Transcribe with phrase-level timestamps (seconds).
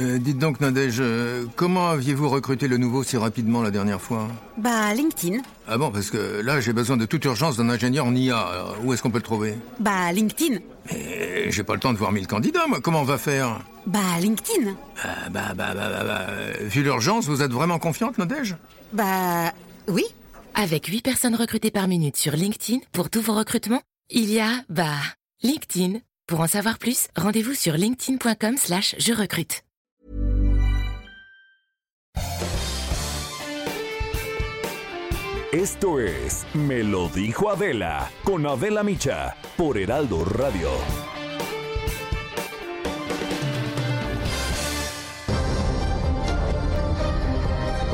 [0.00, 4.26] Euh, dites donc, Nadège, euh, comment aviez-vous recruté le nouveau si rapidement la dernière fois?
[4.58, 5.38] Bah, LinkedIn.
[5.68, 8.38] Ah bon, parce que là, j'ai besoin de toute urgence d'un ingénieur en IA.
[8.38, 9.54] Alors, où est-ce qu'on peut le trouver?
[9.78, 10.58] Bah, LinkedIn.
[10.90, 12.80] Mais j'ai pas le temps de voir mille candidats, moi.
[12.80, 13.60] Comment on va faire?
[13.86, 14.74] Bah, LinkedIn.
[15.02, 18.56] Ah, bah, bah, bah, bah, bah, euh, Vu l'urgence, vous êtes vraiment confiante, Nadège?
[18.92, 19.52] Bah,
[19.86, 20.04] oui.
[20.56, 24.50] Avec 8 personnes recrutées par minute sur LinkedIn pour tous vos recrutements, il y a,
[24.68, 24.98] bah,
[25.42, 25.98] LinkedIn.
[26.26, 29.63] Pour en savoir plus, rendez-vous sur linkedin.com slash je recrute.
[35.54, 40.68] Esto es Me lo dijo Adela con Adela Micha por Heraldo Radio.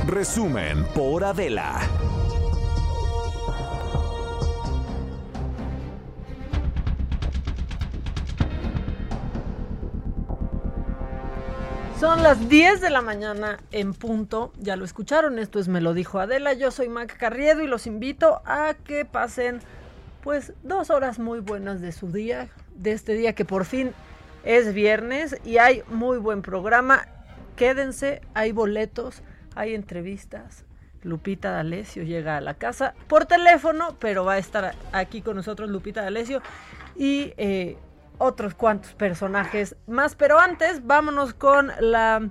[0.07, 2.10] Resumen por Adela.
[12.01, 14.55] Son las 10 de la mañana en punto.
[14.59, 16.55] Ya lo escucharon, esto es Me lo dijo Adela.
[16.55, 19.61] Yo soy Mac Carriedo y los invito a que pasen
[20.23, 23.93] pues dos horas muy buenas de su día, de este día que por fin
[24.45, 27.07] es viernes y hay muy buen programa.
[27.57, 29.23] Quédense, hay boletos,
[29.55, 30.65] hay entrevistas.
[31.03, 35.69] Lupita D'Alessio llega a la casa por teléfono, pero va a estar aquí con nosotros
[35.69, 36.41] Lupita D'Alessio
[36.97, 37.77] y eh,
[38.21, 40.15] otros cuantos personajes más.
[40.15, 42.31] Pero antes, vámonos con la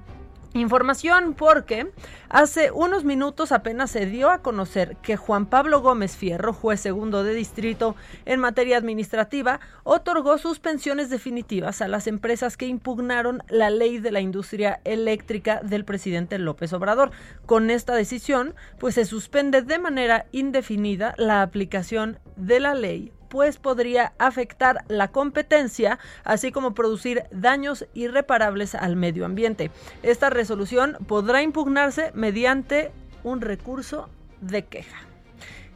[0.53, 1.91] información porque
[2.29, 7.23] hace unos minutos apenas se dio a conocer que Juan Pablo Gómez Fierro, juez segundo
[7.23, 7.95] de distrito
[8.25, 14.21] en materia administrativa, otorgó suspensiones definitivas a las empresas que impugnaron la ley de la
[14.21, 17.11] industria eléctrica del presidente López Obrador.
[17.45, 23.57] Con esta decisión, pues se suspende de manera indefinida la aplicación de la ley pues
[23.57, 29.71] podría afectar la competencia, así como producir daños irreparables al medio ambiente.
[30.03, 32.91] Esta resolución podrá impugnarse mediante
[33.23, 34.09] un recurso
[34.41, 34.97] de queja.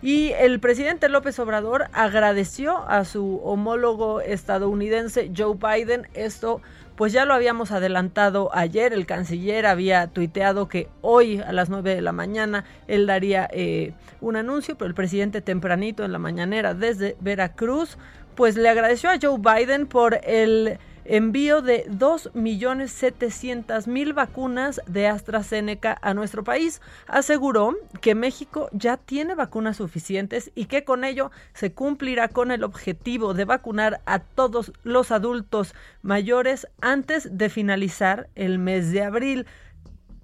[0.04, 6.62] Y el presidente López Obrador agradeció a su homólogo estadounidense Joe Biden esto
[6.96, 11.96] pues ya lo habíamos adelantado ayer, el canciller había tuiteado que hoy a las 9
[11.96, 16.74] de la mañana él daría eh, un anuncio, pero el presidente tempranito en la mañanera
[16.74, 17.98] desde Veracruz,
[18.36, 26.14] pues le agradeció a Joe Biden por el envío de 2.700.000 vacunas de AstraZeneca a
[26.14, 26.82] nuestro país.
[27.08, 32.64] Aseguró que México ya tiene vacunas suficientes y que con ello se cumplirá con el
[32.64, 39.46] objetivo de vacunar a todos los adultos mayores antes de finalizar el mes de abril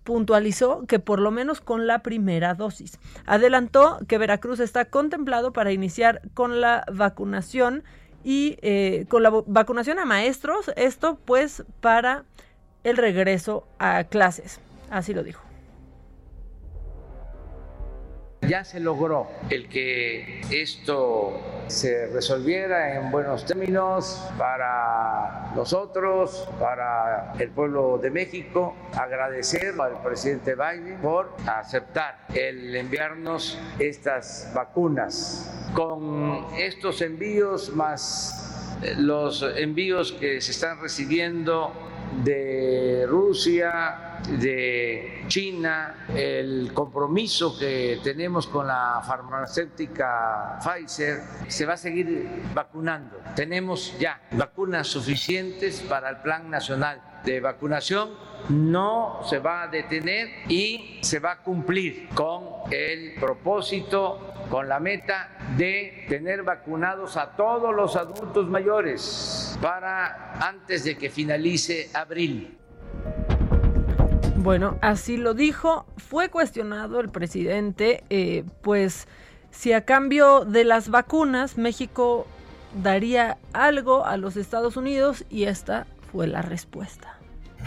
[0.10, 2.98] puntualizó que por lo menos con la primera dosis.
[3.28, 7.84] Adelantó que Veracruz está contemplado para iniciar con la vacunación
[8.24, 12.26] y eh, con la vacunación a maestros, esto pues para
[12.84, 14.60] el regreso a clases.
[14.90, 15.49] Así lo dijo.
[18.50, 27.52] Ya se logró el que esto se resolviera en buenos términos para nosotros, para el
[27.52, 28.76] pueblo de México.
[28.98, 35.70] Agradecer al presidente Biden por aceptar el enviarnos estas vacunas.
[35.76, 41.72] Con estos envíos más los envíos que se están recibiendo
[42.24, 51.78] de Rusia, de China, el compromiso que tenemos con la farmacéutica Pfizer, se va a
[51.78, 53.22] seguir vacunando.
[53.36, 58.10] Tenemos ya vacunas suficientes para el Plan Nacional de Vacunación,
[58.50, 64.80] no se va a detener y se va a cumplir con el propósito, con la
[64.80, 72.58] meta de tener vacunados a todos los adultos mayores para antes de que finalice abril.
[74.42, 75.86] Bueno, así lo dijo.
[75.98, 79.06] Fue cuestionado el presidente, eh, pues
[79.52, 82.26] si a cambio de las vacunas México
[82.82, 87.18] daría algo a los Estados Unidos y esta fue la respuesta.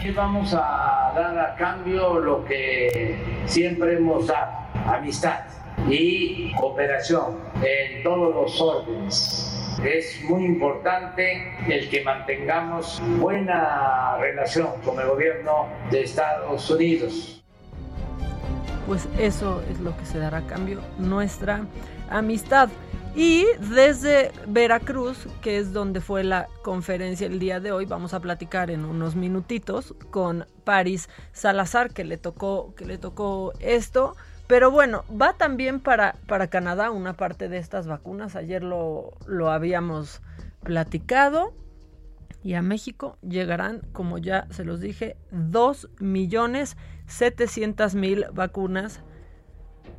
[0.01, 4.51] ¿Qué vamos a dar a cambio lo que siempre hemos dado?
[4.87, 5.41] Amistad
[5.87, 9.52] y cooperación en todos los órdenes
[9.83, 17.43] es muy importante el que mantengamos buena relación con el gobierno de Estados Unidos.
[18.87, 21.65] Pues eso es lo que se dará a cambio, nuestra
[22.09, 22.69] amistad.
[23.15, 28.19] Y desde Veracruz, que es donde fue la conferencia el día de hoy, vamos a
[28.19, 34.15] platicar en unos minutitos con Paris Salazar, que le tocó, que le tocó esto.
[34.47, 38.35] Pero bueno, va también para, para Canadá una parte de estas vacunas.
[38.35, 40.21] Ayer lo, lo habíamos
[40.63, 41.53] platicado.
[42.43, 46.75] Y a México llegarán, como ya se los dije, 2 millones
[47.07, 49.01] 700 mil vacunas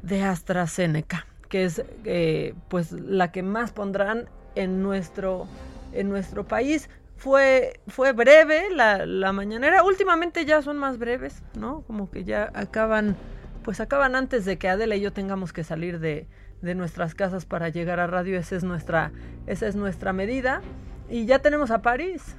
[0.02, 5.46] de AstraZeneca, que es eh, pues la que más pondrán en nuestro,
[5.92, 6.88] en nuestro país.
[7.16, 11.82] Fue, fue breve la, la mañanera, últimamente ya son más breves, ¿no?
[11.82, 13.16] Como que ya acaban,
[13.64, 16.28] pues acaban antes de que Adela y yo tengamos que salir de,
[16.62, 19.10] de nuestras casas para llegar a radio, esa es nuestra,
[19.48, 20.62] esa es nuestra medida.
[21.10, 22.36] Y ya tenemos a París.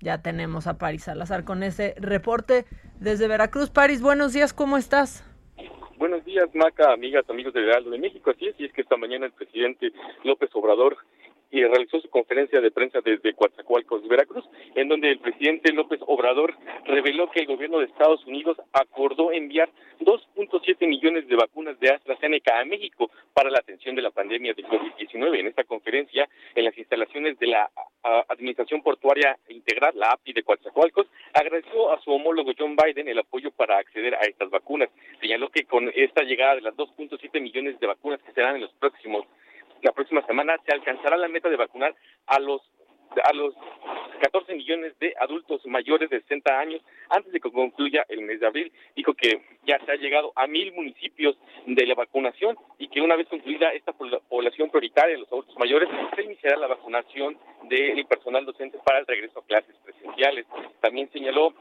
[0.00, 2.66] Ya tenemos a París Salazar con ese reporte
[3.00, 3.70] desde Veracruz.
[3.70, 5.24] París, buenos días, ¿cómo estás?
[5.96, 8.30] Buenos días, Maca, amigas, amigos del Heraldo de México.
[8.30, 9.92] Así es, y es que esta mañana el presidente
[10.24, 10.96] López Obrador
[11.52, 14.44] y realizó su conferencia de prensa desde Coatzacoalcos, Veracruz,
[14.74, 16.56] en donde el presidente López Obrador
[16.86, 19.68] reveló que el gobierno de Estados Unidos acordó enviar
[20.00, 24.64] 2.7 millones de vacunas de AstraZeneca a México para la atención de la pandemia de
[24.64, 25.40] COVID-19.
[25.40, 27.70] En esta conferencia, en las instalaciones de la
[28.28, 33.50] Administración Portuaria Integral, la API de Coatzacoalcos, agradeció a su homólogo John Biden el apoyo
[33.50, 34.88] para acceder a estas vacunas.
[35.20, 38.72] Señaló que con esta llegada de las 2.7 millones de vacunas que serán en los
[38.72, 39.26] próximos
[39.82, 41.94] la próxima semana se alcanzará la meta de vacunar
[42.26, 42.62] a los
[43.24, 43.54] a los
[44.20, 46.80] 14 millones de adultos mayores de 60 años
[47.10, 48.72] antes de que concluya el mes de abril.
[48.96, 51.36] Dijo que ya se ha llegado a mil municipios
[51.66, 56.22] de la vacunación y que una vez concluida esta población prioritaria, los adultos mayores, se
[56.22, 60.46] iniciará la vacunación del personal docente para el regreso a clases presenciales.
[60.80, 61.52] También señaló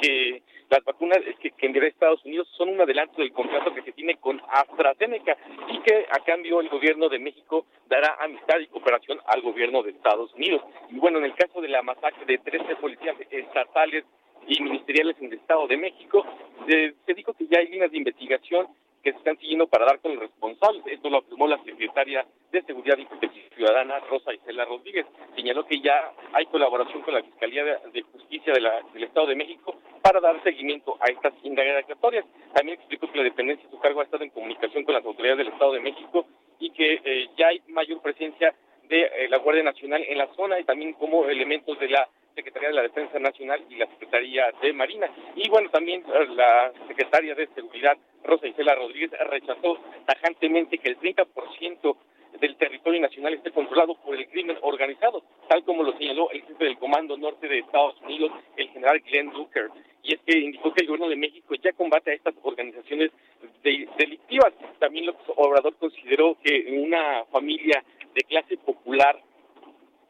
[0.00, 0.42] que
[0.74, 4.16] las vacunas que, que enviará Estados Unidos son un adelanto del contrato que se tiene
[4.16, 5.36] con AstraZeneca
[5.68, 9.90] y que a cambio el gobierno de México dará amistad y cooperación al gobierno de
[9.90, 10.62] Estados Unidos.
[10.90, 14.04] Y bueno, en el caso de la masacre de 13 policías estatales
[14.48, 16.26] y ministeriales en el Estado de México,
[16.66, 18.66] se, se dijo que ya hay líneas de investigación
[19.02, 20.82] que se están siguiendo para dar con los responsables.
[20.86, 23.33] Esto lo afirmó la secretaria de Seguridad y Protección
[23.64, 25.06] Ciudadana, Rosa Isela Rodríguez.
[25.34, 29.36] Señaló que ya hay colaboración con la Fiscalía de, Justicia de la, del Estado de
[29.36, 32.26] México para dar seguimiento a estas indagatorias.
[32.52, 35.38] También explicó que la dependencia de su cargo ha estado en comunicación con las autoridades
[35.38, 36.26] del Estado de México
[36.58, 38.54] y que eh, ya hay mayor presencia
[38.86, 42.68] de eh, la Guardia Nacional en la zona y también como elementos de la Secretaría
[42.68, 45.08] de la Defensa Nacional y la Secretaría de Marina.
[45.36, 50.98] Y bueno, también eh, la Secretaria de Seguridad, Rosa Isela Rodríguez, rechazó tajantemente que el
[50.98, 51.96] 30%
[52.40, 56.64] del territorio nacional esté controlado por el crimen organizado, tal como lo señaló el jefe
[56.64, 59.70] del Comando Norte de Estados Unidos, el general Glenn Duker.
[60.02, 63.10] Y es que indicó que el gobierno de México ya combate a estas organizaciones
[63.62, 64.52] delictivas.
[64.78, 67.82] También López Obrador consideró que una familia
[68.14, 69.18] de clase popular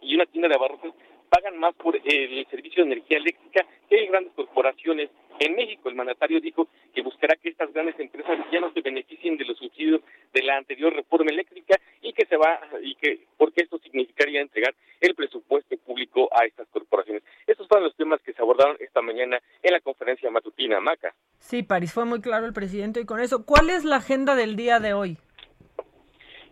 [0.00, 0.92] y una tienda de abarrotes
[1.28, 5.10] pagan más por el servicio de energía eléctrica que grandes corporaciones.
[5.40, 9.36] En México, el mandatario dijo que buscará que estas grandes empresas ya no se beneficien
[9.36, 10.00] de los subsidios
[10.34, 14.74] de la anterior reforma eléctrica y que se va y que porque esto significaría entregar
[15.00, 17.22] el presupuesto público a estas corporaciones.
[17.46, 21.14] Estos fueron los temas que se abordaron esta mañana en la conferencia matutina Maca.
[21.38, 24.56] Sí, París fue muy claro el presidente y con eso, ¿cuál es la agenda del
[24.56, 25.16] día de hoy?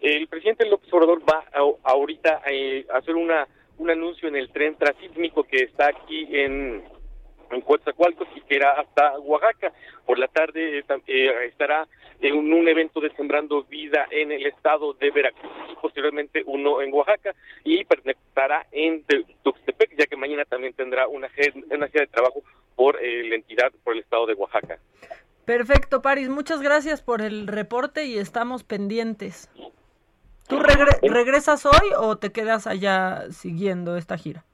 [0.00, 1.44] El presidente López Obrador va
[1.82, 3.46] ahorita eh, a hacer una
[3.79, 6.84] un anuncio en el tren transísmico que está aquí en,
[7.57, 9.73] en Coatzacoalcos y que hasta Oaxaca.
[10.07, 11.87] Por la tarde eh, eh, estará
[12.21, 16.93] en un, evento de Sembrando Vida en el estado de Veracruz y posteriormente uno en
[16.93, 17.35] Oaxaca
[17.65, 19.05] y estará en
[19.43, 22.43] Tuxtepec, ya que mañana también tendrá una, gira de trabajo
[22.77, 24.79] por eh, la entidad, por el estado de Oaxaca.
[25.44, 26.29] Perfecto, Paris.
[26.29, 29.51] Muchas gracias por el reporte y estamos pendientes.
[30.49, 34.44] ¿Tú regresas hoy o te quedas allá siguiendo esta gira?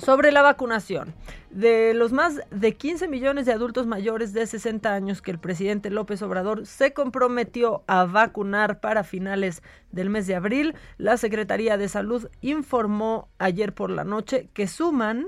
[0.00, 1.14] Sobre la vacunación,
[1.50, 5.90] de los más de 15 millones de adultos mayores de 60 años que el presidente
[5.90, 11.88] López Obrador se comprometió a vacunar para finales del mes de abril, la Secretaría de
[11.88, 15.26] Salud informó ayer por la noche que suman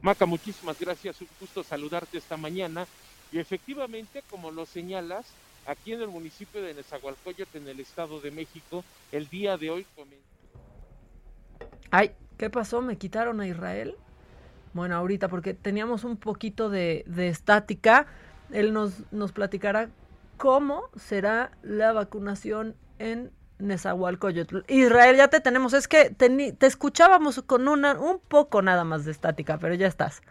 [0.00, 1.20] Maca, muchísimas gracias.
[1.20, 2.86] Un gusto saludarte esta mañana.
[3.32, 5.26] Y efectivamente, como lo señalas,
[5.66, 9.86] aquí en el municipio de Nezahualcóyotl, en el Estado de México, el día de hoy
[9.94, 10.24] comenzó.
[11.90, 12.82] Ay, ¿qué pasó?
[12.82, 13.96] ¿Me quitaron a Israel?
[14.72, 18.06] Bueno, ahorita, porque teníamos un poquito de, de estática,
[18.50, 19.88] él nos, nos platicará
[20.36, 24.58] cómo será la vacunación en Nezahualcóyotl.
[24.68, 29.04] Israel, ya te tenemos, es que te, te escuchábamos con una, un poco nada más
[29.04, 30.22] de estática, pero ya estás.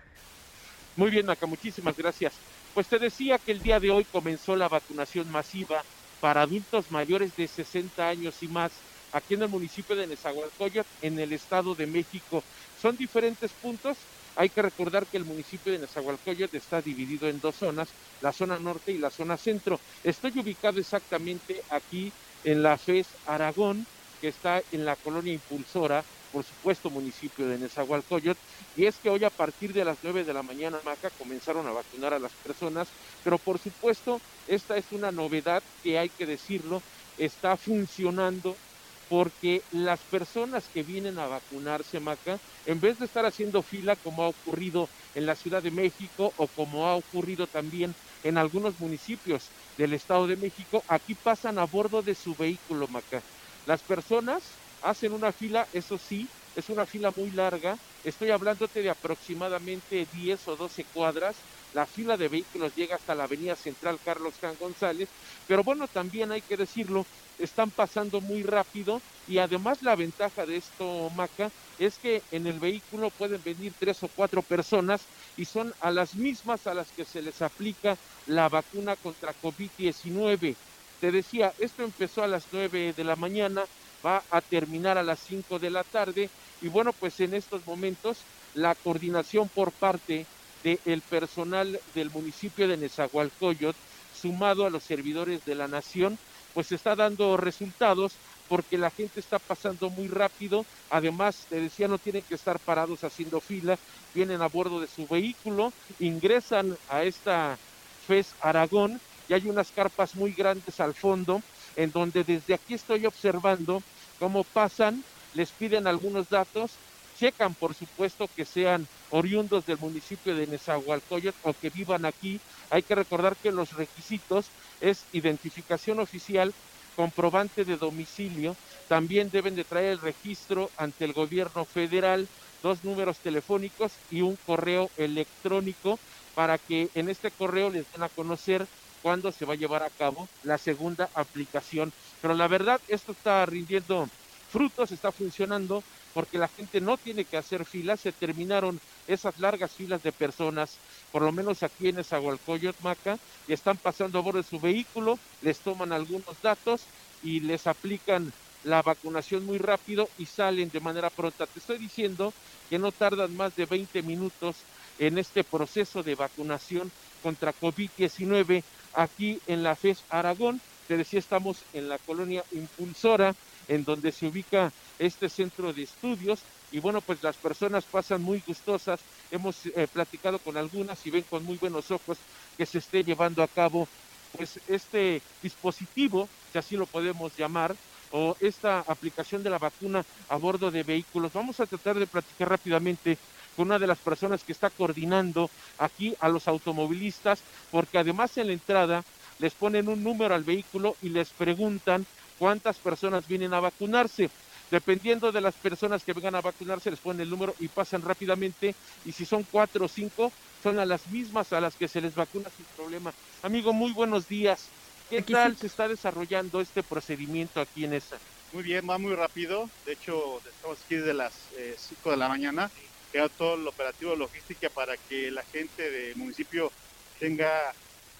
[0.96, 2.34] Muy bien, Maca, muchísimas gracias.
[2.74, 5.86] Pues te decía que el día de hoy comenzó la vacunación masiva
[6.20, 11.20] para adultos mayores de 60 años y más aquí en el municipio de Nezahualcóyotl, en
[11.20, 12.46] el Estado de México.
[12.74, 14.10] Son diferentes puntos.
[14.36, 18.58] Hay que recordar que el municipio de Nezahualcóyotl está dividido en dos zonas, la zona
[18.58, 19.82] norte y la zona centro.
[20.02, 23.88] Estoy ubicado exactamente aquí en la FES Aragón,
[24.20, 28.42] que está en la colonia impulsora, por supuesto, municipio de Nezahualcóyotl,
[28.74, 31.72] y es que hoy a partir de las 9 de la mañana, Maca, comenzaron a
[31.74, 36.86] vacunar a las personas, pero por supuesto, esta es una novedad que hay que decirlo,
[37.16, 38.60] está funcionando
[39.08, 44.24] porque las personas que vienen a vacunarse, Maca, en vez de estar haciendo fila como
[44.24, 49.54] ha ocurrido en la Ciudad de México o como ha ocurrido también en algunos municipios
[49.78, 53.24] del Estado de México, aquí pasan a bordo de su vehículo, Maca.
[53.66, 58.90] Las personas hacen una fila, eso sí, es una fila muy larga, estoy hablándote de
[58.90, 64.38] aproximadamente 10 o 12 cuadras, la fila de vehículos llega hasta la avenida central Carlos
[64.40, 65.16] Can González,
[65.48, 70.58] pero bueno, también hay que decirlo, están pasando muy rápido y además la ventaja de
[70.58, 75.74] esto, Maca, es que en el vehículo pueden venir tres o cuatro personas y son
[75.80, 80.58] a las mismas a las que se les aplica la vacuna contra COVID-19.
[81.00, 83.68] Te decía, esto empezó a las 9 de la mañana,
[84.06, 86.32] va a terminar a las 5 de la tarde.
[86.60, 90.30] Y bueno, pues en estos momentos la coordinación por parte
[90.62, 93.80] del personal del municipio de Nezahualcóyotl,
[94.10, 96.20] sumado a los servidores de la nación,
[96.54, 102.00] pues está dando resultados porque la gente está pasando muy rápido, además, te decía, no
[102.00, 103.80] tienen que estar parados haciendo fila,
[104.14, 107.60] vienen a bordo de su vehículo, ingresan a esta
[107.98, 111.46] FES Aragón y hay unas carpas muy grandes al fondo,
[111.76, 113.86] en donde desde aquí estoy observando
[114.18, 116.82] cómo pasan, les piden algunos datos,
[117.14, 122.42] checan por supuesto que sean oriundos del municipio de Nezahualcóyotl o que vivan aquí.
[122.70, 126.54] Hay que recordar que los requisitos es identificación oficial,
[126.96, 132.30] comprobante de domicilio, también deben de traer el registro ante el gobierno federal,
[132.62, 136.02] dos números telefónicos y un correo electrónico
[136.34, 138.68] para que en este correo les den a conocer
[139.04, 141.92] cuándo se va a llevar a cabo la segunda aplicación.
[142.22, 144.08] Pero la verdad, esto está rindiendo
[144.50, 145.84] frutos, está funcionando
[146.14, 150.80] porque la gente no tiene que hacer filas, se terminaron esas largas filas de personas,
[151.12, 153.18] por lo menos aquí en Esahualcoyot, Maca,
[153.48, 156.82] y están pasando a bordo de su vehículo, les toman algunos datos
[157.22, 158.32] y les aplican
[158.64, 161.48] la vacunación muy rápido y salen de manera pronta.
[161.48, 162.32] Te estoy diciendo
[162.70, 164.56] que no tardan más de 20 minutos
[164.98, 170.62] en este proceso de vacunación contra COVID-19 aquí en la FES Aragón.
[170.88, 173.36] Te decía, estamos en la colonia impulsora,
[173.68, 176.42] en donde se ubica este centro de estudios
[176.74, 179.00] y bueno, pues las personas pasan muy gustosas.
[179.30, 182.18] Hemos eh, platicado con algunas y ven con muy buenos ojos
[182.58, 183.88] que se esté llevando a cabo
[184.36, 187.76] pues este dispositivo, si así lo podemos llamar,
[188.12, 191.34] o esta aplicación de la vacuna a bordo de vehículos.
[191.34, 193.20] Vamos a tratar de platicar rápidamente
[193.56, 197.42] con una de las personas que está coordinando aquí a los automovilistas,
[197.72, 199.04] porque además en la entrada
[199.40, 202.06] les ponen un número al vehículo y les preguntan
[202.40, 204.30] cuántas personas vienen a vacunarse.
[204.72, 208.74] Dependiendo de las personas que vengan a vacunarse, les ponen el número y pasan rápidamente.
[209.06, 210.32] Y si son cuatro o cinco,
[210.64, 213.14] son a las mismas a las que se les vacuna sin problema.
[213.44, 214.70] Amigo, muy buenos días.
[215.10, 218.18] ¿Qué tal se está desarrollando este procedimiento aquí en esa?
[218.52, 219.70] Muy bien, va muy rápido.
[219.86, 221.34] De hecho, estamos aquí desde las
[221.78, 222.72] 5 eh, de la mañana.
[223.14, 226.72] Queda todo el operativo logística para que la gente del municipio
[227.20, 227.72] tenga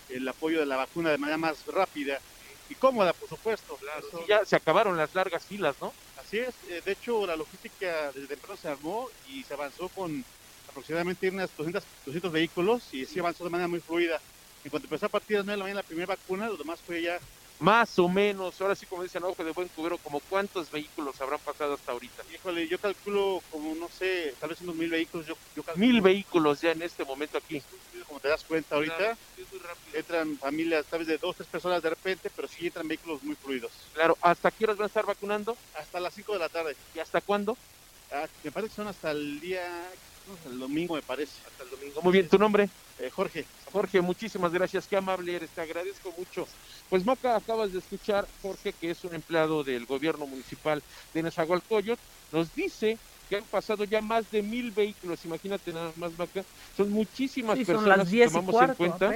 [0.08, 2.20] el apoyo de la vacuna de manera más rápida
[2.70, 3.80] y cómoda, por supuesto.
[4.28, 5.92] Ya se acabaron las largas filas, ¿no?
[6.18, 6.54] Así es.
[6.70, 10.24] Eh, de hecho, la logística desde temprano se armó y se avanzó con
[10.70, 14.22] aproximadamente unas 200, 200 vehículos y sí avanzó de manera muy fluida.
[14.64, 16.58] En cuanto empezó a partir de las 9 de la mañana la primera vacuna, lo
[16.58, 17.20] demás fue ya
[17.64, 21.40] más o menos, ahora sí como dicen, ojo de buen cubero, como cuántos vehículos habrán
[21.42, 22.24] pasado hasta ahorita.
[22.28, 25.26] Híjole, yo calculo como, no sé, tal vez unos mil vehículos.
[25.28, 25.36] Yo,
[25.78, 27.60] mil vehículos ya en este momento aquí.
[28.06, 29.16] Como te das cuenta ahorita,
[29.94, 33.38] entran familias tal vez de dos, tres personas de repente, pero sí entran vehículos muy
[33.38, 33.90] fluidos.
[33.94, 35.58] Claro, ¿hasta qué horas van a estar vacunando?
[35.72, 36.78] Hasta las 5 de la tarde.
[36.92, 37.60] ¿Y hasta cuándo?
[38.12, 39.92] Ah, me parece que son hasta el día,
[40.46, 41.42] el domingo me parece.
[41.46, 42.02] Hasta el domingo.
[42.02, 42.70] Muy bien, ¿tu nombre?
[42.98, 43.48] Eh, Jorge.
[43.66, 46.46] Jorge, muchísimas gracias, qué amable eres, te agradezco mucho.
[46.90, 52.02] Pues Maca, acabas de escuchar, Jorge, que es un empleado del gobierno municipal de Nezahualcóyotl,
[52.32, 56.92] nos dice que han pasado ya más de mil vehículos, imagínate nada más, Maca, son
[56.92, 59.12] muchísimas personas que tomamos en cuenta.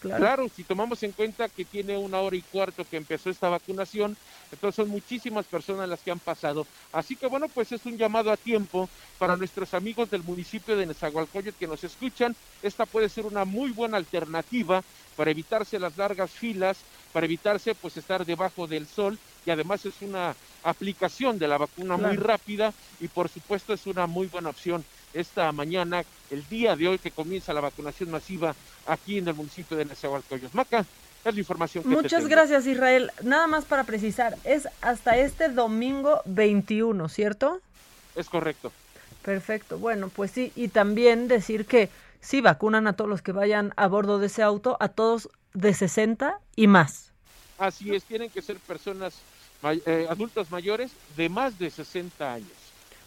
[0.00, 0.48] Claro.
[0.48, 4.16] si tomamos en cuenta que tiene una hora y cuarto que empezó esta vacunación,
[4.50, 6.66] entonces son muchísimas personas las que han pasado.
[6.92, 8.88] Así que bueno, pues es un llamado a tiempo
[9.18, 12.34] para nuestros amigos del municipio de Nezahualcóyotl que nos escuchan.
[12.62, 14.82] Esta puede ser una muy buena alternativa
[15.16, 16.78] para evitarse las largas filas,
[17.12, 21.96] para evitarse pues estar debajo del sol y además es una aplicación de la vacuna
[21.96, 24.84] muy rápida y por supuesto es una muy buena opción
[25.14, 28.54] esta mañana, el día de hoy que comienza la vacunación masiva
[28.86, 30.56] aquí en el municipio de Nezahualcóyotl.
[30.56, 30.84] Maca,
[31.24, 33.10] es la información que Muchas gracias, Israel.
[33.22, 37.60] Nada más para precisar, es hasta este domingo 21, ¿cierto?
[38.14, 38.72] Es correcto.
[39.22, 39.78] Perfecto.
[39.78, 43.86] Bueno, pues sí, y también decir que sí vacunan a todos los que vayan a
[43.86, 47.12] bordo de ese auto, a todos de 60 y más.
[47.58, 49.14] Así es, tienen que ser personas,
[49.64, 52.52] eh, adultos mayores de más de 60 años.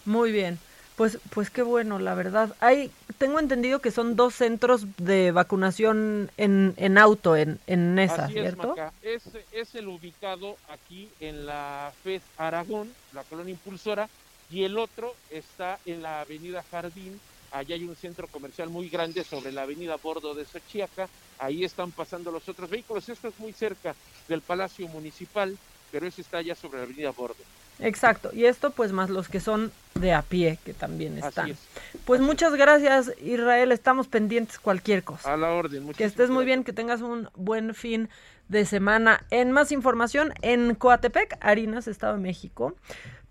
[0.06, 0.60] Muy bien.
[1.02, 2.56] Pues, pues qué bueno, la verdad.
[2.60, 8.28] Hay, tengo entendido que son dos centros de vacunación en, en auto, en, en esa,
[8.28, 8.76] ¿cierto?
[9.02, 14.10] Es, es, el ubicado aquí en la FED Aragón, la colonia impulsora,
[14.52, 17.20] y el otro está en la avenida Jardín.
[17.52, 21.10] Allá hay un centro comercial muy grande sobre la avenida Bordo de Xochiaca.
[21.40, 23.10] Ahí están pasando los otros vehículos.
[23.10, 23.96] Esto es muy cerca
[24.28, 25.58] del Palacio Municipal,
[25.92, 27.44] pero ese está allá sobre la avenida Bordo.
[27.82, 31.56] Exacto, y esto pues más los que son de a pie, que también están.
[32.06, 35.34] Pues muchas gracias Israel, estamos pendientes cualquier cosa.
[35.34, 35.92] A la orden.
[35.94, 38.10] Que estés muy bien, que tengas un buen fin
[38.48, 39.26] de semana.
[39.32, 42.76] En más información, en Coatepec, Harinas, Estado de México,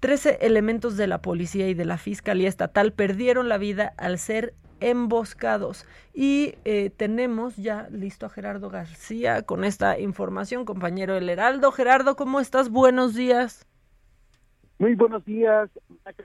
[0.00, 4.54] 13 elementos de la policía y de la Fiscalía Estatal perdieron la vida al ser
[4.80, 5.86] emboscados.
[6.14, 11.70] Y eh, tenemos ya listo a Gerardo García con esta información, compañero del Heraldo.
[11.70, 12.70] Gerardo, ¿cómo estás?
[12.70, 13.66] Buenos días.
[14.80, 15.68] Muy buenos días,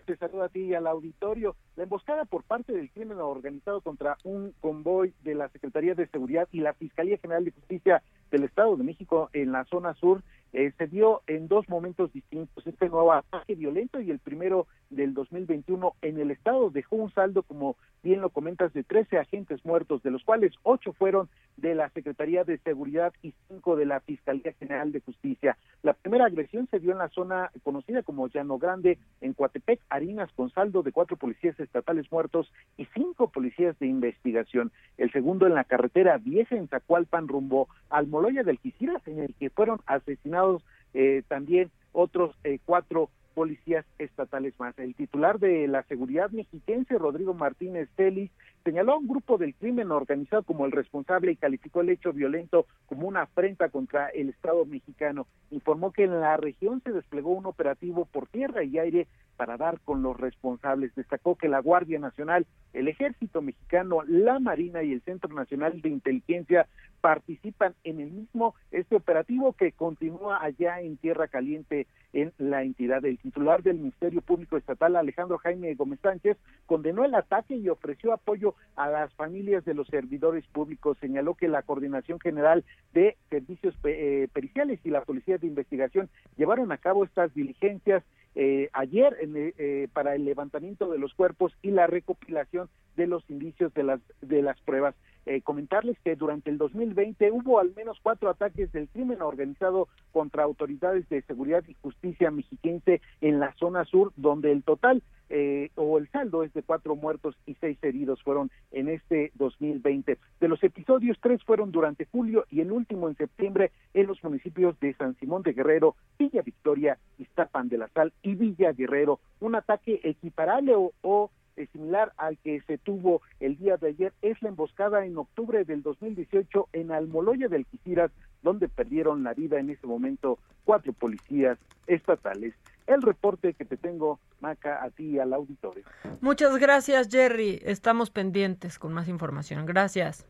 [0.06, 1.58] te saludo a ti y al auditorio.
[1.76, 6.48] La emboscada por parte del crimen organizado contra un convoy de la Secretaría de Seguridad
[6.54, 10.24] y la Fiscalía General de Justicia del Estado de México en la zona sur
[10.56, 12.66] eh, se dio en dos momentos distintos.
[12.66, 17.44] Este nuevo ataque violento y el primero del 2021 en el estado dejó un saldo,
[17.44, 21.90] como bien lo comentas, de 13 agentes muertos, de los cuales 8 fueron de la
[21.90, 25.58] Secretaría de Seguridad y 5 de la Fiscalía General de Justicia.
[25.84, 30.32] La primera agresión se dio en la zona conocida como Llano Grande, en Coatepec, Harinas,
[30.38, 34.72] con saldo de cuatro policías estatales muertos y cinco policías de investigación.
[34.98, 39.34] El segundo en la carretera vieja en Zacualpan rumbo al Moloya del Quisiras, en el
[39.36, 40.45] que fueron asesinados
[40.94, 44.78] eh, también otros eh, cuatro policías estatales más.
[44.80, 48.32] El titular de la seguridad mexiquense, Rodrigo Martínez Telis,
[48.64, 52.66] señaló a un grupo del crimen organizado como el responsable y calificó el hecho violento
[52.88, 55.28] como una afrenta contra el Estado mexicano.
[55.52, 59.80] Informó que en la región se desplegó un operativo por tierra y aire para dar
[59.82, 60.96] con los responsables.
[60.96, 65.90] Destacó que la Guardia Nacional, el Ejército Mexicano, la Marina y el Centro Nacional de
[65.90, 66.68] Inteligencia
[67.06, 73.06] participan en el mismo este operativo que continúa allá en Tierra Caliente en la entidad.
[73.06, 78.12] El titular del Ministerio Público Estatal, Alejandro Jaime Gómez Sánchez, condenó el ataque y ofreció
[78.12, 80.98] apoyo a las familias de los servidores públicos.
[81.00, 82.66] Señaló que la Coordinación General
[82.96, 88.70] de Servicios eh, Periciales y la Policía de Investigación llevaron a cabo estas diligencias eh,
[88.74, 93.84] ayer eh, para el levantamiento de los cuerpos y la recopilación de los indicios de
[93.84, 94.96] las de las pruebas.
[95.36, 100.44] Eh, comentarles que durante el 2020 hubo al menos cuatro ataques del crimen organizado contra
[100.44, 105.98] autoridades de seguridad y justicia mexiquense en la zona sur, donde el total eh, o
[105.98, 110.18] el saldo es de cuatro muertos y seis heridos fueron en este 2020.
[110.40, 114.80] De los episodios, tres fueron durante julio y el último en septiembre en los municipios
[114.80, 119.20] de San Simón de Guerrero, Villa Victoria, Iztapan de la Sal y Villa Guerrero.
[119.40, 121.32] Un ataque equiparable o,
[121.76, 125.84] similar al que se tuvo el día de ayer es la emboscada en octubre del
[125.84, 128.12] 2018 en Almoloya del Quisiras,
[128.42, 131.58] donde perdieron la vida en ese momento cuatro policías
[131.88, 132.54] estatales.
[132.88, 135.84] El reporte que te tengo, Maca, a ti y al auditorio.
[136.22, 137.60] Muchas gracias, Jerry.
[137.64, 139.66] Estamos pendientes con más información.
[139.66, 140.26] Gracias.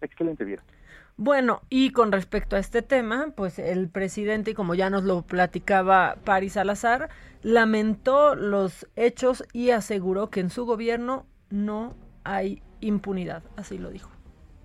[0.00, 0.62] Excelente día.
[1.18, 6.16] Bueno, y con respecto a este tema, pues el presidente, como ya nos lo platicaba
[6.24, 7.08] Paris Salazar,
[7.46, 14.10] lamentó los hechos y aseguró que en su gobierno no hay impunidad, así lo dijo.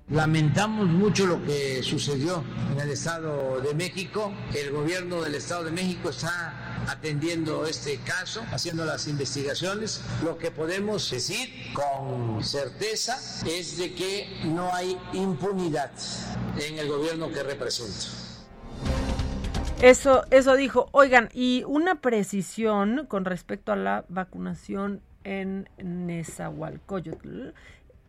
[0.10, 4.34] Lamentamos mucho lo que sucedió en el Estado de México.
[4.56, 10.02] El gobierno del Estado de México está atendiendo este caso, haciendo las investigaciones.
[10.24, 13.16] Lo que podemos decir con certeza
[13.46, 15.92] es de que no hay impunidad
[16.58, 18.31] en el gobierno que represento.
[19.82, 20.90] Eso, eso dijo.
[20.92, 27.54] Oigan, y una precisión con respecto a la vacunación en Nezahualcóyotl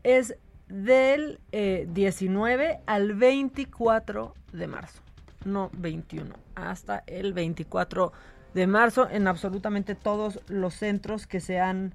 [0.02, 0.36] es
[0.68, 5.00] del 19 eh, al 24 de marzo,
[5.46, 8.12] no 21, hasta el 24
[8.52, 11.94] de marzo en absolutamente todos los centros que se han,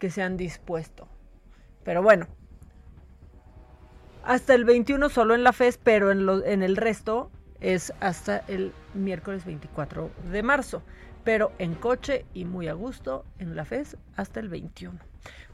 [0.00, 1.06] que se han dispuesto.
[1.84, 2.26] Pero bueno,
[4.24, 7.30] hasta el 21 solo en la FES, pero en, lo, en el resto
[7.64, 10.82] es hasta el miércoles 24 de marzo.
[11.24, 14.98] Pero en coche y muy a gusto en la FES hasta el 21.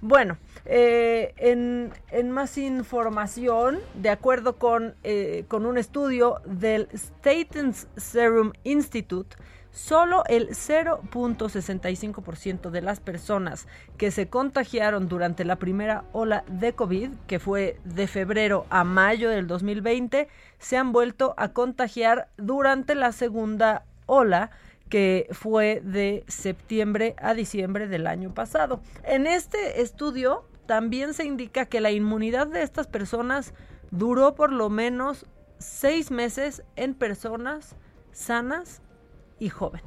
[0.00, 7.86] Bueno, eh, en, en, más información, de acuerdo con, eh, con un estudio del Statens
[7.96, 9.36] Serum Institute,
[9.72, 17.10] solo el 0.65% de las personas que se contagiaron durante la primera ola de COVID,
[17.26, 20.28] que fue de febrero a mayo del 2020,
[20.58, 24.50] se han vuelto a contagiar durante la segunda ola
[24.88, 28.80] que fue de septiembre a diciembre del año pasado.
[29.04, 33.54] En este estudio también se indica que la inmunidad de estas personas
[33.90, 35.26] duró por lo menos
[35.58, 37.76] seis meses en personas
[38.12, 38.82] sanas
[39.40, 39.84] y jóvenes.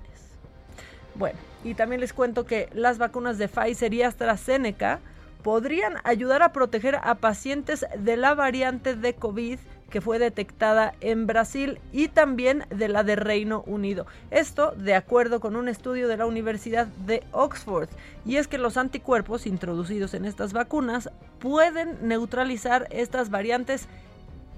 [1.15, 4.99] Bueno, y también les cuento que las vacunas de Pfizer y AstraZeneca
[5.43, 9.59] podrían ayudar a proteger a pacientes de la variante de COVID
[9.93, 14.07] que fue detectada en Brasil y también de la de Reino Unido.
[14.31, 17.89] Esto de acuerdo con un estudio de la Universidad de Oxford.
[18.25, 23.87] Y es que los anticuerpos introducidos en estas vacunas pueden neutralizar estas variantes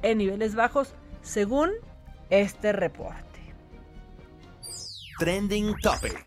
[0.04, 1.72] en niveles bajos según
[2.30, 3.25] este reporte.
[5.18, 6.26] Trending Topic.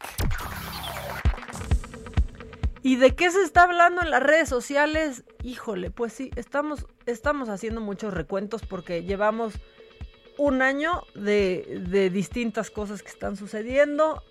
[2.82, 5.24] ¿Y de qué se está hablando en las redes sociales?
[5.42, 9.54] Híjole, pues sí, estamos, estamos haciendo muchos recuentos porque llevamos
[10.38, 14.22] un año de, de distintas cosas que están sucediendo.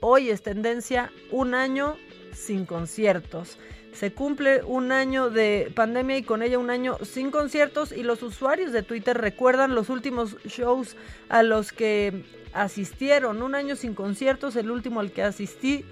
[0.00, 1.96] Hoy es tendencia un año
[2.32, 3.58] sin conciertos.
[3.92, 8.22] Se cumple un año de pandemia y con ella un año sin conciertos y los
[8.22, 10.96] usuarios de Twitter recuerdan los últimos shows
[11.28, 13.42] a los que asistieron.
[13.42, 15.84] Un año sin conciertos, el último al que asistí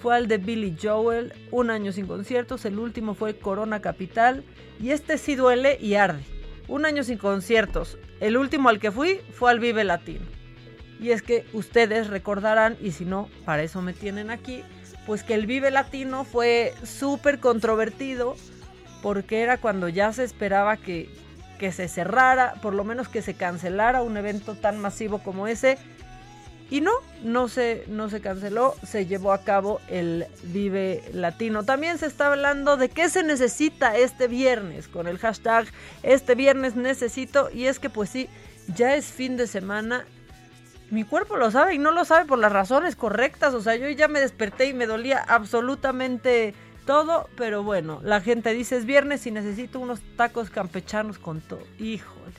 [0.00, 4.44] fue al de Billy Joel, un año sin conciertos, el último fue Corona Capital
[4.80, 6.22] y este sí duele y arde.
[6.68, 10.24] Un año sin conciertos, el último al que fui fue al Vive Latino.
[11.00, 14.62] Y es que ustedes recordarán, y si no, para eso me tienen aquí,
[15.06, 18.36] pues que el Vive Latino fue súper controvertido
[19.02, 21.08] porque era cuando ya se esperaba que,
[21.58, 25.78] que se cerrara, por lo menos que se cancelara un evento tan masivo como ese
[26.70, 26.92] y no,
[27.24, 31.64] no se, no se canceló, se llevó a cabo el Vive Latino.
[31.64, 35.66] También se está hablando de qué se necesita este viernes con el hashtag
[36.04, 37.50] este viernes necesito.
[37.52, 38.28] Y es que pues sí,
[38.76, 40.06] ya es fin de semana.
[40.90, 43.54] Mi cuerpo lo sabe y no lo sabe por las razones correctas.
[43.54, 46.52] O sea, yo ya me desperté y me dolía absolutamente
[46.84, 47.28] todo.
[47.36, 51.62] Pero bueno, la gente dice es viernes y necesito unos tacos campechanos con todo.
[51.78, 52.34] Híjole.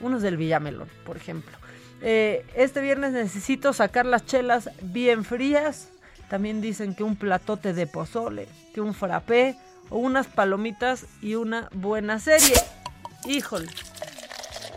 [0.00, 1.56] Unos del Villamelón, por ejemplo.
[2.00, 5.88] Eh, este viernes necesito sacar las chelas bien frías.
[6.28, 9.56] También dicen que un platote de pozole, que un frappé
[9.90, 12.54] o unas palomitas y una buena serie.
[13.26, 13.68] Híjole.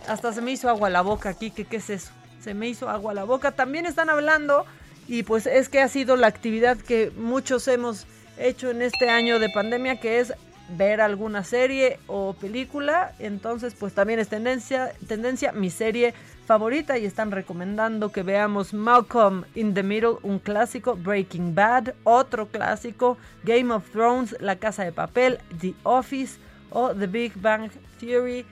[0.07, 2.11] Hasta se me hizo agua la boca aquí, que qué es eso.
[2.43, 3.51] Se me hizo agua la boca.
[3.51, 4.65] También están hablando
[5.07, 8.05] y pues es que ha sido la actividad que muchos hemos
[8.37, 10.33] hecho en este año de pandemia, que es
[10.77, 16.13] ver alguna serie o película, entonces pues también es tendencia, tendencia mi serie
[16.45, 22.47] favorita y están recomendando que veamos Malcolm in the Middle, un clásico, Breaking Bad, otro
[22.47, 28.45] clásico, Game of Thrones, La Casa de Papel, The Office o The Big Bang Theory.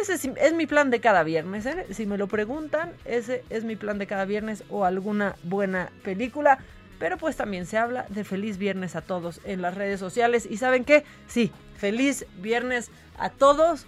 [0.00, 1.86] Ese es, mi plan de cada viernes, ¿eh?
[1.92, 6.58] si me lo preguntan, ese es mi plan de cada viernes o alguna buena película.
[6.98, 10.46] Pero pues también se habla de feliz viernes a todos en las redes sociales.
[10.48, 11.04] ¿Y saben qué?
[11.26, 13.86] Sí, feliz viernes a todos.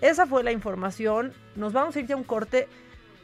[0.00, 1.32] Esa fue la información.
[1.56, 2.68] Nos vamos a ir ya a un corte.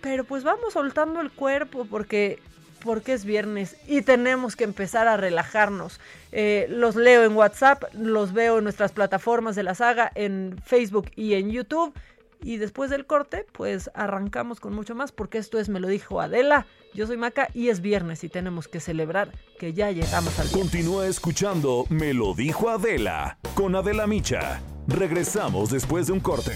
[0.01, 2.39] Pero pues vamos soltando el cuerpo porque,
[2.83, 5.99] porque es viernes y tenemos que empezar a relajarnos.
[6.31, 11.11] Eh, los leo en WhatsApp, los veo en nuestras plataformas de la saga, en Facebook
[11.17, 11.95] y en YouTube.
[12.45, 16.21] Y después del corte, pues arrancamos con mucho más porque esto es Me lo dijo
[16.21, 16.67] Adela.
[16.93, 20.63] Yo soy Maca y es viernes y tenemos que celebrar que ya llegamos al viernes.
[20.63, 24.61] Continúa escuchando Me lo dijo Adela con Adela Micha.
[24.87, 26.53] Regresamos después de un corte.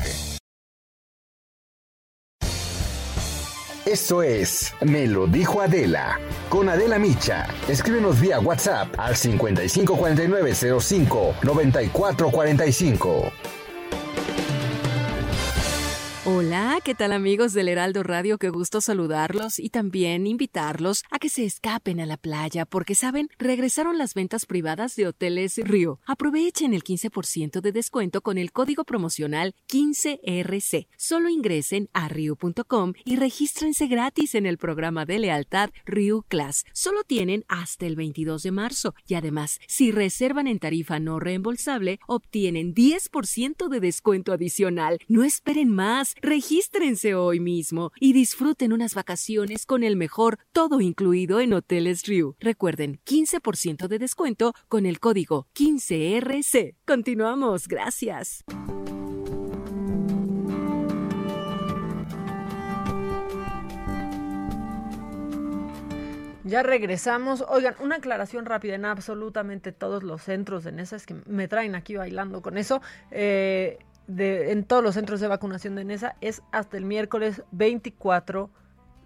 [3.86, 6.20] Esto es Me lo dijo Adela
[6.50, 7.46] con Adela Micha.
[7.66, 13.32] Escríbenos vía WhatsApp al 554905 9445.
[16.30, 18.36] Hola, ¿qué tal amigos del Heraldo Radio?
[18.36, 23.30] Qué gusto saludarlos y también invitarlos a que se escapen a la playa porque, saben,
[23.38, 26.00] regresaron las ventas privadas de Hoteles Río.
[26.04, 30.88] Aprovechen el 15% de descuento con el código promocional 15RC.
[30.98, 36.66] Solo ingresen a rio.com y regístrense gratis en el programa de lealtad Rio Class.
[36.74, 42.00] Solo tienen hasta el 22 de marzo y además, si reservan en tarifa no reembolsable,
[42.06, 44.98] obtienen 10% de descuento adicional.
[45.08, 46.16] No esperen más.
[46.22, 52.34] Regístrense hoy mismo y disfruten unas vacaciones con el mejor todo incluido en Hoteles Riu.
[52.40, 56.76] Recuerden, 15% de descuento con el código 15RC.
[56.84, 58.44] Continuamos, gracias.
[66.48, 67.44] Ya regresamos.
[67.46, 70.96] Oigan, una aclaración rápida en absolutamente todos los centros de NESA.
[70.96, 72.80] Es que me traen aquí bailando con eso.
[73.10, 78.50] Eh, en todos los centros de vacunación de NESA es hasta el miércoles 24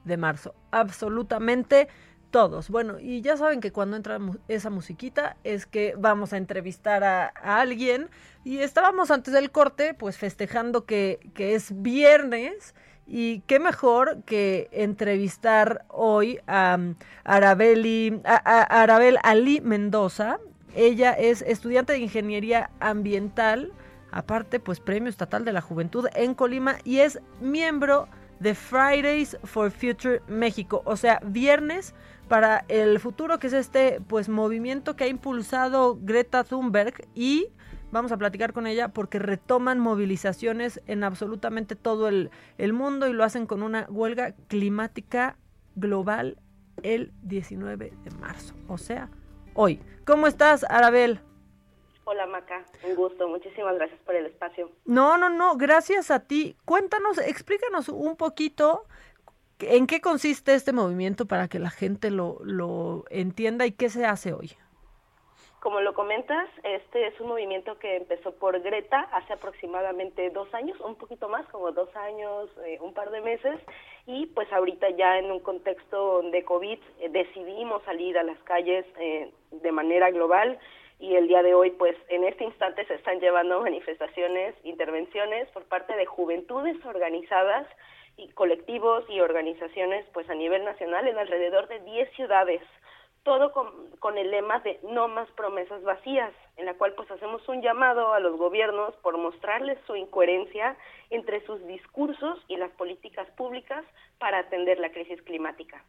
[0.05, 0.55] de marzo.
[0.71, 1.89] Absolutamente
[2.31, 2.71] todos.
[2.71, 7.27] Bueno, y ya saben que cuando entra esa musiquita es que vamos a entrevistar a,
[7.45, 8.09] alguien.
[8.45, 12.75] Y estábamos antes del corte, pues festejando que, que es viernes.
[13.07, 16.79] Y qué mejor que entrevistar hoy a,
[17.25, 20.39] Arabeli, a, a Arabel Ali Mendoza.
[20.75, 23.73] Ella es estudiante de Ingeniería Ambiental
[24.13, 29.71] aparte pues Premio Estatal de la Juventud en Colima y es miembro de Fridays for
[29.71, 31.95] Future México, o sea, viernes
[32.29, 37.49] para el futuro, que es este pues movimiento que ha impulsado Greta Thunberg y
[37.93, 43.13] vamos a platicar con ella porque retoman movilizaciones en absolutamente todo el, el mundo y
[43.13, 45.37] lo hacen con una huelga climática
[45.77, 46.39] global
[46.83, 49.09] el 19 de marzo, o sea,
[49.55, 49.81] hoy.
[50.05, 51.21] ¿Cómo estás, Arabel?
[52.05, 54.71] Hola Maca, un gusto, muchísimas gracias por el espacio.
[54.85, 56.57] No, no, no, gracias a ti.
[56.65, 58.87] Cuéntanos, explícanos un poquito
[59.61, 64.05] en qué consiste este movimiento para que la gente lo, lo entienda y qué se
[64.05, 64.51] hace hoy.
[65.61, 70.77] Como lo comentas, este es un movimiento que empezó por Greta hace aproximadamente dos años,
[70.81, 73.61] un poquito más, como dos años, eh, un par de meses,
[74.05, 78.85] y pues ahorita ya en un contexto de COVID eh, decidimos salir a las calles
[78.99, 80.59] eh, de manera global
[81.03, 85.65] y el día de hoy, pues en este instante se están llevando manifestaciones, intervenciones por
[85.65, 87.67] parte de juventudes organizadas
[88.17, 92.63] y colectivos y organizaciones pues a nivel nacional en alrededor de 10 ciudades,
[93.25, 97.63] todo con, el lema de no más promesas vacías, en la cual pues hacemos un
[97.63, 100.77] llamado a los gobiernos por mostrarles su incoherencia
[101.11, 103.85] entre sus discursos y las políticas públicas
[104.21, 105.85] para atender la crisis climática.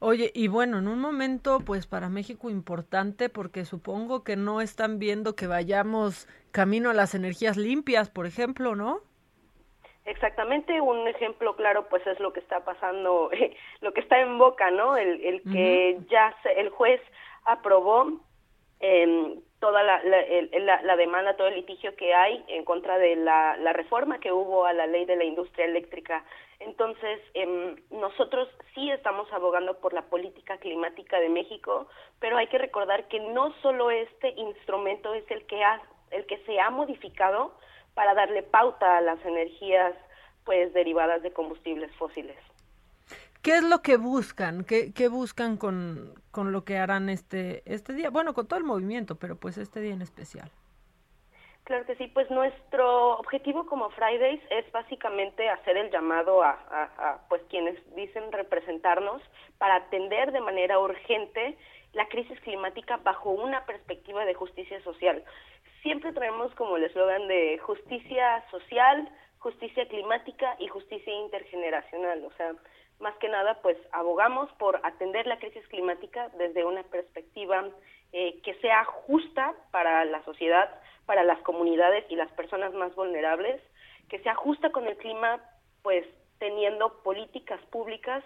[0.00, 4.98] Oye, y bueno, en un momento, pues para México importante, porque supongo que no están
[4.98, 9.00] viendo que vayamos camino a las energías limpias, por ejemplo, ¿no?
[10.04, 13.30] Exactamente, un ejemplo claro, pues es lo que está pasando,
[13.80, 14.96] lo que está en boca, ¿no?
[14.96, 17.00] El, el que ya se, el juez
[17.44, 18.20] aprobó
[18.80, 23.56] eh, toda la, la, la, demanda, todo el litigio que hay en contra de la,
[23.56, 26.22] la reforma que hubo a la ley de la industria eléctrica.
[26.60, 31.88] Entonces, eh, nosotros sí estamos abogando por la política climática de México,
[32.20, 36.38] pero hay que recordar que no solo este instrumento es el que, ha, el que
[36.44, 37.54] se ha modificado
[37.94, 39.94] para darle pauta a las energías
[40.44, 42.36] pues derivadas de combustibles fósiles.
[43.42, 44.64] ¿Qué es lo que buscan?
[44.64, 48.08] ¿Qué, qué buscan con, con, lo que harán este, este día?
[48.10, 50.50] Bueno, con todo el movimiento, pero pues este día en especial.
[51.64, 57.42] Claro que sí, pues nuestro objetivo como Fridays es básicamente hacer el llamado a, pues
[57.48, 59.22] quienes dicen representarnos
[59.56, 61.56] para atender de manera urgente
[61.94, 65.24] la crisis climática bajo una perspectiva de justicia social.
[65.82, 72.52] Siempre traemos como el eslogan de justicia social, justicia climática y justicia intergeneracional, o sea,
[73.00, 77.70] más que nada pues abogamos por atender la crisis climática desde una perspectiva
[78.12, 80.70] eh, que sea justa para la sociedad,
[81.06, 83.60] para las comunidades y las personas más vulnerables,
[84.08, 85.40] que sea justa con el clima,
[85.82, 86.06] pues
[86.38, 88.22] teniendo políticas públicas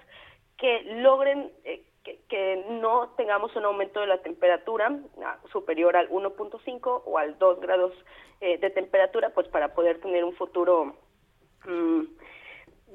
[0.57, 1.85] que logren eh,
[2.29, 7.61] que, no tengamos un aumento de la temperatura ah, superior al 1.5 o al 2
[7.61, 7.93] grados
[8.41, 10.97] eh, de temperatura, pues para poder tener un futuro
[11.67, 12.03] mm,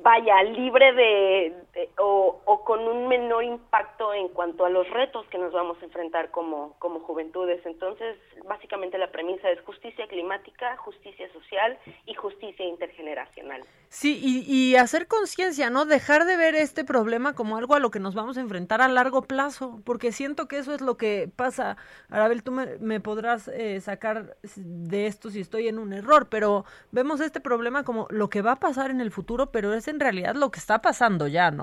[0.02, 1.54] vaya, libre de,
[1.98, 5.86] o, o, con un menor impacto en cuanto a los retos que nos vamos a
[5.86, 7.66] enfrentar como, como juventudes.
[7.66, 13.62] Entonces, básicamente la premisa es justicia climática, justicia social y justicia intergeneracional.
[13.90, 15.86] Sí, y, y hacer conciencia, ¿no?
[15.86, 18.88] Dejar de ver este problema como algo a lo que nos vamos a enfrentar a
[18.88, 21.78] largo plazo, porque siento que eso es lo que pasa.
[22.10, 26.66] Arabel, tú me, me podrás eh, sacar de esto si estoy en un error, pero
[26.92, 30.00] vemos este problema como lo que va a pasar en el futuro, pero es en
[30.00, 31.62] realidad lo que está pasando ya, ¿no?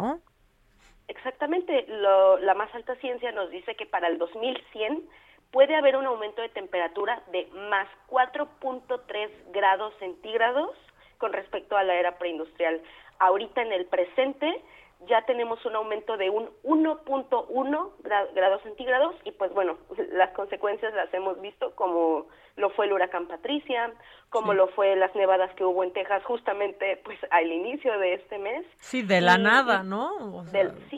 [1.08, 1.86] Exactamente.
[1.88, 5.02] Lo, la más alta ciencia nos dice que para el 2100
[5.50, 10.70] puede haber un aumento de temperatura de más 4.3 grados centígrados
[11.18, 12.80] con respecto a la era preindustrial.
[13.18, 14.62] Ahorita en el presente
[15.08, 17.90] ya tenemos un aumento de un 1.1
[18.34, 19.78] grados centígrados y pues bueno,
[20.12, 23.92] las consecuencias las hemos visto como lo fue el huracán Patricia,
[24.28, 28.38] como lo fue las nevadas que hubo en Texas justamente pues al inicio de este
[28.38, 28.66] mes.
[28.80, 30.44] Sí, de la nada, ¿no?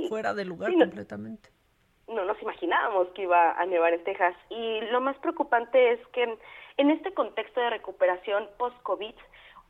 [0.08, 1.50] fuera de lugar completamente.
[2.08, 6.06] No, no nos imaginábamos que iba a nevar en Texas y lo más preocupante es
[6.08, 6.36] que
[6.76, 9.14] en este contexto de recuperación post-COVID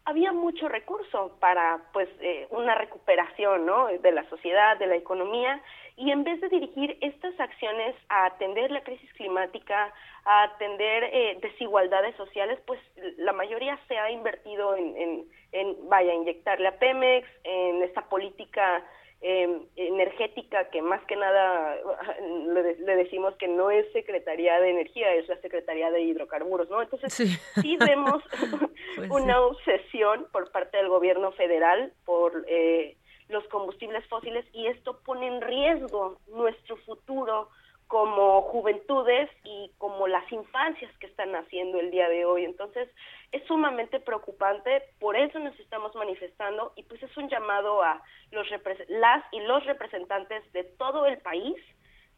[0.04, 3.86] había mucho recurso para pues eh, una recuperación ¿no?
[3.86, 5.62] de la sociedad, de la economía,
[5.96, 9.92] y en vez de dirigir estas acciones a atender la crisis climática,
[10.24, 12.80] a atender eh, desigualdades sociales, pues
[13.18, 18.82] la mayoría se ha invertido en, en, en, vaya, inyectarle a Pemex, en esta política
[19.24, 21.76] eh, energética que más que nada
[22.54, 26.82] le, decimos que no es Secretaría de Energía, es la Secretaría de Hidrocarburos, ¿no?
[26.82, 28.22] Entonces sí, vemos
[28.96, 32.96] pues una obsesión por parte del gobierno federal por eh,
[33.28, 37.48] los combustibles fósiles y esto pone en riesgo nuestro futuro
[37.92, 42.46] como juventudes y como las infancias que están naciendo el día de hoy.
[42.46, 42.88] Entonces,
[43.33, 48.46] es sumamente preocupante, por eso nos estamos manifestando y pues es un llamado a los
[48.88, 51.55] las y los representantes de todo el país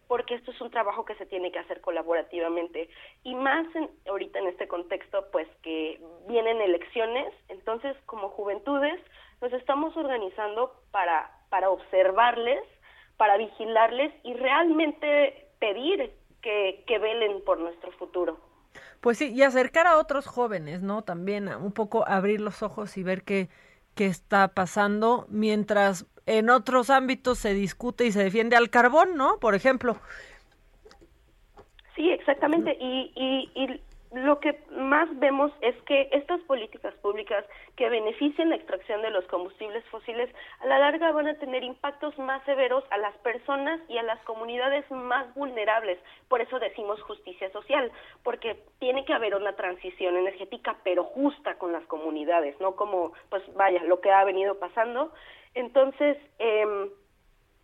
[0.07, 2.89] porque esto es un trabajo que se tiene que hacer colaborativamente
[3.25, 3.67] y más
[4.07, 9.01] ahorita en este contexto pues que vienen elecciones, entonces como juventudes
[9.41, 12.63] nos estamos organizando para para observarles,
[13.17, 18.39] para vigilarles y realmente pedir que, que velen por nuestro futuro.
[19.01, 21.03] Pues sí, y acercar a otros jóvenes, ¿no?
[21.03, 23.49] También un poco abrir los ojos y ver qué,
[23.95, 29.39] qué está pasando, mientras en otros ámbitos se discute y se defiende al carbón, ¿no?
[29.39, 29.97] Por ejemplo.
[31.95, 32.77] Sí, exactamente.
[32.81, 33.81] Y, y, y
[34.15, 37.45] lo que más vemos es que estas políticas públicas
[37.77, 42.17] que benefician la extracción de los combustibles fósiles a la larga van a tener impactos
[42.19, 45.99] más severos a las personas y a las comunidades más vulnerables.
[46.29, 47.91] Por eso decimos justicia social,
[48.23, 53.43] porque tiene que haber una transición energética pero justa con las comunidades, no como, pues
[53.55, 55.13] vaya, lo que ha venido pasando.
[55.55, 56.91] Entonces, eh,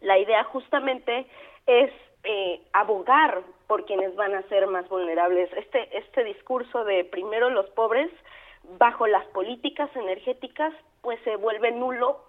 [0.01, 1.27] la idea justamente
[1.67, 1.93] es
[2.25, 5.49] eh, abogar por quienes van a ser más vulnerables.
[5.57, 8.11] Este, este discurso de primero los pobres,
[8.81, 12.21] bajo las políticas energéticas, pues se vuelve nulo,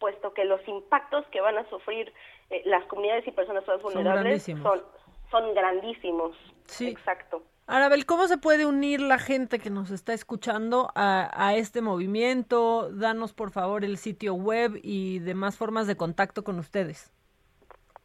[0.00, 2.12] puesto que los impactos que van a sufrir
[2.50, 4.82] eh, las comunidades y personas más vulnerables son,
[5.30, 6.36] son, grandísimos.
[6.66, 6.88] Sí.
[6.88, 7.44] Exacto.
[7.68, 12.90] Arabel, ¿cómo se puede unir la gente que nos está escuchando a, a, este movimiento?
[12.90, 17.12] Danos, por favor, el sitio web y demás formas de contacto con ustedes.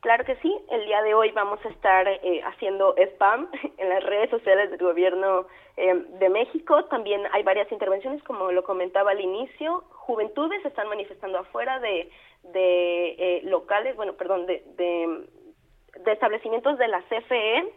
[0.06, 4.04] Claro que sí, el día de hoy vamos a estar eh, haciendo spam en las
[4.04, 6.86] redes sociales del gobierno eh, de México.
[6.86, 9.84] También hay varias intervenciones, como lo comentaba al inicio.
[9.89, 12.12] Juventudes están manifestando afuera de,
[12.43, 15.26] de eh, locales, bueno, perdón, de, de,
[16.01, 17.74] de, establecimientos de la CFE.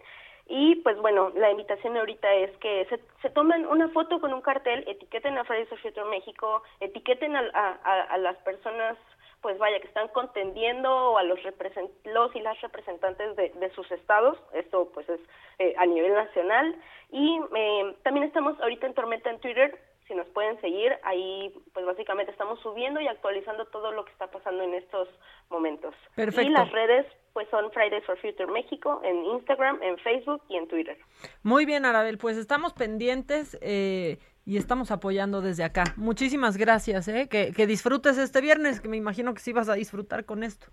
[0.48, 4.42] Y pues bueno, la invitación ahorita es que se, se tomen una foto con un
[4.42, 8.98] cartel, etiqueten a Fridays for Future México, etiqueten a, a, a las personas
[9.40, 13.90] pues vaya, que están contendiendo a los, represent los y las representantes de, de sus
[13.92, 15.20] estados, esto pues es
[15.58, 16.74] eh, a nivel nacional,
[17.10, 19.78] y eh, también estamos ahorita en Tormenta en Twitter,
[20.08, 24.26] si nos pueden seguir, ahí pues básicamente estamos subiendo y actualizando todo lo que está
[24.30, 25.06] pasando en estos
[25.50, 25.94] momentos.
[26.16, 26.50] Perfecto.
[26.50, 30.66] Y las redes pues son Fridays for Future México en Instagram, en Facebook y en
[30.66, 30.98] Twitter.
[31.42, 34.18] Muy bien, Arabel, pues estamos pendientes eh,
[34.48, 35.84] y estamos apoyando desde acá.
[35.96, 37.28] Muchísimas gracias, ¿eh?
[37.28, 40.68] Que, que disfrutes este viernes, que me imagino que sí vas a disfrutar con esto.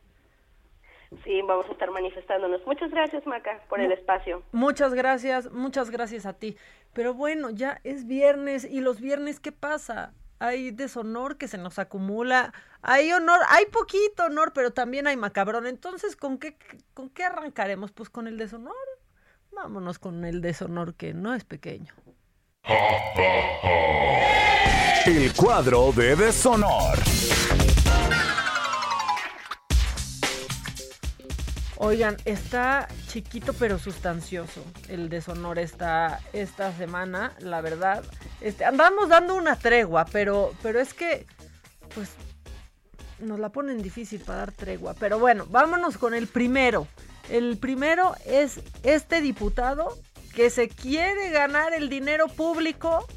[1.26, 2.65] Sí, vamos a estar manifestándonos.
[2.65, 4.43] Muchas gracias, Maca, por el espacio.
[4.53, 6.55] Muchas gracias, muchas gracias a ti.
[6.93, 10.13] Pero bueno, ya es viernes y los viernes, ¿qué pasa?
[10.39, 15.67] Hay deshonor que se nos acumula, hay honor, hay poquito honor, pero también hay macabrón.
[15.67, 16.55] Entonces, ¿con qué,
[16.93, 17.91] ¿con qué arrancaremos?
[17.91, 18.73] Pues con el deshonor.
[19.51, 21.93] Vámonos con el deshonor que no es pequeño.
[25.05, 26.97] El cuadro de deshonor.
[31.78, 38.03] Oigan, está chiquito pero sustancioso el deshonor esta, esta semana, la verdad.
[38.41, 41.28] Este, andamos dando una tregua, pero, pero es que,
[41.93, 42.09] pues,
[43.20, 44.95] nos la ponen difícil para dar tregua.
[44.95, 46.88] Pero bueno, vámonos con el primero.
[47.30, 49.97] El primero es este diputado
[50.36, 53.08] que se quiere ganar el dinero público.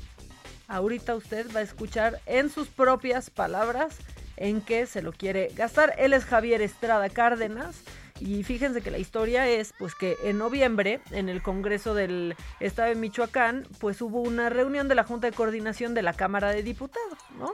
[0.69, 3.97] Ahorita usted va a escuchar en sus propias palabras
[4.37, 5.95] en qué se lo quiere gastar.
[5.99, 7.83] Él es Javier Estrada Cárdenas.
[8.21, 12.89] Y fíjense que la historia es pues que en noviembre en el Congreso del Estado
[12.89, 16.63] de Michoacán pues hubo una reunión de la Junta de Coordinación de la Cámara de
[16.63, 17.53] Diputados, ¿no?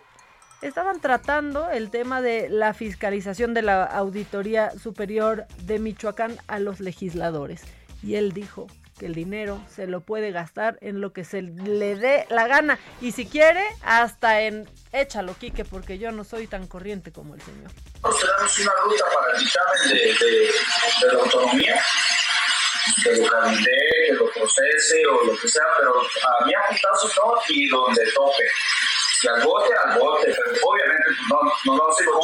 [0.62, 6.80] Estaban tratando el tema de la fiscalización de la Auditoría Superior de Michoacán a los
[6.80, 7.62] legisladores.
[8.02, 8.66] Y él dijo
[8.98, 12.78] que el dinero se lo puede gastar en lo que se le dé la gana.
[13.00, 17.42] Y si quiere, hasta en échalo, Quique, porque yo no soy tan corriente como el
[17.42, 17.70] señor.
[18.02, 20.30] Tenemos una ruta para el dictamen de, de,
[21.00, 21.82] de la autonomía,
[23.02, 27.40] que lo candidate, que lo procese o lo que sea, pero a mí apuntazo no
[27.48, 28.44] y donde tope.
[29.20, 32.20] Si al bote, al bote, pero obviamente no, no lo hace con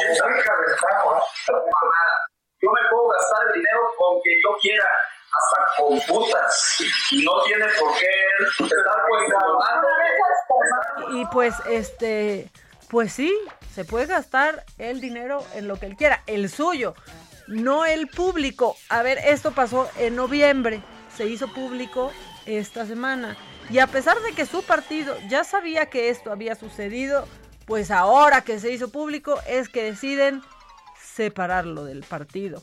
[2.63, 4.85] Yo me puedo gastar el dinero con quien yo quiera,
[5.33, 6.77] hasta con putas,
[7.11, 8.09] y no tiene por qué
[8.65, 8.97] estar
[11.13, 12.51] Y pues, este,
[12.89, 13.33] pues sí,
[13.73, 16.95] se puede gastar el dinero en lo que él quiera, el suyo,
[17.47, 18.77] no el público.
[18.89, 20.83] A ver, esto pasó en noviembre,
[21.17, 22.13] se hizo público
[22.47, 23.37] esta semana.
[23.71, 27.29] Y a pesar de que su partido ya sabía que esto había sucedido,
[27.67, 30.43] pues ahora que se hizo público es que deciden
[31.01, 32.63] separarlo del partido.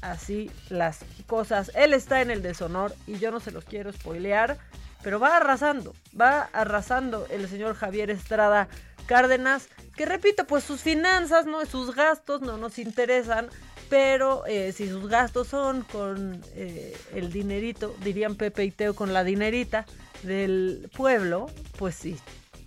[0.00, 1.70] Así las cosas.
[1.74, 4.58] Él está en el deshonor y yo no se los quiero spoilear,
[5.02, 8.68] pero va arrasando, va arrasando el señor Javier Estrada
[9.06, 13.48] Cárdenas, que repito, pues sus finanzas, no sus gastos no nos interesan,
[13.88, 19.12] pero eh, si sus gastos son con eh, el dinerito, dirían Pepe y Teo, con
[19.12, 19.86] la dinerita
[20.22, 21.46] del pueblo,
[21.78, 22.18] pues sí,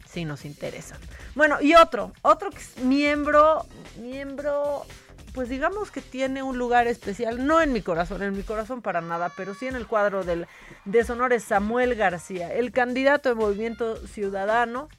[0.10, 0.98] sí nos interesan.
[1.36, 2.50] Bueno, y otro, otro
[2.84, 3.66] miembro,
[3.98, 4.86] miembro,
[5.34, 9.02] pues digamos que tiene un lugar especial, no en mi corazón, en mi corazón para
[9.02, 10.48] nada, pero sí en el cuadro del
[10.86, 14.90] deshonor es Samuel García, el candidato de Movimiento Ciudadano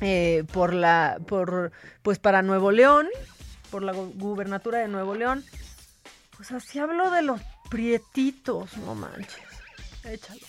[0.00, 3.08] eh, por la, por, pues para Nuevo León,
[3.70, 5.44] por la gubernatura de Nuevo León.
[6.36, 9.42] Pues así hablo de los prietitos, no manches.
[10.04, 10.40] Échalo.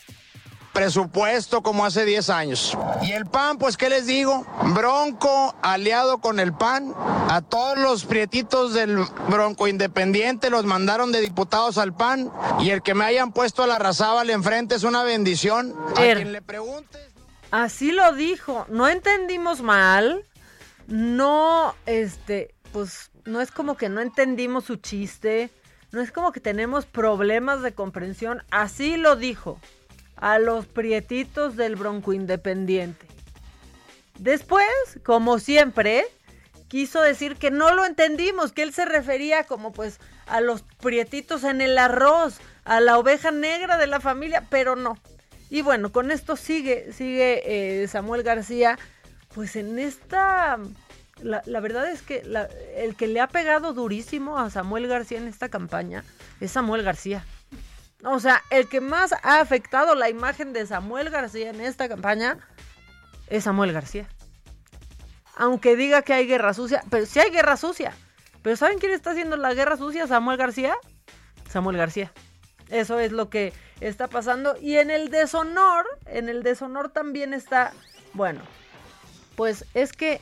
[0.82, 2.76] Presupuesto como hace 10 años.
[3.04, 4.48] Y el PAN, pues, ¿qué les digo?
[4.74, 6.96] Bronco aliado con el PAN.
[7.30, 8.98] A todos los prietitos del
[9.30, 12.32] Bronco Independiente los mandaron de diputados al PAN.
[12.62, 15.76] Y el que me hayan puesto a la razábal enfrente es una bendición.
[15.96, 16.18] A Er.
[16.18, 16.98] quien le pregunte.
[17.52, 18.66] Así lo dijo.
[18.68, 20.26] No entendimos mal.
[20.88, 25.52] No, este, pues no es como que no entendimos su chiste.
[25.92, 28.42] No es como que tenemos problemas de comprensión.
[28.50, 29.60] Así lo dijo.
[30.22, 33.06] A los prietitos del Bronco Independiente.
[34.18, 34.66] Después,
[35.04, 36.06] como siempre,
[36.70, 41.44] quiso decir que no lo entendimos, que él se refería como pues a los prietitos
[41.44, 44.98] en el arroz, a la oveja negra de la familia, pero no.
[45.50, 48.80] Y bueno, con esto sigue, sigue eh, Samuel García,
[49.36, 50.60] pues en esta...
[51.22, 52.24] La, verdad es que
[52.78, 56.04] el que le ha pegado durísimo a Samuel García en esta campaña
[56.40, 57.26] es Samuel García.
[58.04, 62.38] O sea, el que más ha afectado la imagen de Samuel García en esta campaña
[63.28, 64.08] es Samuel García.
[65.36, 67.94] Aunque diga que hay guerra sucia, pero sí hay guerra sucia.
[68.42, 70.08] Pero ¿saben quién está haciendo la guerra sucia?
[70.08, 70.76] Samuel García.
[71.50, 72.12] Samuel García.
[72.70, 74.56] Eso es lo que está pasando.
[74.60, 77.72] Y en el deshonor, en el deshonor también está,
[78.14, 78.42] bueno,
[79.36, 80.22] pues es que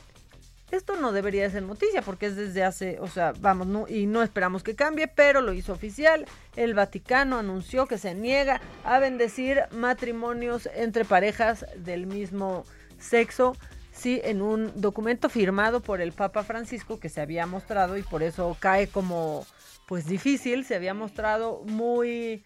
[0.70, 4.22] esto no debería de ser noticia porque es desde hace, o sea, vamos, y no
[4.22, 6.26] esperamos que cambie, pero lo hizo oficial.
[6.56, 12.64] El Vaticano anunció que se niega a bendecir matrimonios entre parejas del mismo
[12.98, 13.56] sexo.
[13.92, 18.22] Sí, en un documento firmado por el Papa Francisco que se había mostrado y por
[18.22, 19.44] eso cae como
[19.86, 22.44] pues difícil, se había mostrado muy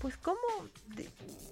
[0.00, 0.38] pues como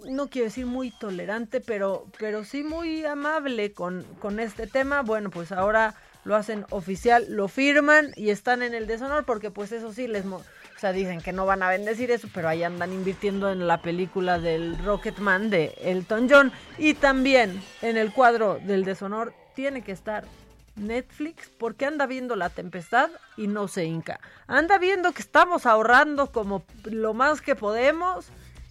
[0.08, 5.02] no quiero decir muy tolerante, pero, pero sí muy amable con, con este tema.
[5.02, 5.94] Bueno, pues ahora
[6.24, 10.24] lo hacen oficial, lo firman y están en el deshonor porque pues eso sí les...
[10.26, 10.42] o
[10.78, 14.38] sea, dicen que no van a bendecir eso, pero ahí andan invirtiendo en la película
[14.38, 16.52] del Rocketman de Elton John.
[16.78, 20.24] Y también en el cuadro del deshonor tiene que estar
[20.76, 24.20] Netflix porque anda viendo la tempestad y no se hinca.
[24.46, 28.26] Anda viendo que estamos ahorrando como lo más que podemos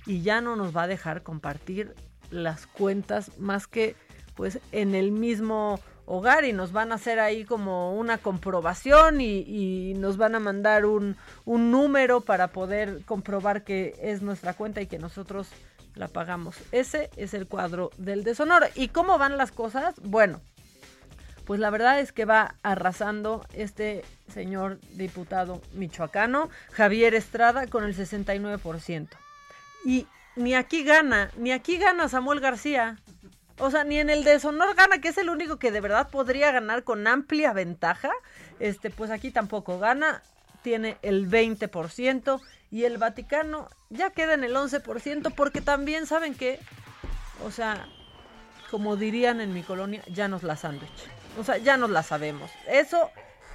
[0.06, 1.94] y ya no nos va a dejar compartir
[2.32, 3.96] las cuentas más que
[4.36, 9.94] pues en el mismo hogar y nos van a hacer ahí como una comprobación y,
[9.96, 14.88] nos van a mandar un, un, número para poder comprobar que es nuestra cuenta y
[14.88, 15.48] que nosotros
[15.96, 16.58] la pagamos.
[16.72, 18.68] Ese es el cuadro del deshonor.
[18.76, 19.96] ¿Y cómo van las cosas?
[20.04, 20.42] Bueno,
[21.46, 27.96] pues la verdad es que va arrasando este señor diputado michoacano, Javier Estrada, con el
[27.96, 29.10] 69%.
[29.86, 32.98] Y ni aquí gana, ni aquí gana Samuel García.
[33.58, 36.52] O sea, ni en el deshonor gana, que es el único que de verdad podría
[36.52, 38.12] ganar con amplia ventaja.
[38.60, 40.24] Este, pues aquí tampoco gana,
[40.62, 42.42] tiene el 20%
[42.72, 46.60] y el Vaticano ya queda en el 11% porque también saben que,
[47.46, 47.88] o sea,
[48.72, 51.15] como dirían en mi colonia, ya nos la sándwich.
[51.38, 52.50] O sea, ya nos la sabemos.
[52.68, 53.10] Eso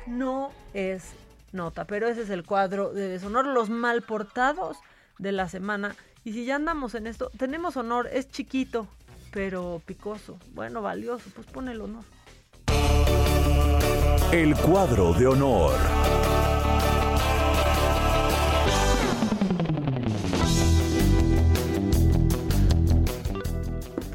[0.07, 1.05] no es
[1.53, 4.79] nota, pero ese es el cuadro de deshonor, los mal portados
[5.19, 8.87] de la semana y si ya andamos en esto, tenemos honor, es chiquito,
[9.33, 10.39] pero picoso.
[10.53, 12.05] Bueno, valioso, pues pone el honor.
[14.31, 15.75] El cuadro de honor.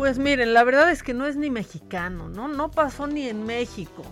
[0.06, 2.48] Pues miren, la verdad es que no es ni mexicano, ¿no?
[2.48, 4.04] No pasó ni en México.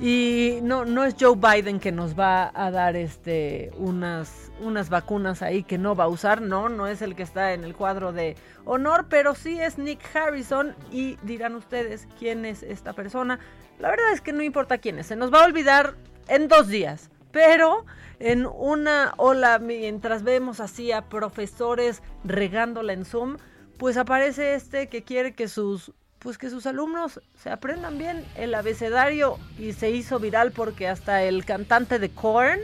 [0.00, 5.40] Y no, no es Joe Biden que nos va a dar este unas, unas vacunas
[5.40, 8.12] ahí que no va a usar, no, no es el que está en el cuadro
[8.12, 13.38] de honor, pero sí es Nick Harrison y dirán ustedes quién es esta persona.
[13.78, 15.94] La verdad es que no importa quién es, se nos va a olvidar
[16.26, 17.86] en dos días, pero
[18.18, 23.36] en una ola mientras vemos así a profesores regándola en Zoom,
[23.82, 28.54] pues aparece este que quiere que sus pues que sus alumnos se aprendan bien el
[28.54, 32.60] abecedario y se hizo viral porque hasta el cantante de Korn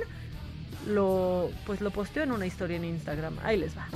[0.86, 3.36] lo pues lo posteó en una historia en Instagram.
[3.42, 3.88] Ahí les va.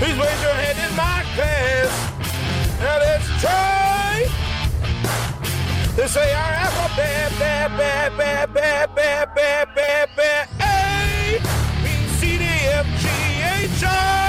[0.00, 2.04] Please raise your hand in my class.
[5.96, 11.38] To say our alphabet, bad, bad, bad, bad, bad, bad, bad, bad, A,
[11.84, 13.06] B, C, D, F, G,
[13.64, 14.23] H, I,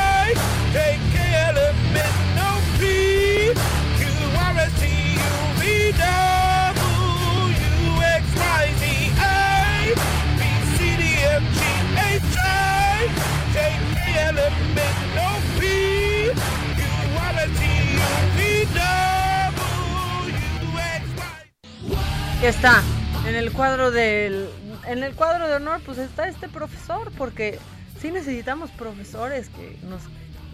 [22.48, 22.84] está
[23.28, 24.48] en el cuadro del
[24.88, 27.58] en el cuadro de honor pues está este profesor porque
[28.00, 30.04] sí necesitamos profesores que nos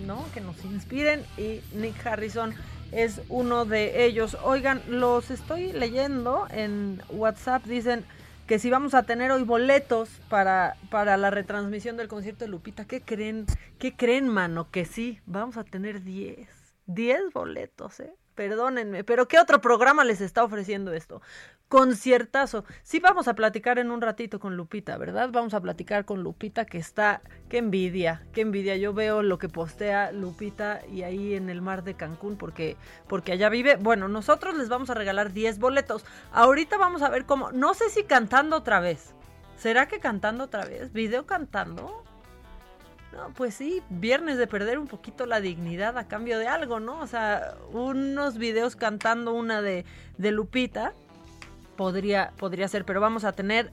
[0.07, 2.53] no que nos inspiren y Nick Harrison
[2.93, 8.05] es uno de ellos oigan los estoy leyendo en WhatsApp dicen
[8.47, 12.83] que si vamos a tener hoy boletos para, para la retransmisión del concierto de Lupita,
[12.83, 13.45] ¿qué creen?
[13.79, 14.69] ¿Qué creen, mano?
[14.71, 16.49] Que sí, vamos a tener 10.
[16.87, 18.13] 10 boletos, ¿eh?
[18.41, 21.21] Perdónenme, pero ¿qué otro programa les está ofreciendo esto?
[21.69, 22.65] Conciertazo.
[22.81, 25.29] Sí vamos a platicar en un ratito con Lupita, ¿verdad?
[25.31, 28.77] Vamos a platicar con Lupita que está, qué envidia, qué envidia.
[28.77, 32.77] Yo veo lo que postea Lupita y ahí en el mar de Cancún porque
[33.07, 33.75] porque allá vive.
[33.75, 36.03] Bueno, nosotros les vamos a regalar 10 boletos.
[36.31, 39.13] Ahorita vamos a ver cómo, no sé si cantando otra vez.
[39.55, 40.91] ¿Será que cantando otra vez?
[40.93, 42.03] ¿Video cantando?
[43.13, 46.99] No, pues sí, viernes de perder un poquito la dignidad a cambio de algo, ¿no?
[46.99, 49.83] O sea, unos videos cantando una de,
[50.17, 50.93] de Lupita
[51.75, 53.71] podría, podría ser, pero vamos a tener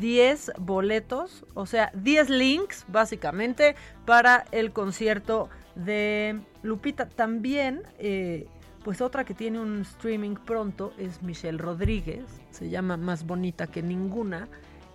[0.00, 3.74] 10 boletos, o sea, 10 links básicamente
[4.04, 7.08] para el concierto de Lupita.
[7.08, 8.46] También, eh,
[8.82, 13.82] pues otra que tiene un streaming pronto es Michelle Rodríguez, se llama Más Bonita que
[13.82, 14.48] Ninguna.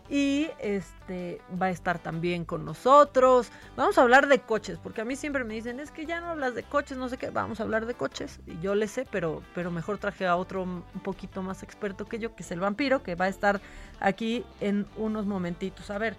[0.10, 3.51] Y este va a estar también con nosotros.
[3.76, 6.28] Vamos a hablar de coches, porque a mí siempre me dicen, es que ya no
[6.28, 8.39] hablas de coches, no sé qué, vamos a hablar de coches.
[8.47, 12.20] Y yo le sé, pero, pero mejor traje a otro un poquito más experto que
[12.20, 13.62] yo, que es el vampiro, que va a estar
[13.99, 15.91] aquí en unos momentitos.
[15.91, 16.18] A ver,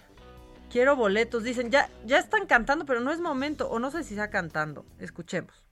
[0.71, 4.15] quiero boletos, dicen, ya, ya están cantando, pero no es momento, o no sé si
[4.15, 4.85] está cantando.
[4.99, 5.70] Escuchemos.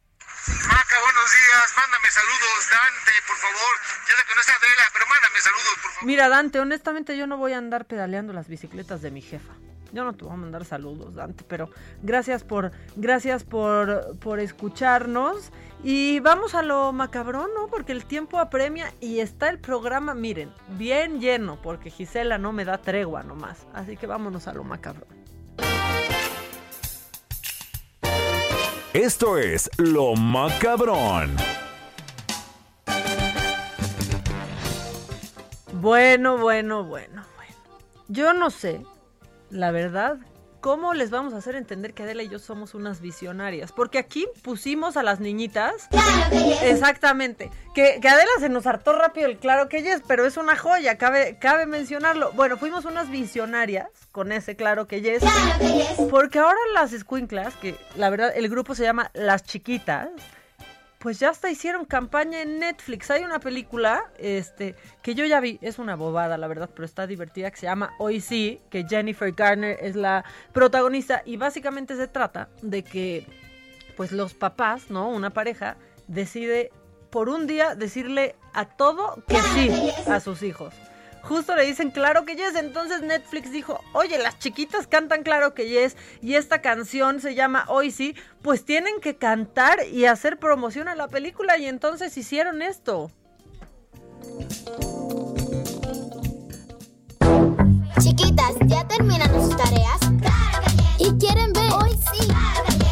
[0.68, 1.74] Maca, buenos días.
[1.76, 3.74] Mándame saludos, Dante, por favor.
[4.08, 6.06] Ya sé que no está Adela, pero mándame saludos, por favor.
[6.06, 9.54] Mira, Dante, honestamente yo no voy a andar pedaleando las bicicletas de mi jefa.
[9.92, 11.70] Yo no te voy a mandar saludos, Dante, pero
[12.02, 15.50] gracias por, gracias por, por escucharnos.
[15.82, 17.68] Y vamos a lo macabrón, ¿no?
[17.68, 22.64] Porque el tiempo apremia y está el programa, miren, bien lleno, porque Gisela no me
[22.64, 23.66] da tregua nomás.
[23.72, 25.17] Así que vámonos a lo macabrón.
[28.98, 31.36] Esto es Lo Macabrón.
[35.74, 37.68] Bueno, bueno, bueno, bueno.
[38.08, 38.82] Yo no sé,
[39.50, 40.18] la verdad,
[40.60, 43.72] cómo les vamos a hacer entender que Adela y yo somos unas visionarias.
[43.72, 45.88] Porque aquí pusimos a las niñitas.
[46.62, 47.50] Exactamente.
[47.74, 50.56] Que, que Adela se nos hartó rápido el claro que ella es, pero es una
[50.56, 52.32] joya, cabe, cabe mencionarlo.
[52.32, 55.22] Bueno, fuimos unas visionarias con ese claro que ella es.
[56.10, 60.08] Porque ahora las escuinclas, que la verdad el grupo se llama Las Chiquitas
[60.98, 63.10] pues ya hasta hicieron campaña en Netflix.
[63.10, 67.06] Hay una película este, que yo ya vi, es una bobada, la verdad, pero está
[67.06, 72.08] divertida, que se llama Hoy sí, que Jennifer Garner es la protagonista y básicamente se
[72.08, 73.26] trata de que
[73.96, 75.08] pues los papás, ¿no?
[75.08, 75.76] Una pareja
[76.06, 76.70] decide
[77.10, 79.70] por un día decirle a todo que sí
[80.06, 80.74] a sus hijos.
[81.22, 85.68] Justo le dicen claro que yes, entonces Netflix dijo, oye, las chiquitas cantan claro que
[85.68, 90.88] yes y esta canción se llama Hoy sí, pues tienen que cantar y hacer promoción
[90.88, 93.10] a la película y entonces hicieron esto.
[98.00, 99.98] Chiquitas, ¿ya terminaron sus tareas?
[100.98, 101.72] ¿Y quieren ver?
[101.72, 102.28] Hoy sí.
[102.28, 102.87] ¿Será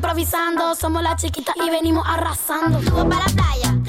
[0.00, 0.74] improvisando.
[0.74, 2.78] Somos las chiquitas y venimos arrasando.
[2.78, 3.79] Tuvo para la playa.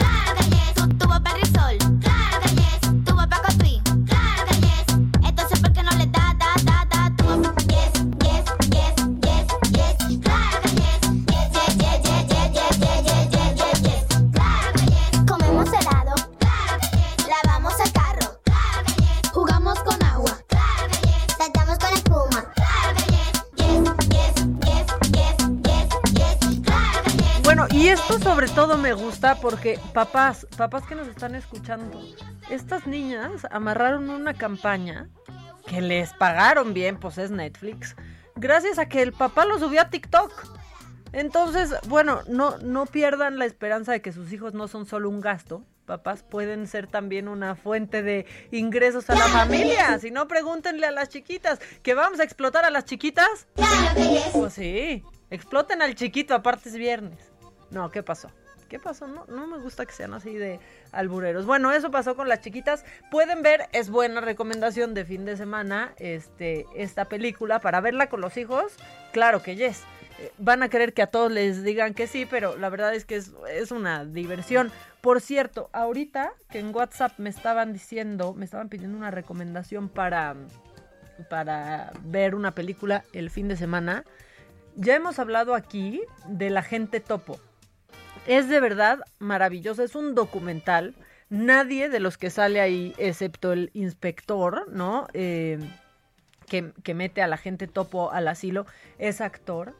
[28.61, 31.99] Todo me gusta porque papás, papás que nos están escuchando,
[32.51, 35.09] estas niñas amarraron una campaña
[35.65, 37.95] que les pagaron bien, pues es Netflix,
[38.35, 40.31] gracias a que el papá lo subió a TikTok.
[41.11, 45.21] Entonces, bueno, no, no pierdan la esperanza de que sus hijos no son solo un
[45.21, 45.65] gasto.
[45.87, 49.97] Papás pueden ser también una fuente de ingresos a la familia.
[49.97, 51.57] Si no, pregúntenle a las chiquitas.
[51.81, 53.47] ¿Que vamos a explotar a las chiquitas?
[54.33, 57.31] Pues sí, exploten al chiquito, aparte es viernes.
[57.71, 58.29] No, ¿qué pasó?
[58.71, 59.05] ¿Qué pasó?
[59.05, 60.61] No, no me gusta que sean así de
[60.93, 61.45] albureros.
[61.45, 62.85] Bueno, eso pasó con las chiquitas.
[63.11, 68.21] Pueden ver, es buena recomendación de fin de semana, este, esta película para verla con
[68.21, 68.77] los hijos.
[69.11, 69.83] Claro que yes.
[70.19, 73.03] Eh, Van a querer que a todos les digan que sí, pero la verdad es
[73.03, 74.71] que es, es una diversión.
[75.01, 80.37] Por cierto, ahorita que en WhatsApp me estaban diciendo, me estaban pidiendo una recomendación para,
[81.29, 84.05] para ver una película el fin de semana.
[84.77, 87.37] Ya hemos hablado aquí de la gente topo.
[88.27, 90.93] Es de verdad maravilloso, es un documental.
[91.29, 95.07] Nadie de los que sale ahí, excepto el inspector, ¿no?
[95.13, 95.59] Eh,
[96.47, 98.67] que, que mete a la gente topo al asilo,
[98.99, 99.75] es actor.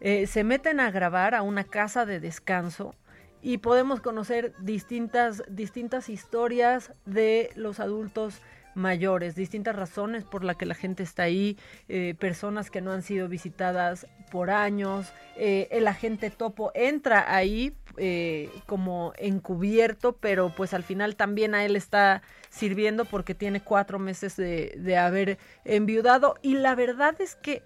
[0.00, 2.94] Eh, se meten a grabar a una casa de descanso
[3.42, 8.40] y podemos conocer distintas, distintas historias de los adultos
[8.74, 13.02] mayores, distintas razones por las que la gente está ahí, eh, personas que no han
[13.02, 20.82] sido visitadas por años, el agente topo entra ahí eh, como encubierto, pero pues al
[20.84, 26.36] final también a él está sirviendo porque tiene cuatro meses de, de haber enviudado.
[26.42, 27.62] Y la verdad es que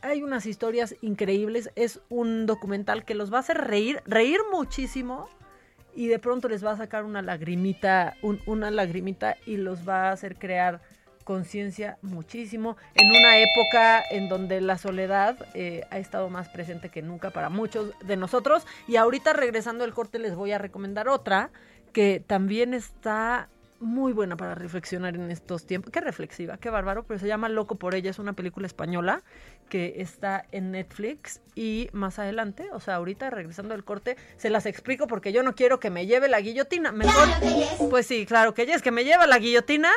[0.00, 5.28] hay unas historias increíbles, es un documental que los va a hacer reír, reír muchísimo
[5.94, 10.08] y de pronto les va a sacar una lagrimita, un- una lagrimita y los va
[10.08, 10.80] a hacer crear
[11.24, 17.02] conciencia muchísimo en una época en donde la soledad eh, ha estado más presente que
[17.02, 21.50] nunca para muchos de nosotros y ahorita regresando al corte les voy a recomendar otra
[21.92, 23.48] que también está
[23.82, 25.90] muy buena para reflexionar en estos tiempos.
[25.90, 29.22] Qué reflexiva, qué bárbaro, pero se llama Loco por ella, es una película española
[29.68, 34.66] que está en Netflix y más adelante, o sea, ahorita regresando del corte, se las
[34.66, 36.92] explico porque yo no quiero que me lleve la guillotina.
[36.92, 37.28] Mejor,
[37.90, 39.90] pues sí, claro que es que me lleva la guillotina.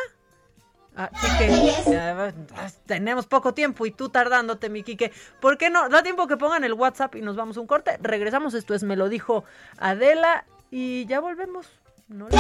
[2.86, 5.12] Tenemos poco tiempo y tú tardándote, mi Quique.
[5.42, 5.90] ¿Por qué no?
[5.90, 7.98] Da tiempo que pongan el WhatsApp y nos vamos a un corte.
[8.02, 9.44] Regresamos, esto es Me lo dijo
[9.78, 11.68] Adela y ya volvemos.
[12.08, 12.38] No le-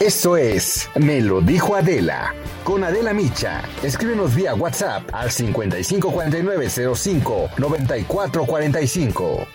[0.00, 2.34] Esto es Me lo dijo Adela.
[2.64, 3.62] Con Adela Micha.
[3.82, 9.46] Escríbenos vía WhatsApp al 554905 9445.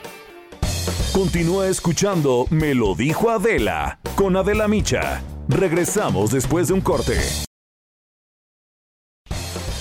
[1.14, 5.22] Continúa escuchando Me lo dijo Adela con Adela Micha.
[5.48, 7.18] Regresamos después de un corte.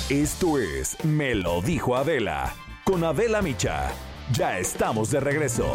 [0.09, 3.93] Esto es Me lo dijo Adela con Adela Micha.
[4.33, 5.73] Ya estamos de regreso.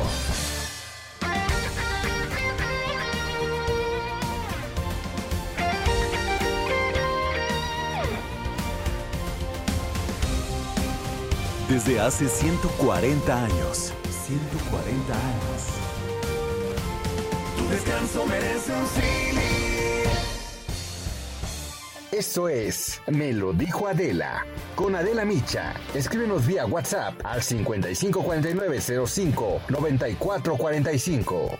[11.69, 13.93] Desde hace 140 años.
[14.27, 15.63] 140 años.
[17.57, 18.85] Tu descanso merece un
[22.11, 24.43] Esto es Me lo dijo Adela.
[24.75, 25.75] Con Adela Micha.
[25.93, 31.59] Escríbenos vía WhatsApp al 554905 9445.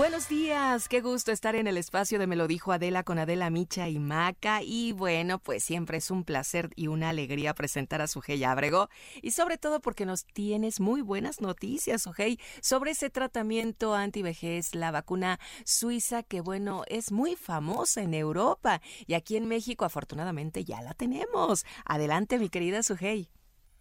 [0.00, 3.50] Buenos días, qué gusto estar en el espacio de Me lo dijo Adela con Adela
[3.50, 4.62] Micha y Maca.
[4.62, 8.88] Y bueno, pues siempre es un placer y una alegría presentar a Sujei Ábrego.
[9.20, 14.90] Y sobre todo porque nos tienes muy buenas noticias, Sujei, sobre ese tratamiento antivejez, la
[14.90, 18.80] vacuna suiza, que bueno, es muy famosa en Europa.
[19.06, 21.66] Y aquí en México, afortunadamente, ya la tenemos.
[21.84, 23.28] Adelante, mi querida Sujei.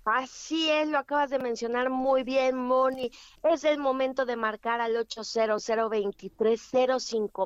[0.06, 3.12] Así es, lo acabas de mencionar muy bien, Moni.
[3.44, 5.70] Es el momento de marcar al 800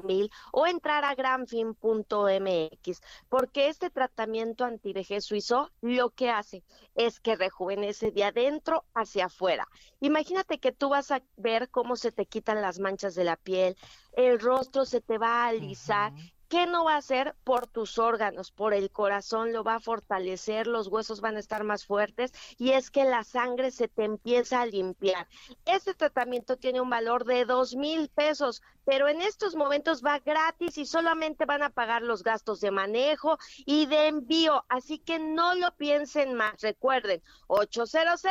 [0.04, 6.64] mil o entrar a granfin.mx, porque este tratamiento antivejez suizo lo que hace
[6.96, 9.68] es que rejuvenece de adentro hacia afuera.
[10.00, 13.76] Imagínate que tú vas a ver cómo se te quitan las manchas de la piel,
[14.14, 16.14] el rostro se te va a alisar.
[16.54, 18.52] ¿Qué no va a hacer por tus órganos?
[18.52, 22.74] Por el corazón lo va a fortalecer, los huesos van a estar más fuertes y
[22.74, 25.28] es que la sangre se te empieza a limpiar.
[25.66, 30.78] Este tratamiento tiene un valor de dos mil pesos, pero en estos momentos va gratis
[30.78, 35.56] y solamente van a pagar los gastos de manejo y de envío, así que no
[35.56, 36.62] lo piensen más.
[36.62, 38.22] Recuerden, 800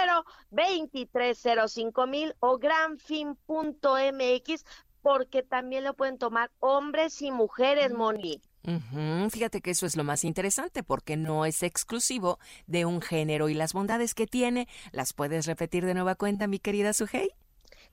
[0.53, 4.65] 2305 mil o granfin.mx
[5.03, 8.41] porque también lo pueden tomar hombres y mujeres, Moni.
[8.65, 13.49] Ujú, Fíjate que eso es lo más interesante porque no es exclusivo de un género
[13.49, 14.69] y las bondades que tiene.
[14.93, 17.31] ¿Las puedes repetir de nueva cuenta, mi querida Sujei?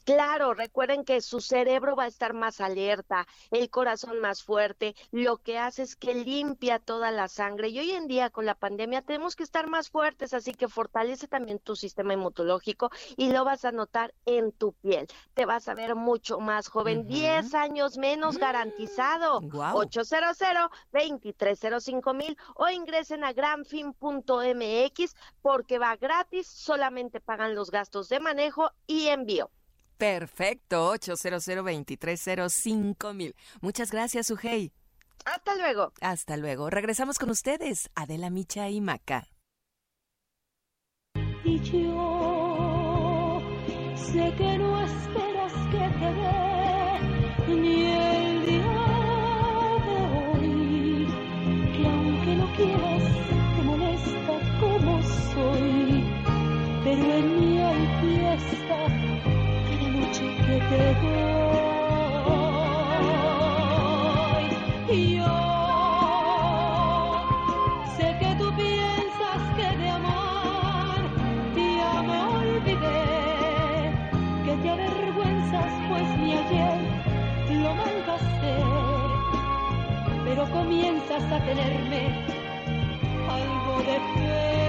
[0.09, 5.37] Claro, recuerden que su cerebro va a estar más alerta, el corazón más fuerte, lo
[5.37, 9.03] que hace es que limpia toda la sangre y hoy en día con la pandemia
[9.03, 13.65] tenemos que estar más fuertes, así que fortalece también tu sistema inmunológico y lo vas
[13.65, 15.05] a notar en tu piel.
[15.35, 19.41] Te vas a ver mucho más joven, 10 años menos garantizado.
[19.41, 19.77] Guau.
[19.77, 20.39] 800
[20.91, 28.71] 2305 mil o ingresen a granfin.mx porque va gratis, solamente pagan los gastos de manejo
[28.87, 29.51] y envío.
[29.99, 33.35] Perfecto, 800 2305 mil.
[33.59, 34.71] Muchas gracias, Sujei.
[35.25, 35.91] Hasta luego.
[35.99, 36.69] Hasta luego.
[36.69, 39.27] Regresamos con ustedes, Adela Micha y Maca.
[41.43, 43.41] Y yo
[43.97, 48.63] sé que no esperas que te dé ni el día
[49.83, 51.07] de hoy,
[51.75, 53.03] que aunque no quieras
[53.53, 56.05] te molesta como soy,
[56.85, 59.08] pero en mí hay fiesta
[60.49, 60.83] que te
[62.25, 62.45] doy.
[64.89, 65.35] Y yo
[67.97, 71.01] sé que tú piensas que de amar
[71.55, 73.91] ya me olvidé,
[74.45, 76.79] que te avergüenzas pues ni ayer
[77.63, 78.53] lo mandaste,
[80.25, 82.01] pero comienzas a tenerme
[83.29, 84.68] algo de fe.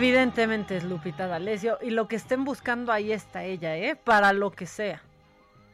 [0.00, 3.96] Evidentemente es Lupita D'Alessio y lo que estén buscando ahí está ella, ¿eh?
[3.96, 5.02] Para lo que sea.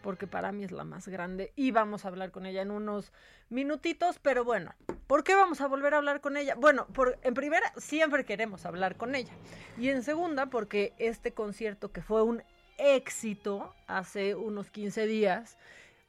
[0.02, 3.12] Porque para mí es la más grande y vamos a hablar con ella en unos
[3.50, 4.74] minutitos, pero bueno,
[5.06, 6.56] ¿por qué vamos a volver a hablar con ella?
[6.56, 9.32] Bueno, por, en primera, siempre queremos hablar con ella.
[9.78, 12.42] Y en segunda, porque este concierto que fue un
[12.78, 15.56] éxito hace unos 15 días,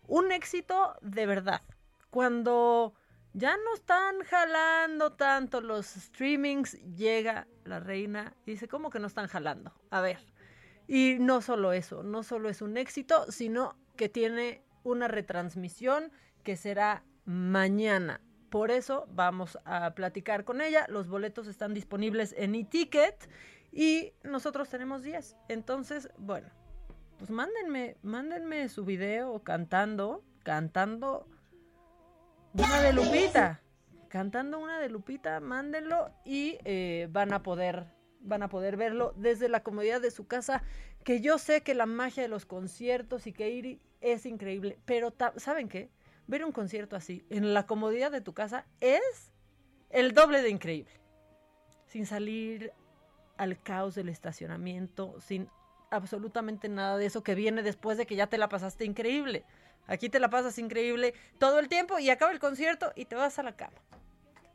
[0.07, 1.61] un éxito de verdad.
[2.09, 2.95] Cuando
[3.33, 9.07] ya no están jalando tanto los streamings, llega la reina y dice, ¿cómo que no
[9.07, 9.73] están jalando?
[9.89, 10.19] A ver.
[10.87, 16.11] Y no solo eso, no solo es un éxito, sino que tiene una retransmisión
[16.43, 18.21] que será mañana.
[18.49, 20.85] Por eso vamos a platicar con ella.
[20.87, 23.29] Los boletos están disponibles en e-ticket
[23.71, 25.35] y nosotros tenemos 10.
[25.49, 26.47] Entonces, bueno,
[27.17, 31.27] pues mándenme, mándenme su video cantando, cantando
[32.57, 33.61] una de Lupita.
[34.09, 37.85] Cantando una de Lupita, mándenlo y eh, van a poder
[38.19, 40.63] van a poder verlo desde la comodidad de su casa,
[41.03, 45.13] que yo sé que la magia de los conciertos y que ir es increíble, pero
[45.37, 45.89] ¿saben qué?
[46.25, 49.31] Ver un concierto así en la comodidad de tu casa es
[49.89, 50.91] el doble de increíble.
[51.85, 52.73] Sin salir
[53.37, 55.47] al caos del estacionamiento, sin
[55.89, 59.45] absolutamente nada de eso que viene después de que ya te la pasaste increíble.
[59.87, 63.39] Aquí te la pasas increíble todo el tiempo y acaba el concierto y te vas
[63.39, 63.77] a la cama.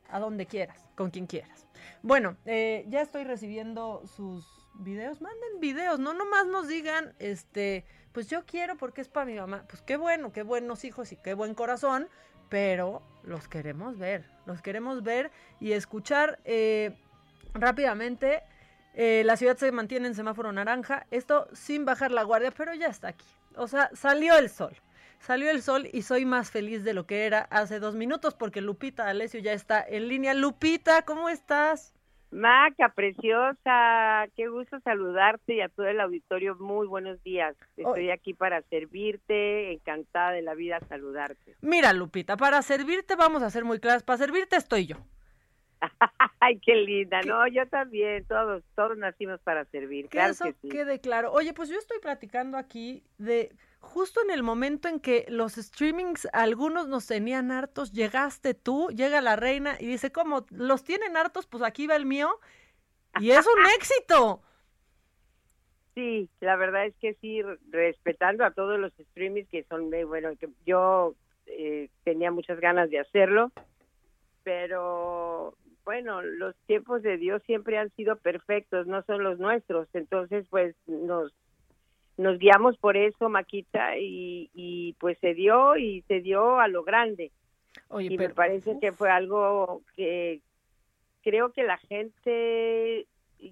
[0.09, 1.65] A donde quieras, con quien quieras.
[2.03, 5.21] Bueno, eh, ya estoy recibiendo sus videos.
[5.21, 9.65] Manden videos, no nomás nos digan, este, pues yo quiero porque es para mi mamá.
[9.67, 12.07] Pues qué bueno, qué buenos hijos y qué buen corazón,
[12.49, 16.95] pero los queremos ver, los queremos ver y escuchar eh,
[17.53, 18.43] rápidamente.
[18.95, 22.87] Eh, la ciudad se mantiene en semáforo naranja, esto sin bajar la guardia, pero ya
[22.87, 23.25] está aquí.
[23.55, 24.75] O sea, salió el sol.
[25.23, 28.59] Salió el sol y soy más feliz de lo que era hace dos minutos porque
[28.59, 30.33] Lupita Alessio ya está en línea.
[30.33, 31.93] Lupita, ¿cómo estás?
[32.29, 36.55] Maca, preciosa, qué gusto saludarte y a todo el auditorio.
[36.55, 37.55] Muy buenos días.
[37.77, 41.55] Estoy aquí para servirte, encantada de la vida saludarte.
[41.61, 44.03] Mira, Lupita, para servirte vamos a ser muy claras.
[44.03, 44.97] Para servirte estoy yo.
[46.41, 50.53] Ay, qué linda, no, yo también, todos, todos nacimos para servir, Que claro eso que
[50.61, 50.67] sí.
[50.67, 51.31] quede claro.
[51.31, 56.27] Oye, pues yo estoy platicando aquí de justo en el momento en que los streamings,
[56.33, 61.47] algunos nos tenían hartos, llegaste tú, llega la reina y dice, ¿cómo los tienen hartos?
[61.47, 62.39] Pues aquí va el mío.
[63.19, 64.41] Y es un éxito.
[65.95, 70.35] Sí, la verdad es que sí, respetando a todos los streamings que son, de- bueno,
[70.37, 71.15] que yo
[71.45, 73.51] eh, tenía muchas ganas de hacerlo,
[74.43, 80.47] pero bueno, los tiempos de Dios siempre han sido perfectos, no son los nuestros, entonces
[80.49, 81.33] pues nos
[82.17, 86.83] nos guiamos por eso, Maquita, y, y pues se dio y se dio a lo
[86.83, 87.31] grande.
[87.89, 90.41] Oye, y me parece que fue algo que
[91.23, 93.07] creo que la gente,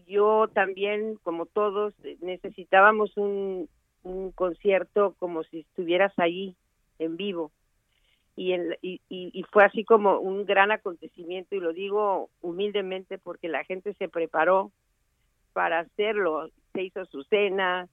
[0.08, 3.68] yo también, como todos, necesitábamos un,
[4.04, 6.56] un concierto como si estuvieras ahí
[7.00, 7.52] en vivo.
[8.36, 13.50] Y, y, y- y fue así como un gran acontecimiento, y lo digo humildemente porque
[13.50, 14.72] la gente se preparó
[15.54, 16.50] para hacerlo.
[16.74, 17.90] Se hizo su cena,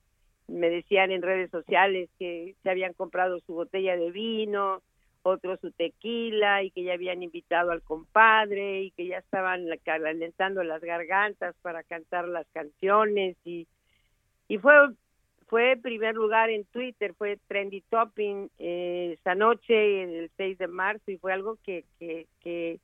[0.49, 4.83] me decían en redes sociales que se habían comprado su botella de vino,
[5.23, 10.63] otros su tequila y que ya habían invitado al compadre y que ya estaban calentando
[10.65, 13.67] las gargantas para cantar las canciones y
[14.49, 14.73] y fue
[15.49, 21.11] fue primer lugar en Twitter, fue trendy topping eh, esa noche el 6 de marzo
[21.11, 22.81] y fue algo que que que,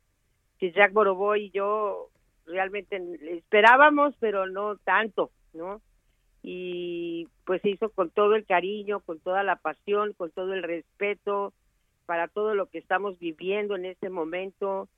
[0.58, 2.10] que Jack Boroboy y yo
[2.46, 3.00] realmente
[3.30, 5.80] esperábamos, pero no tanto, ¿no?
[6.46, 10.62] Y pues se hizo con todo el cariño, con toda la pasión, con todo el
[10.62, 11.54] respeto
[12.04, 14.88] para todo lo que estamos viviendo en este momento.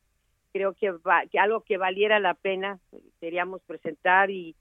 [0.52, 2.80] Creo que, va- que algo que valiera la pena
[3.20, 4.56] queríamos presentar y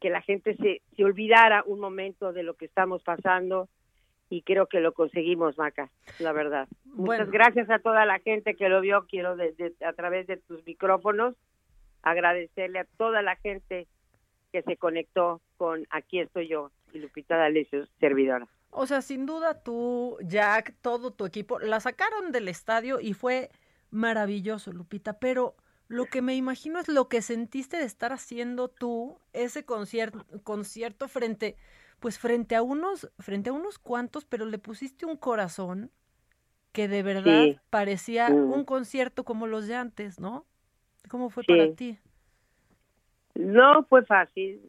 [0.00, 3.68] que la gente se, se olvidara un momento de lo que estamos pasando
[4.30, 6.68] y creo que lo conseguimos, Maca, la verdad.
[6.84, 7.24] Bueno.
[7.24, 10.36] Muchas gracias a toda la gente que lo vio, quiero de- de- a través de
[10.36, 11.34] tus micrófonos
[12.02, 13.88] agradecerle a toda la gente
[14.52, 18.48] que se conectó con Aquí estoy yo y Lupita D'Alessio, servidora.
[18.70, 23.50] O sea, sin duda tú, Jack, todo tu equipo, la sacaron del estadio y fue
[23.90, 25.56] maravilloso, Lupita, pero
[25.88, 31.08] lo que me imagino es lo que sentiste de estar haciendo tú ese concierto, concierto
[31.08, 31.56] frente,
[31.98, 35.90] pues frente a unos, frente a unos cuantos, pero le pusiste un corazón
[36.72, 37.58] que de verdad Sí.
[37.70, 38.52] parecía Mm.
[38.52, 40.46] un concierto como los de antes, ¿no?
[41.08, 41.48] ¿Cómo fue Sí.
[41.52, 41.98] para ti?
[43.38, 44.60] No fue fácil,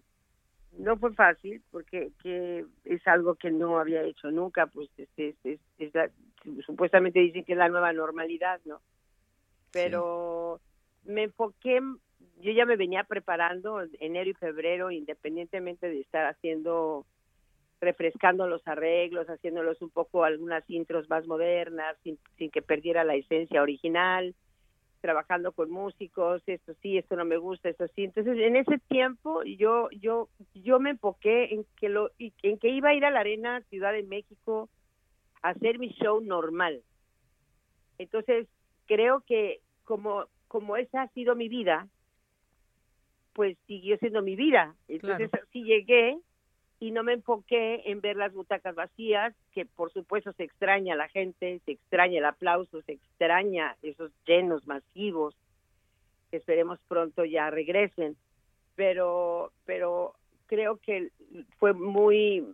[0.78, 5.36] no fue fácil porque que es algo que no había hecho nunca, pues es, es-
[5.44, 6.12] es- es la-
[6.66, 8.80] supuestamente dicen que es la nueva normalidad, ¿no?
[9.72, 10.62] Pero
[11.04, 11.82] me enfoqué
[12.42, 17.08] yo ya me venía preparando enero y febrero, independientemente de estar haciendo,
[17.82, 23.16] refrescando los arreglos, haciéndolos un poco algunas intros más modernas, sin, sin que perdiera la
[23.16, 24.36] esencia original,
[25.00, 28.04] trabajando con músicos, esto sí, esto no me gusta, esto sí.
[28.04, 32.90] Entonces, en ese tiempo yo yo yo me enfoqué en que lo en que iba
[32.90, 34.70] a ir a la Arena Ciudad de México
[35.42, 36.82] a hacer mi show normal.
[37.98, 38.48] Entonces,
[38.86, 41.88] creo que como como esa ha sido mi vida,
[43.34, 44.76] pues siguió siendo mi vida.
[44.88, 46.18] Entonces, sí llegué
[46.80, 51.10] y no me enfoqué en ver las butacas vacías, que por supuesto se extraña la
[51.10, 55.36] gente, se extraña el aplauso, se extraña esos llenos masivos,
[56.32, 58.16] que esperemos pronto ya regresen,
[58.76, 60.14] pero, pero
[60.46, 61.10] creo que
[61.58, 62.46] fue muy,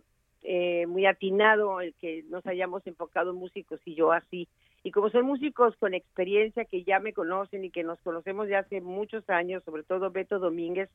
[0.42, 4.48] eh, muy atinado el que nos hayamos enfocado músicos y yo así.
[4.82, 8.56] Y como son músicos con experiencia que ya me conocen y que nos conocemos de
[8.56, 10.90] hace muchos años, sobre todo Beto Domínguez,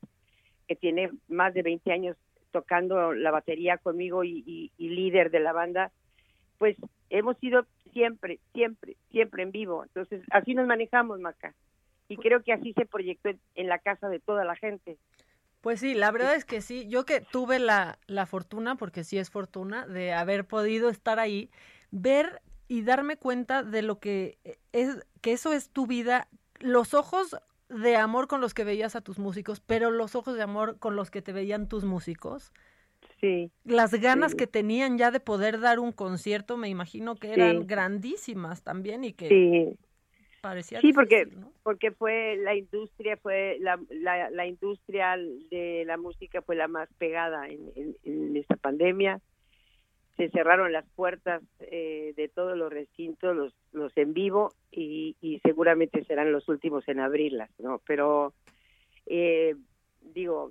[0.68, 2.16] que tiene más de 20 años
[2.52, 5.90] tocando la batería conmigo y, y- y líder de la banda,
[6.58, 6.76] pues
[7.10, 9.82] hemos sido siempre, siempre, siempre en vivo.
[9.82, 11.54] Entonces, así nos manejamos, Maca.
[12.08, 14.98] Y creo que así se proyectó en, en la casa de toda la gente.
[15.60, 16.86] Pues sí, la verdad es que sí.
[16.88, 21.50] Yo que tuve la, la fortuna, porque sí es fortuna, de haber podido estar ahí,
[21.90, 24.38] ver y darme cuenta de lo que
[24.72, 26.28] es, que eso es tu vida,
[26.58, 27.36] los ojos
[27.72, 30.96] de amor con los que veías a tus músicos, pero los ojos de amor con
[30.96, 32.52] los que te veían tus músicos.
[33.20, 33.50] Sí.
[33.64, 34.36] Las ganas Sí.
[34.38, 37.34] que tenían ya de poder dar un concierto, me imagino que Sí.
[37.34, 39.78] eran grandísimas también y que Sí.
[40.40, 41.52] parecía Sí, porque difícil, ¿no?
[41.62, 46.88] porque fue la industria, fue la, la, la industria de la música fue la más
[46.98, 49.20] pegada en, en, en esta pandemia.
[50.22, 55.40] Se cerraron las puertas eh, de todos los recintos, los, los en vivo, y, y
[55.40, 57.80] seguramente serán los últimos en abrirlas, ¿no?
[57.88, 58.32] Pero,
[59.06, 59.56] eh,
[60.00, 60.48] digo,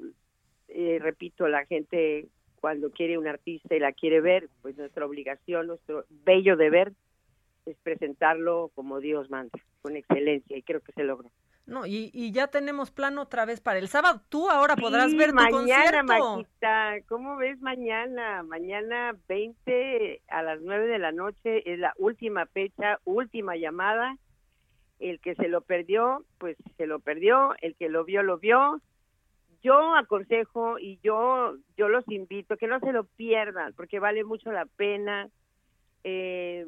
[0.67, 2.28] eh, repito, la gente
[2.59, 6.91] cuando quiere un artista y la quiere ver, pues nuestra obligación, nuestro bello deber
[7.65, 11.32] es presentarlo como Dios manda, con excelencia, y creo que se logró.
[11.66, 14.22] No, y, y ya tenemos plan otra vez para el sábado.
[14.30, 16.38] Tú ahora podrás Sí, ver tu mañana, concierto.
[16.38, 18.43] Maquita, ¿cómo ves mañana?
[18.43, 24.18] Mañana 20 a las 9 de la noche es la última fecha, última llamada.
[24.99, 28.82] El que se lo perdió, pues se lo perdió, el que lo vio, lo vio.
[29.64, 34.51] Yo aconsejo y yo yo los invito que no se lo pierdan porque vale mucho
[34.51, 35.30] la pena.
[36.03, 36.66] Eh,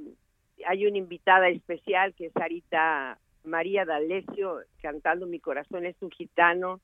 [0.67, 6.79] hay una invitada especial que es Sarita María D'Alessio cantando Mi corazón es un gitano,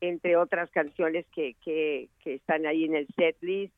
[0.00, 3.74] entre otras canciones que, que, están ahí en el set list.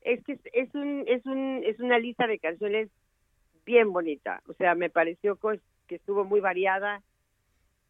[0.00, 2.88] Es que es, es un, es, un, es una lista de canciones
[3.64, 5.38] bien bonita, o sea, me pareció
[5.86, 7.00] que estuvo muy variada,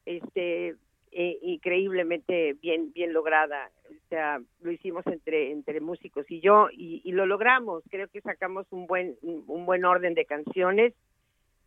[0.04, 0.76] este,
[1.12, 7.00] eh, increíblemente bien, bien lograda, o sea, lo hicimos entre, entre músicos y yo y,
[7.04, 10.92] y lo logramos, creo que sacamos un buen, un buen orden de canciones,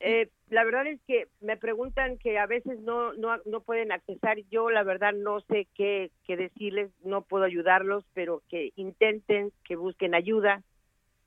[0.00, 4.38] Eh, la verdad es que me preguntan que a veces no, no, no pueden accesar.
[4.50, 9.76] Yo la verdad no sé qué, qué decirles, no puedo ayudarlos, pero que intenten, que
[9.76, 10.62] busquen ayuda.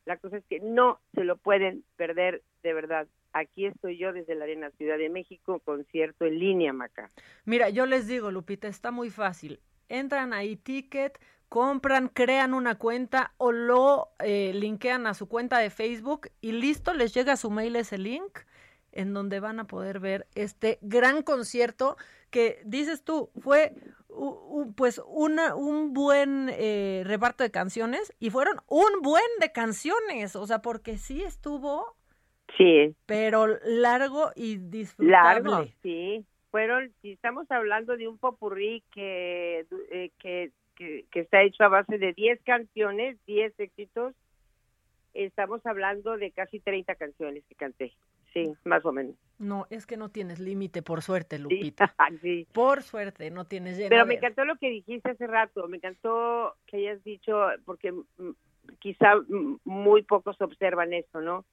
[0.05, 3.07] La cosa es que no se lo pueden perder de verdad.
[3.31, 7.11] Aquí estoy yo desde la Arena Ciudad de México, concierto en línea, Maca.
[7.45, 9.59] Mira, yo les digo, Lupita, está muy fácil.
[9.87, 15.69] Entran ahí ticket, compran, crean una cuenta o lo eh, linkean a su cuenta de
[15.69, 18.39] Facebook y listo, les llega a su mail ese link
[18.93, 21.97] en donde van a poder ver este gran concierto
[22.29, 23.73] que dices tú fue
[24.75, 30.45] pues una, un buen eh, reparto de canciones y fueron un buen de canciones, o
[30.45, 31.95] sea, porque sí estuvo
[32.57, 35.49] Sí, pero largo y disfrutable.
[35.49, 36.25] largo, sí.
[36.51, 41.69] Fueron, si estamos hablando de un popurrí que, eh, que, que, que está hecho a
[41.69, 44.13] base de 10 canciones, 10 éxitos,
[45.15, 47.93] estamos hablando de casi 30 canciones que canté.
[48.33, 49.15] Sí, más o menos.
[49.39, 51.93] No, es que no tienes límite, por suerte, Lupita.
[52.21, 52.47] Sí.
[52.53, 56.55] Por suerte, no tienes lleno Pero me encantó lo que dijiste hace rato, me encantó
[56.65, 58.29] que hayas dicho, porque mm,
[58.79, 61.45] quizá mm, muy pocos observan eso, ¿no?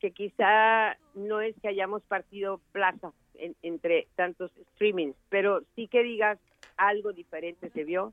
[0.00, 6.02] Que quizá no es que hayamos partido plaza en- entre tantos streamings, pero sí que
[6.02, 6.38] digas
[6.76, 8.12] algo diferente se vio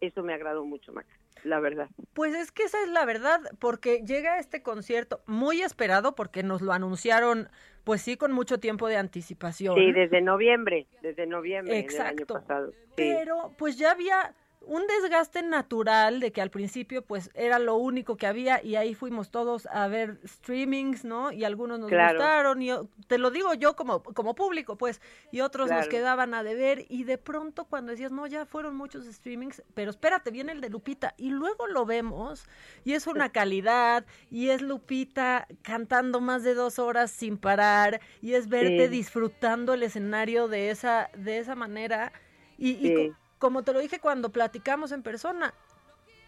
[0.00, 1.88] eso me agradó mucho, Maca, la verdad.
[2.14, 6.62] Pues es que esa es la verdad, porque llega este concierto muy esperado, porque nos
[6.62, 7.48] lo anunciaron,
[7.84, 9.76] pues sí, con mucho tiempo de anticipación.
[9.76, 12.70] Sí, desde noviembre, desde noviembre del año pasado.
[12.70, 12.92] Sí.
[12.96, 18.16] Pero pues ya había un desgaste natural de que al principio pues era lo único
[18.16, 21.32] que había y ahí fuimos todos a ver streamings, ¿no?
[21.32, 21.96] Y algunos nos Claro.
[21.96, 22.70] gustaron y
[23.08, 25.00] te lo digo yo como como público, pues,
[25.30, 29.06] y otros nos quedaban a deber y de pronto cuando decías, "No, ya fueron muchos
[29.06, 32.44] streamings, pero espérate, viene el de Lupita" y luego lo vemos
[32.84, 38.34] y es una calidad y es Lupita cantando más de dos horas sin parar y
[38.34, 38.90] es verte Sí.
[38.90, 42.12] disfrutando el escenario de esa de esa manera
[42.58, 43.16] y, y Sí.
[43.40, 45.52] Co- como te lo dije cuando platicamos en persona,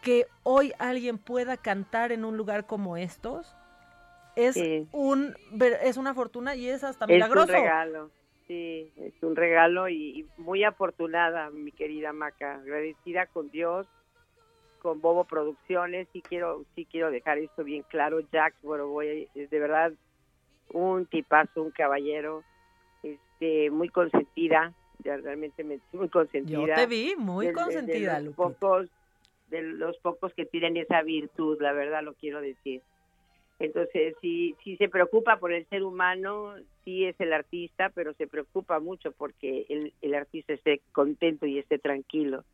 [0.03, 3.55] que hoy alguien pueda cantar en un lugar como estos
[4.35, 4.89] es Sí.
[4.93, 5.37] un
[5.83, 7.53] es una fortuna y es hasta Es milagroso.
[7.53, 8.11] un regalo,
[8.49, 13.87] sí, es un regalo y, y muy afortunada, mi querida Maca, agradecida con Dios,
[14.81, 19.59] con Bobo Producciones, y quiero, sí quiero dejar esto bien claro, Jack Boroboy es de
[19.61, 19.93] verdad
[20.73, 22.43] un tipazo, un caballero,
[23.05, 24.73] este, muy consentida,
[25.05, 26.59] ya realmente me muy consentida.
[26.66, 28.42] Yo te vi muy De- de- de consentida, los Lupita.
[28.59, 28.88] pocos,
[29.48, 32.80] de los pocos que tienen esa virtud, la verdad lo quiero decir.
[33.59, 38.26] Entonces, si, si se preocupa por el ser humano, sí es el artista, pero se
[38.26, 42.44] preocupa mucho porque el, el artista esté contento y esté tranquilo.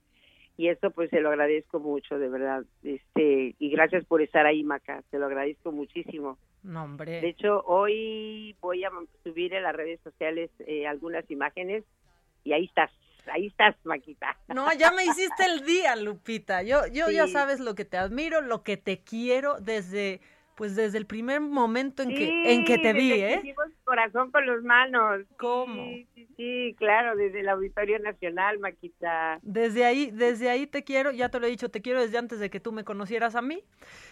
[0.58, 2.64] Y eso pues se lo agradezco mucho, de verdad.
[2.82, 6.36] Este, y gracias por estar ahí, Maca, te lo agradezco muchísimo.
[6.64, 7.20] No, hombre.
[7.20, 8.90] De hecho, hoy voy a
[9.22, 11.84] subir en las redes sociales eh, algunas imágenes
[12.48, 12.90] y ahí estás,
[13.30, 14.36] ahí estás, Maquita.
[14.48, 16.62] No, ya me hiciste el día, Lupita.
[16.62, 20.20] Yo, yo ya sabes lo que te admiro, lo que te quiero desde,
[20.56, 23.40] pues desde el primer momento en que, en que te vi, desde que ¿eh?
[23.44, 25.26] hicimos corazón con los manos.
[25.38, 25.74] ¿Cómo?
[25.84, 29.38] Sí, sí, sí, claro, desde el Auditorio Nacional, Maquita.
[29.42, 32.38] Desde ahí, desde ahí te quiero, ya te lo he dicho, te quiero desde antes
[32.40, 33.62] de que tú me conocieras a mí.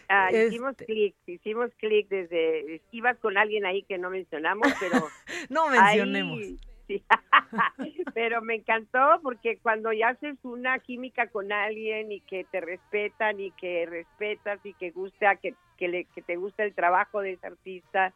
[0.09, 5.09] Ah, Este- hicimos clic, hicimos clic desde, ibas con alguien ahí que no mencionamos, pero
[5.51, 6.41] No ahí- mencionemos.
[6.87, 7.03] Sí.
[8.15, 13.41] pero me encantó porque cuando ya haces una química con alguien y que te respetan
[13.41, 17.33] y que respetas y que gusta, que, que, le, que te gusta el trabajo de
[17.33, 18.13] ese artista,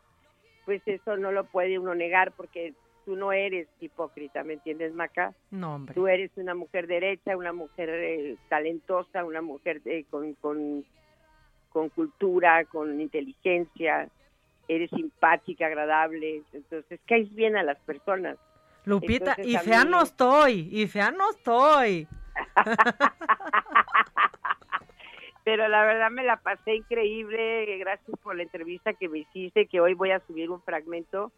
[0.64, 5.34] pues eso no lo puede uno negar porque tú no eres hipócrita, ¿me entiendes, Maca?
[5.50, 5.94] No, hombre.
[5.94, 10.84] Tú eres una mujer derecha, una mujer eh, talentosa, una mujer eh, con, con,
[11.70, 14.08] con cultura, con inteligencia,
[14.68, 18.38] eres simpática, agradable, entonces caes bien a las personas.
[18.85, 22.07] Lupita, Entonces, y fea mí- no estoy, y fea no estoy.
[25.45, 29.81] Pero la verdad me la pasé increíble, gracias por la entrevista que me hiciste, que
[29.81, 31.33] hoy voy a subir un fragmento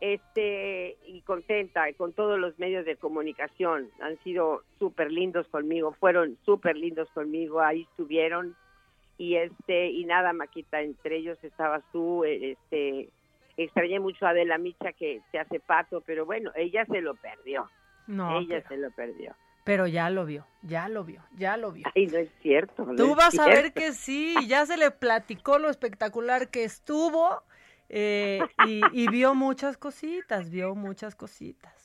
[0.00, 6.36] este y contenta con todos los medios de comunicación han sido súper lindos conmigo fueron
[6.44, 8.54] súper lindos conmigo ahí estuvieron
[9.16, 13.08] y este y nada maquita entre ellos estabas tú este
[13.56, 17.70] extrañé mucho a Adela Micha que se hace pato pero bueno ella se lo perdió
[18.06, 19.34] No, ella pero, se lo perdió
[19.64, 21.88] pero ya lo vio, ya lo vio, ya lo vio.
[21.94, 24.90] ay no es cierto no Tú es vas a ver que sí, ya se le
[24.92, 27.42] platicó lo espectacular que estuvo
[27.88, 31.75] eh, y, y vio muchas cositas, vio muchas cositas.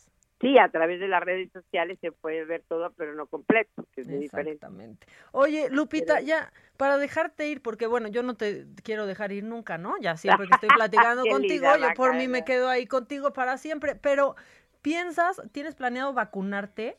[0.41, 4.01] Sí, a través de las redes sociales se puede ver todo, pero no completo, que
[4.01, 4.65] es muy diferente.
[5.31, 9.43] Oye, Lupita, Pero- ya, para dejarte ir, porque bueno, yo no te quiero dejar ir
[9.43, 9.95] nunca, ¿no?
[10.01, 13.95] Ya siempre que estoy platicando contigo, yo por mí me quedo ahí contigo para siempre,
[13.95, 14.35] pero
[14.81, 16.97] ¿piensas, tienes planeado vacunarte?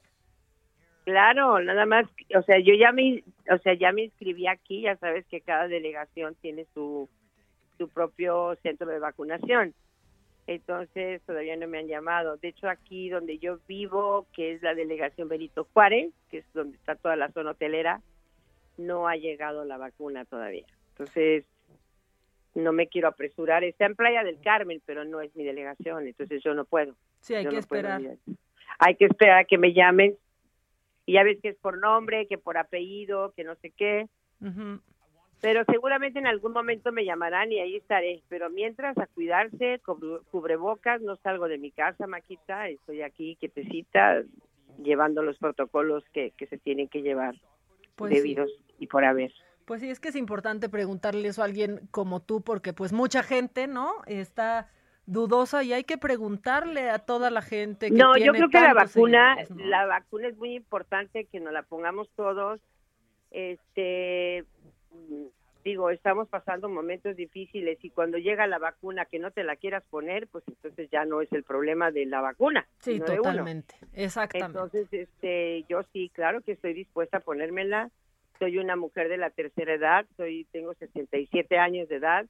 [1.04, 2.06] Claro, nada más,
[2.36, 5.66] o sea, yo ya me, o sea, ya me inscribí aquí, ya sabes que cada
[5.66, 7.08] delegación tiene su,
[7.76, 9.74] su propio centro de vacunación.
[10.46, 12.36] Entonces, todavía no me han llamado.
[12.36, 16.76] De hecho, aquí donde yo vivo, que es la delegación Benito Juárez, que es donde
[16.76, 18.00] está toda la zona hotelera,
[18.76, 20.66] no ha llegado la vacuna todavía.
[20.90, 21.44] Entonces,
[22.54, 23.64] no me quiero apresurar.
[23.64, 26.94] Está en Playa del Carmen, pero no es mi delegación, entonces yo no puedo.
[27.20, 28.02] Sí, hay Yo que no esperar.
[28.78, 30.16] Hay que esperar a que me llamen.
[31.06, 34.08] Y ya ves que es por nombre, que por apellido, que no sé qué.
[34.40, 34.80] Ujú.
[35.42, 38.22] Pero seguramente en algún momento me llamarán y ahí estaré.
[38.28, 39.80] Pero mientras, a cuidarse,
[40.30, 42.68] cubrebocas, no salgo de mi casa, Maquita.
[42.68, 44.22] Estoy aquí, quietecita,
[44.82, 47.34] llevando los protocolos que, que se tienen que llevar
[47.96, 48.18] Pues sí.
[48.18, 49.32] debidos y por haber.
[49.64, 53.24] Pues sí, es que es importante preguntarle eso a alguien como tú, porque pues mucha
[53.24, 53.94] gente, ¿no?
[54.06, 54.68] Está
[55.06, 58.74] dudosa y hay que preguntarle a toda la gente que No, yo creo que la
[58.74, 62.60] vacuna, la vacuna es muy importante que nos la pongamos todos.
[63.32, 64.44] Este,
[65.64, 69.84] digo, estamos pasando momentos difíciles y cuando llega la vacuna que no te la quieras
[69.90, 74.58] poner, pues entonces ya no es el problema de la vacuna, Sí, totalmente, exactamente.
[74.58, 77.90] Entonces, este, yo sí, claro que estoy dispuesta a ponérmela
[78.42, 82.26] soy una mujer de la tercera edad, soy tengo 67 años de edad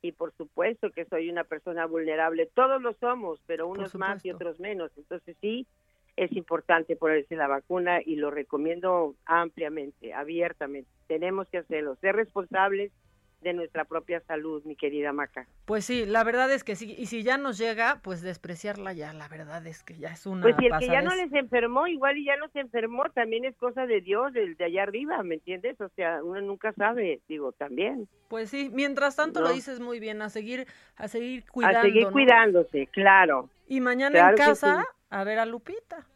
[0.00, 2.50] y por supuesto que soy una persona vulnerable.
[2.52, 4.90] Todos lo somos, pero unos más y otros menos.
[4.96, 5.68] Entonces sí
[6.16, 10.88] es importante ponerse la vacuna y lo recomiendo ampliamente, abiertamente.
[11.08, 12.92] Tenemos que hacerlo, ser responsables
[13.40, 15.48] de nuestra propia salud, mi querida Maca.
[15.64, 16.94] Pues sí, la verdad es que sí.
[16.96, 20.42] Y si ya nos llega, pues despreciarla ya, la verdad es que ya es una
[20.42, 23.44] Pues si el que ya no les enfermó, igual y ya no se enfermó, también
[23.44, 25.80] es cosa de Dios, del de allá arriba, ¿me entiendes?
[25.80, 28.06] O sea, uno nunca sabe, digo, también.
[28.28, 29.48] Pues sí, mientras tanto No.
[29.48, 31.82] lo dices muy bien, a seguir, a seguir a cuidando.
[31.82, 32.12] seguir ¿no?
[32.12, 33.48] cuidándose, claro.
[33.66, 34.86] Y mañana Claro en casa, sí.
[35.12, 36.06] A ver a Lupita.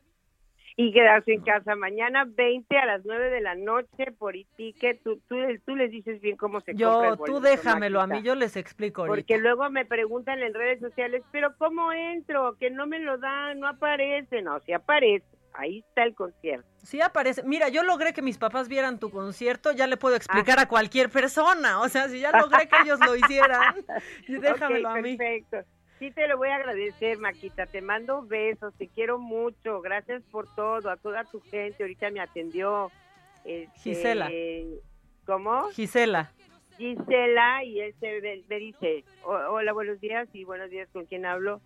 [0.79, 5.03] Y quedarse en casa mañana 20 a las 9 de la noche por e-ticket.
[5.03, 8.23] Tú, tú, tú les dices bien cómo se compra Yo, el tú déjamelo a mí,
[8.23, 9.17] yo les explico ahorita.
[9.17, 12.57] Porque luego me preguntan en redes sociales, pero ¿cómo entro?
[12.59, 14.43] Que no me lo dan, no aparece.
[14.43, 15.25] No, sí aparece.
[15.55, 16.69] Ahí está el concierto.
[16.83, 17.43] Sí aparece.
[17.43, 21.09] Mira, yo logré que mis papás vieran tu concierto, ya le puedo explicar a cualquier
[21.09, 21.81] persona.
[21.81, 23.77] O sea, si ya logré que ellos lo hicieran,
[24.29, 25.17] déjamelo Ok, a mí.
[25.17, 25.76] Perfecto.
[25.99, 27.67] Sí te lo voy a agradecer, Maquita.
[27.67, 29.81] Te mando besos, te quiero mucho.
[29.81, 31.83] Gracias por todo, a toda tu gente.
[31.83, 32.91] Ahorita me atendió.
[33.45, 34.31] este, Gisela.
[35.25, 35.69] ¿Cómo?
[35.71, 36.33] Gisela.
[36.77, 41.07] Gisela y él se me, me dice, "O- hola, buenos días y buenos días, ¿con
[41.07, 41.61] quién hablo?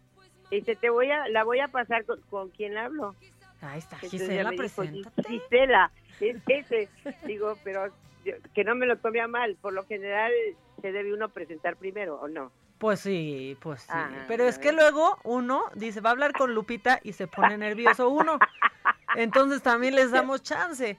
[0.50, 3.14] Dice, te voy a, la voy a pasar con, con quién hablo.
[3.60, 5.22] Ahí está, Entonces Gisela, preséntate.
[5.28, 5.90] Gisela,
[6.20, 6.88] es ese.
[7.26, 7.88] Digo, pero
[8.54, 9.56] que no me lo tome a mal.
[9.60, 10.32] Por lo general
[10.80, 12.52] se debe uno presentar primero, ¿o no?
[12.80, 13.88] Pues sí, pues sí.
[13.92, 17.58] Ah, Pero es que luego uno dice, va a hablar con Lupita y se pone
[17.58, 18.38] nervioso uno.
[19.16, 20.98] Entonces también les damos chance.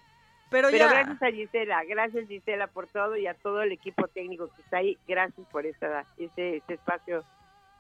[0.52, 0.90] Pero, Pero ya.
[0.90, 4.78] gracias a Gisela, gracias Gisela por todo y a todo el equipo técnico que está
[4.78, 4.96] ahí.
[5.08, 7.24] Gracias por esta, este, este espacio.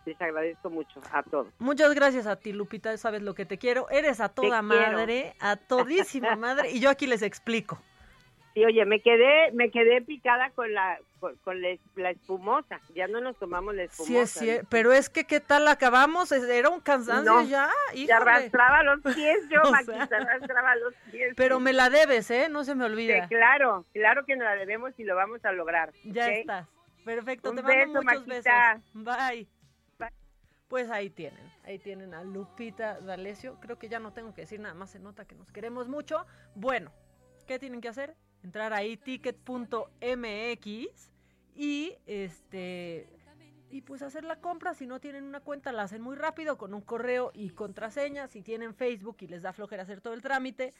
[0.07, 1.53] Les agradezco mucho a todos.
[1.59, 2.97] Muchas gracias a ti, Lupita.
[2.97, 3.87] Sabes lo que te quiero.
[3.91, 6.71] Eres a toda madre, a todísima madre.
[6.71, 7.79] Y yo aquí les explico.
[8.53, 12.81] Sí, oye, me quedé, me quedé picada con la, con, con la, es- la espumosa.
[12.93, 14.11] Ya no nos tomamos la espumosa.
[14.11, 14.67] Sí, es cierto.
[14.69, 16.31] Pero es que, ¿qué tal acabamos?
[16.33, 17.69] Era un cansancio No, ya.
[17.93, 18.13] Híjole.
[18.13, 19.71] arrastraba los pies yo, O sea.
[19.71, 21.33] Maquita, arrastraba los pies.
[21.37, 22.47] Pero me la debes, ¿eh?
[22.49, 23.27] No se me Sí, olvida.
[23.27, 25.91] claro, claro que nos la debemos y lo vamos a lograr.
[26.03, 26.67] Ya estás.
[27.05, 27.49] Perfecto.
[27.51, 28.73] Un te mando beso, muchos Maquita.
[28.75, 28.93] besos.
[28.93, 29.47] Bye.
[30.67, 33.57] Pues ahí tienen, ahí tienen a Lupita D'Alessio.
[33.59, 36.25] Creo que ya no tengo que decir nada más, se nota que nos queremos mucho.
[36.55, 36.93] Bueno,
[37.45, 38.15] ¿qué tienen que hacer?
[38.43, 40.67] Entrar ahí ticket.mx
[41.55, 43.07] y este
[43.69, 44.73] y pues hacer la compra.
[44.73, 48.27] Si no tienen una cuenta, la hacen muy rápido con un correo y contraseña.
[48.27, 50.73] Si tienen Facebook y les da flojera hacer todo el trámite,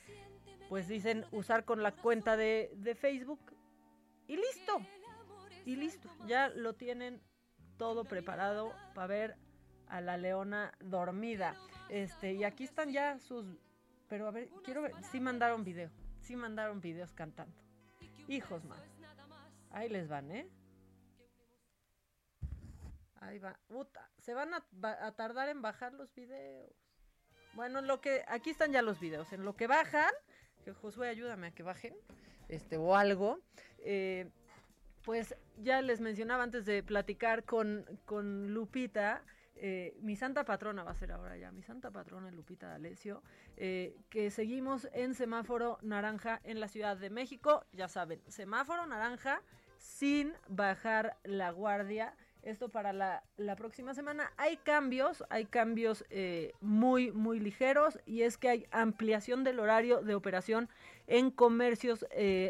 [0.69, 3.39] pues dicen usar con la cuenta de, de Facebook
[4.27, 4.79] y listo.
[5.65, 7.21] Y listo, ya lo tienen
[7.77, 9.37] todo preparado para ver
[9.87, 11.55] a la leona dormida.
[11.89, 13.45] Este, y aquí están ya sus
[14.11, 15.89] pero a ver, quiero ver, sí mandaron video,
[16.21, 17.55] sí mandaron videos cantando.
[18.27, 18.81] Hijos más.
[19.71, 20.47] Ahí les van, ¿eh?
[23.15, 23.59] Ahí va.
[24.19, 26.71] Se van a, tardar en bajar los videos.
[27.53, 29.31] Bueno, en lo que aquí están ya los videos.
[29.33, 30.11] En lo que bajan,
[30.63, 31.95] que Josué ayúdame a que bajen,
[32.47, 33.39] este o algo.
[33.79, 34.29] eh,
[35.03, 39.23] pues ya les mencionaba antes de platicar con, con Lupita,
[39.55, 43.21] eh, mi santa patrona va a ser ahora ya, mi santa patrona Lupita D'Alessio,
[43.57, 49.41] eh, que seguimos en semáforo naranja en la Ciudad de México, ya saben, semáforo naranja
[49.77, 52.15] sin bajar la guardia.
[52.41, 54.33] Esto para la, próxima semana.
[54.35, 60.01] Hay cambios, hay cambios eh, muy, muy ligeros y es que hay ampliación del horario
[60.01, 60.67] de operación
[61.05, 62.03] en comercios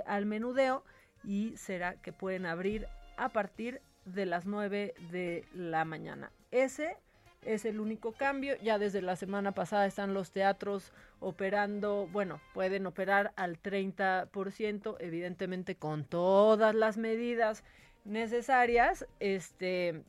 [0.06, 0.86] al menudeo
[1.26, 2.88] y será que pueden abrir
[3.18, 6.32] a partir de las 9 de la mañana.
[6.52, 6.98] Ese
[7.44, 8.56] es el único cambio.
[8.62, 15.76] Ya desde la semana pasada están los teatros operando, bueno, pueden operar al 30%, evidentemente
[15.76, 17.64] con todas las medidas
[18.06, 19.06] necesarias.
[19.20, 20.04] Este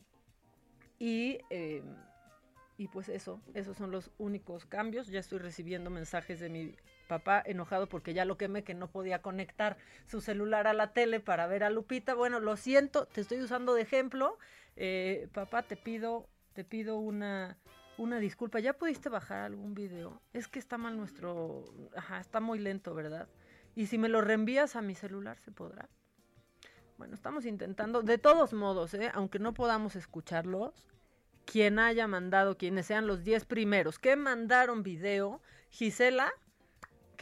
[0.98, 1.82] y eh,
[2.82, 5.06] y pues eso, esos son los únicos cambios.
[5.08, 6.74] Ya estoy recibiendo mensajes de mi
[7.12, 9.76] papá enojado porque ya lo quemé que no podía conectar
[10.06, 12.14] su celular a la tele para ver a Lupita.
[12.14, 14.38] Bueno, lo siento, te estoy usando de ejemplo.
[14.76, 17.58] Eh, papá, te pido, te pido una,
[17.98, 18.60] una disculpa.
[18.60, 20.22] ¿Ya pudiste bajar algún video?
[20.32, 21.64] Es que está mal nuestro...
[22.18, 23.28] Está muy lento, ¿verdad?
[23.74, 25.90] Y si me lo reenvías a mi celular, ¿se podrá?
[26.96, 29.10] Bueno, estamos intentando, de todos modos, ¿eh?
[29.12, 30.88] aunque no podamos escucharlos,
[31.44, 36.32] quien haya mandado, quienes sean los 10 primeros que mandaron video, Gisela,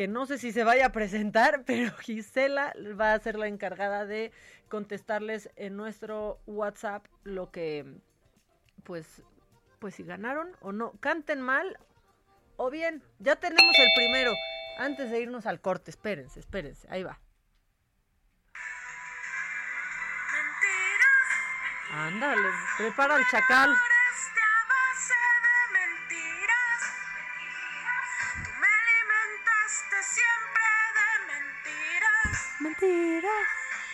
[0.01, 4.07] que no sé si se vaya a presentar, pero Gisela va a ser la encargada
[4.07, 4.33] de
[4.71, 7.85] contestarles en nuestro WhatsApp lo que,
[8.83, 9.23] pues,
[9.79, 11.79] pues si ganaron o no, canten mal
[12.57, 14.33] o bien, ya tenemos el primero.
[14.79, 17.21] Antes de irnos al corte, espérense, espérense, ahí va.
[21.93, 22.49] Ándale,
[22.79, 23.77] prepara el chacal.
[32.61, 33.47] Mentiras.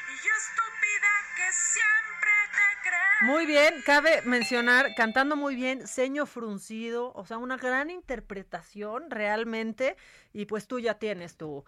[0.09, 3.32] Y yo estúpida que siempre te creo.
[3.32, 9.97] Muy bien, cabe mencionar, cantando muy bien, ceño fruncido, o sea, una gran interpretación realmente,
[10.32, 11.64] y pues tú ya tienes tu,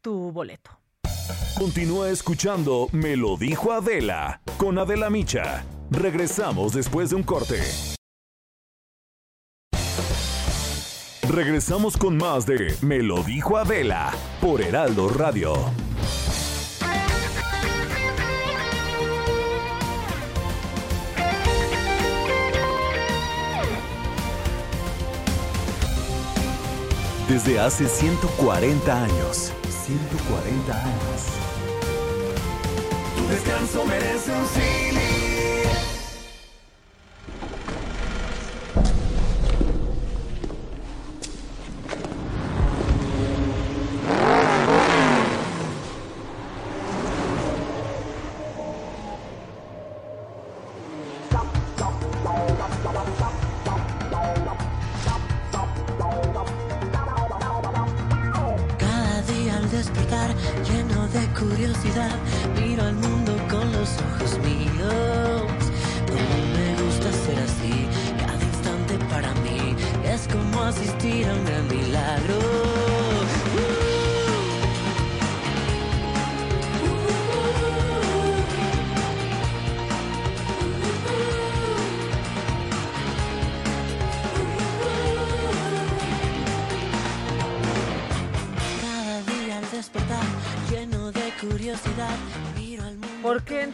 [0.00, 0.80] tu boleto.
[1.58, 5.64] Continúa escuchando Me lo dijo Adela con Adela Micha.
[5.90, 7.60] Regresamos después de un corte.
[11.28, 15.54] Regresamos con más de Me lo dijo Adela por Heraldo Radio.
[27.30, 29.52] Desde hace 140 años.
[29.86, 31.26] 140 años.
[33.16, 34.89] Tu descanso merece un cine.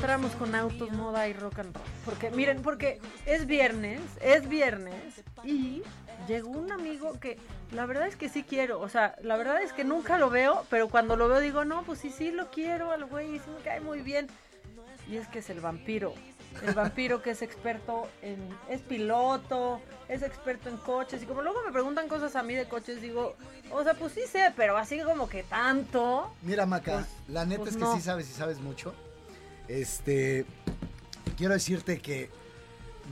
[0.06, 1.84] Entramos con autos, moda y rock and roll?
[2.04, 4.94] Porque, miren, porque es viernes, es viernes,
[5.42, 5.82] y
[6.28, 7.38] llegó un amigo que
[7.72, 10.64] la verdad es que sí quiero, o sea, la verdad es que nunca lo veo,
[10.70, 13.60] pero cuando lo veo digo, no, pues sí, sí lo quiero al güey, sí me
[13.64, 14.28] cae muy bien.
[15.10, 16.14] Y es que es el vampiro.
[16.64, 18.38] El vampiro que es experto en.
[18.68, 21.22] es piloto, es experto en coches.
[21.22, 23.36] Y como luego me preguntan cosas a mí de coches, digo,
[23.70, 26.32] o sea, pues sí sé, pero así como que tanto.
[26.42, 27.94] Mira, Maca, Pues- la neta pues es que no.
[27.94, 28.94] sí sabes y sabes mucho.
[29.68, 30.46] Este,
[31.36, 32.30] quiero decirte que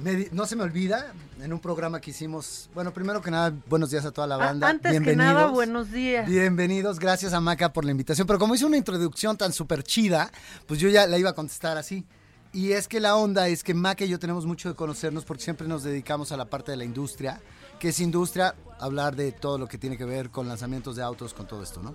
[0.02, 2.68] me no se me olvida en un programa que hicimos.
[2.74, 4.68] Bueno, primero que nada, buenos días a toda la A- banda.
[4.68, 5.34] antes que Bienvenidos.
[5.34, 6.28] nada, buenos días.
[6.28, 8.26] Bienvenidos, gracias a Maca por la invitación.
[8.26, 10.30] Pero como hice una introducción tan súper chida,
[10.66, 12.04] pues yo ya la iba a contestar así.
[12.52, 15.42] Y es que la onda es que Maca y yo tenemos mucho de conocernos porque
[15.42, 17.40] siempre nos dedicamos a la parte de la industria,
[17.80, 21.34] que es industria, hablar de todo lo que tiene que ver con lanzamientos de autos,
[21.34, 21.94] con todo esto, ¿no?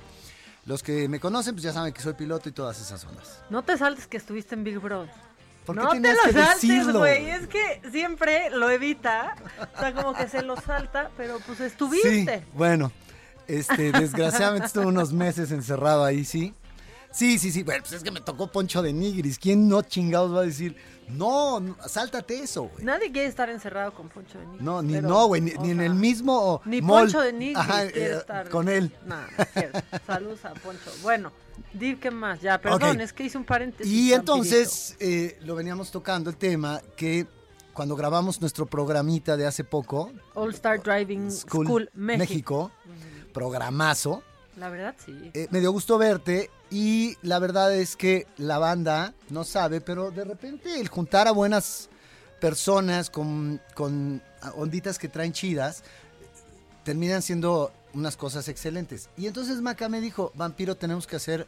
[0.65, 3.41] Los que me conocen, pues ya saben que soy piloto y todas esas ondas.
[3.49, 5.09] No te saltes que estuviste en Big Brother.
[5.65, 7.29] ¿Por qué no te lo que saltes, güey.
[7.29, 9.35] Es que siempre lo evita.
[9.75, 12.39] O sea, como que se lo salta, pero pues estuviste.
[12.39, 12.91] Sí, bueno,
[13.47, 16.53] este, desgraciadamente estuve unos meses encerrado ahí, sí.
[17.11, 17.63] Sí, sí, sí.
[17.63, 19.39] Bueno, pues es que me tocó Poncho de Nigris.
[19.39, 20.75] ¿Quién no chingados va a decir,
[21.09, 22.83] no, no, sáltate eso, güey?
[22.83, 24.61] Nadie quiere estar encerrado con Poncho de Nigris.
[24.61, 27.03] No, ni pero, no, güey, ni, en el mismo Ni mall.
[27.03, 28.49] Poncho de Nigris Ajá, quiere eh, estar.
[28.49, 28.91] con él.
[29.05, 29.99] No, no.
[30.07, 30.91] Saludos a Poncho.
[31.01, 31.31] Bueno,
[31.73, 32.41] di qué más.
[32.41, 33.91] Ya, perdón, es que hice un paréntesis.
[33.91, 37.27] Y entonces eh, lo veníamos tocando el tema que
[37.73, 42.71] cuando grabamos nuestro programita de hace poco, All Star Driving School, School, México.
[43.33, 44.21] programazo,
[44.57, 45.31] La verdad, sí.
[45.33, 50.11] eh, me dio gusto verte y la verdad es que la banda no sabe, pero
[50.11, 51.89] de repente el juntar a buenas
[52.41, 54.21] personas con, con
[54.55, 55.83] onditas que traen chidas,
[56.83, 59.09] terminan siendo unas cosas excelentes.
[59.17, 61.47] Y entonces Maca me dijo, Vampiro, tenemos que hacer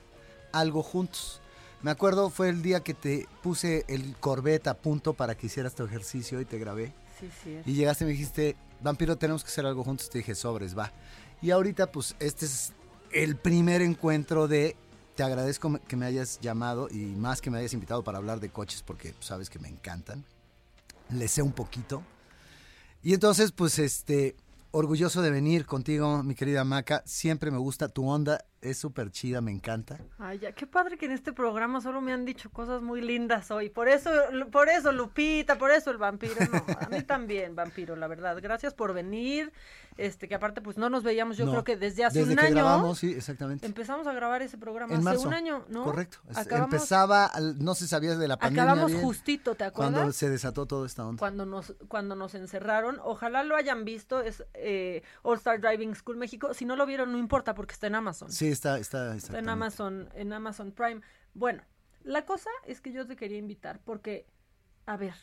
[0.52, 1.40] algo juntos.
[1.82, 5.74] Me acuerdo, fue el día que te puse el Corvette a punto para que hicieras
[5.74, 6.94] tu ejercicio y te grabé.
[7.20, 7.60] Sí, sí.
[7.66, 10.10] Y llegaste y me dijiste, Vampiro, tenemos que hacer algo juntos.
[10.10, 10.92] Te dije, sobres, va.
[11.42, 12.74] Y ahorita, pues, este es
[13.14, 14.76] el primer encuentro de...
[15.16, 18.50] Te agradezco que me hayas llamado y más que me hayas invitado para hablar de
[18.50, 20.24] coches porque sabes que me encantan.
[21.10, 22.02] Le sé un poquito.
[23.04, 24.36] Y entonces, pues, este,
[24.72, 27.04] orgulloso de venir contigo, mi querida Maca.
[27.06, 29.98] Siempre me gusta tu onda, es súper chida, me encanta.
[30.20, 33.50] Ay, ya, qué padre que en este programa solo me han dicho cosas muy lindas
[33.52, 33.70] hoy.
[33.70, 34.12] Por eso,
[34.52, 36.36] por eso Lupita, por eso el vampiro.
[36.52, 38.38] No, a mí también, vampiro, la verdad.
[38.42, 39.52] Gracias por venir.
[39.98, 42.38] Este, que aparte, pues no nos veíamos, yo No, creo que desde hace desde un
[42.40, 42.56] que año.
[42.56, 43.66] grabamos, sí, exactamente.
[43.66, 45.28] Empezamos a grabar ese programa En hace marzo.
[45.28, 45.84] un año, ¿no?
[45.84, 46.18] Correcto.
[46.34, 48.64] Acabamos, Empezaba, no se sabía de la pandemia.
[48.64, 49.94] acabamos bien, justito, ¿te acuerdas?
[49.94, 51.20] Cuando se desató toda esta onda.
[51.20, 53.00] cuando nos cuando nos encerraron.
[53.04, 56.54] Ojalá lo hayan visto, es eh, All Star Driving School México.
[56.54, 58.32] Si no lo vieron, no importa porque está en Amazon.
[58.32, 59.50] Sí, está, está, Está en.
[59.50, 61.02] Amazon, en Amazon Prime.
[61.34, 61.64] Bueno,
[62.04, 64.26] la cosa es que yo te quería invitar porque
[64.86, 65.14] a ver,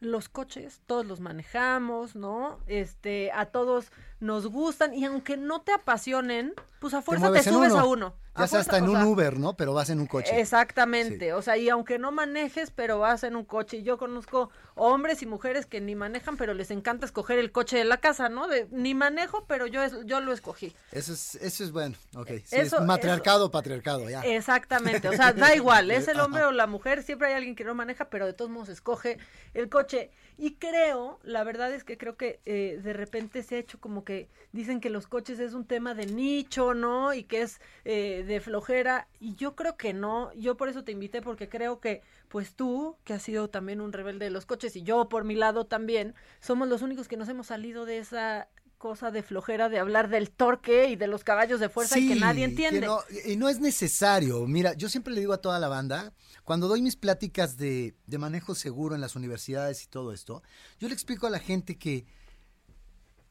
[0.00, 2.58] los coches, todos los manejamos, ¿no?
[2.66, 3.92] Este, a todos
[4.22, 7.80] nos gustan y aunque no te apasionen, pues a fuerza te, subes uno.
[7.80, 8.14] a uno.
[8.38, 9.56] Ya sea hasta en un sea, Uber, ¿no?
[9.56, 10.40] Pero vas en un coche.
[10.40, 13.78] Exactamente, o sea, y aunque no manejes, pero vas en un coche.
[13.78, 17.76] Y Yo conozco hombres y mujeres que ni manejan, pero les encanta escoger el coche
[17.76, 18.48] de la casa, ¿no?
[18.48, 20.72] De, ni manejo, pero yo, es- yo lo escogí.
[20.92, 21.94] Eso es, eso es bueno.
[22.16, 22.28] Ok.
[22.44, 24.20] Sí, Eso- es matriarcado, patriarcado, ya.
[24.22, 27.64] Exactamente, o sea, da igual, es el hombre o la mujer, siempre hay alguien que
[27.64, 29.18] no maneja, pero de todos modos escoge
[29.52, 30.10] el coche.
[30.38, 34.04] Y creo, la verdad es que creo que eh, de repente se ha hecho como
[34.04, 34.11] que
[34.52, 37.14] dicen que los coches es un tema de nicho, ¿no?
[37.14, 40.92] Y que es eh, de flojera, y yo creo que no, yo por eso te
[40.92, 44.74] invité, porque creo que pues tú, que has sido también un rebelde de los coches,
[44.76, 48.48] y yo por mi lado también, somos los únicos que nos hemos salido de esa
[48.78, 52.16] cosa de flojera de hablar del torque y de los caballos de fuerza y que
[52.16, 52.80] nadie entiende.
[52.84, 54.44] no- y no es necesario.
[54.48, 56.12] Mira, yo siempre le digo a toda la banda,
[56.42, 60.42] cuando doy mis pláticas de, de manejo seguro en las universidades y todo esto,
[60.80, 62.06] yo le explico a la gente que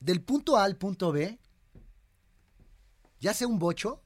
[0.02, 1.40] del punto A al punto B,
[3.20, 4.02] ya sea un bocho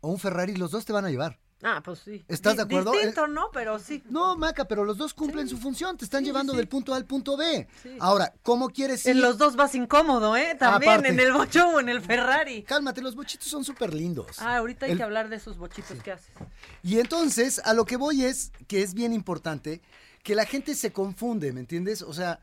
[0.00, 1.40] o un Ferrari, los dos te van a llevar.
[1.60, 2.24] Ah, pues sí.
[2.28, 2.92] ¿Estás de acuerdo?
[2.92, 3.50] Distinto, ¿no?
[3.52, 4.00] Pero sí.
[4.10, 6.58] No, Maca, pero los dos cumplen su función, te están llevando sí.
[6.58, 7.66] del punto A al punto B.
[7.82, 7.96] Sí.
[7.98, 9.10] Ahora, ¿cómo quieres ir?
[9.12, 10.54] En los dos vas incómodo, ¿eh?
[10.56, 11.08] También, Aparte.
[11.08, 12.62] en el bocho o en el Ferrari.
[12.62, 14.38] Cálmate, los bochitos son súper lindos.
[14.38, 16.30] Ah, ahorita hay El- que hablar de esos bochitos que haces.
[16.84, 19.80] Y entonces, a lo que voy es que es bien importante
[20.22, 22.02] que la gente se confunde, ¿me entiendes?
[22.02, 22.38] O sea,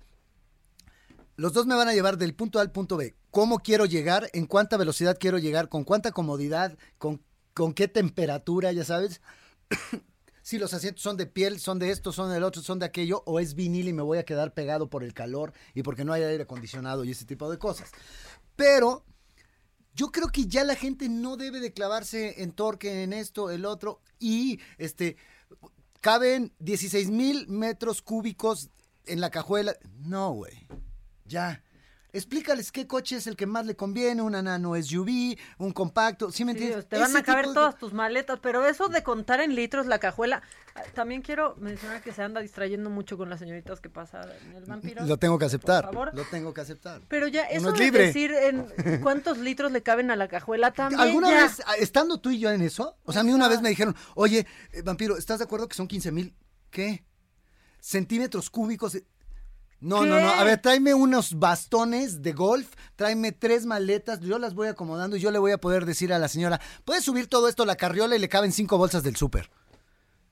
[1.38, 3.16] los dos me van a llevar del punto A al punto B.
[3.32, 4.30] ¿Cómo quiero llegar?
[4.34, 5.68] ¿En cuánta velocidad quiero llegar?
[5.68, 6.78] ¿Con cuánta comodidad?
[6.98, 7.20] ¿Con,
[7.74, 8.72] qué temperatura?
[8.72, 9.22] Ya sabes.
[10.42, 13.24] si los asientos son de piel, son de esto, son del otro, son de aquello,
[13.26, 16.14] o es vinil y me voy a quedar pegado por el calor y porque no
[16.14, 17.92] hay aire acondicionado y ese tipo de cosas.
[18.56, 19.04] Pero
[19.94, 23.66] yo creo que ya la gente no debe de clavarse en torque, en esto, el
[23.66, 25.18] otro, y este
[26.00, 28.70] caben 16 mil metros cúbicos
[29.06, 29.76] en la cajuela.
[30.00, 30.68] No, güey.
[31.26, 31.62] Ya.
[32.14, 36.46] Explícales qué coche es el que más le conviene, una nano SUV, un compacto, ¿sí
[36.46, 36.88] me Sí, entiendes?
[36.88, 39.86] te van Ese a caber de- todas tus maletas, pero eso de contar en litros
[39.86, 40.42] la cajuela,
[40.94, 44.64] también quiero mencionar que se anda distrayendo mucho con las señoritas que pasan en el
[44.64, 45.04] vampiro.
[45.06, 45.84] Lo tengo que aceptar.
[45.88, 46.16] Por favor.
[46.16, 47.02] Lo tengo que aceptar.
[47.10, 51.02] Pero ya, eso es de decir en cuántos litros le caben a la cajuela también
[51.02, 51.44] ¿Alguna ya.
[51.44, 52.98] vez, estando tú y yo en eso?
[53.04, 55.76] O sea, a mí una vez me dijeron, oye, eh, vampiro, ¿estás de acuerdo que
[55.76, 56.34] son 15 mil,
[56.70, 57.04] qué?
[57.82, 58.94] Centímetros cúbicos.
[58.94, 59.06] de-".
[59.86, 60.30] No, no, no.
[60.30, 65.20] A ver, tráeme unos bastones de golf, tráeme tres maletas, yo las voy acomodando y
[65.20, 67.76] yo le voy a poder decir a la señora, puedes subir todo esto a la
[67.76, 69.52] carriola y le caben cinco bolsas del súper.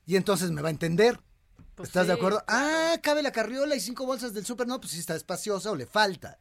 [0.06, 1.20] Y entonces me va a entender.
[1.76, 2.42] Pues ¿Estás de acuerdo?
[2.48, 4.66] Ah, cabe la carriola y cinco bolsas del súper.
[4.66, 6.38] No, pues si está espaciosa o le falta.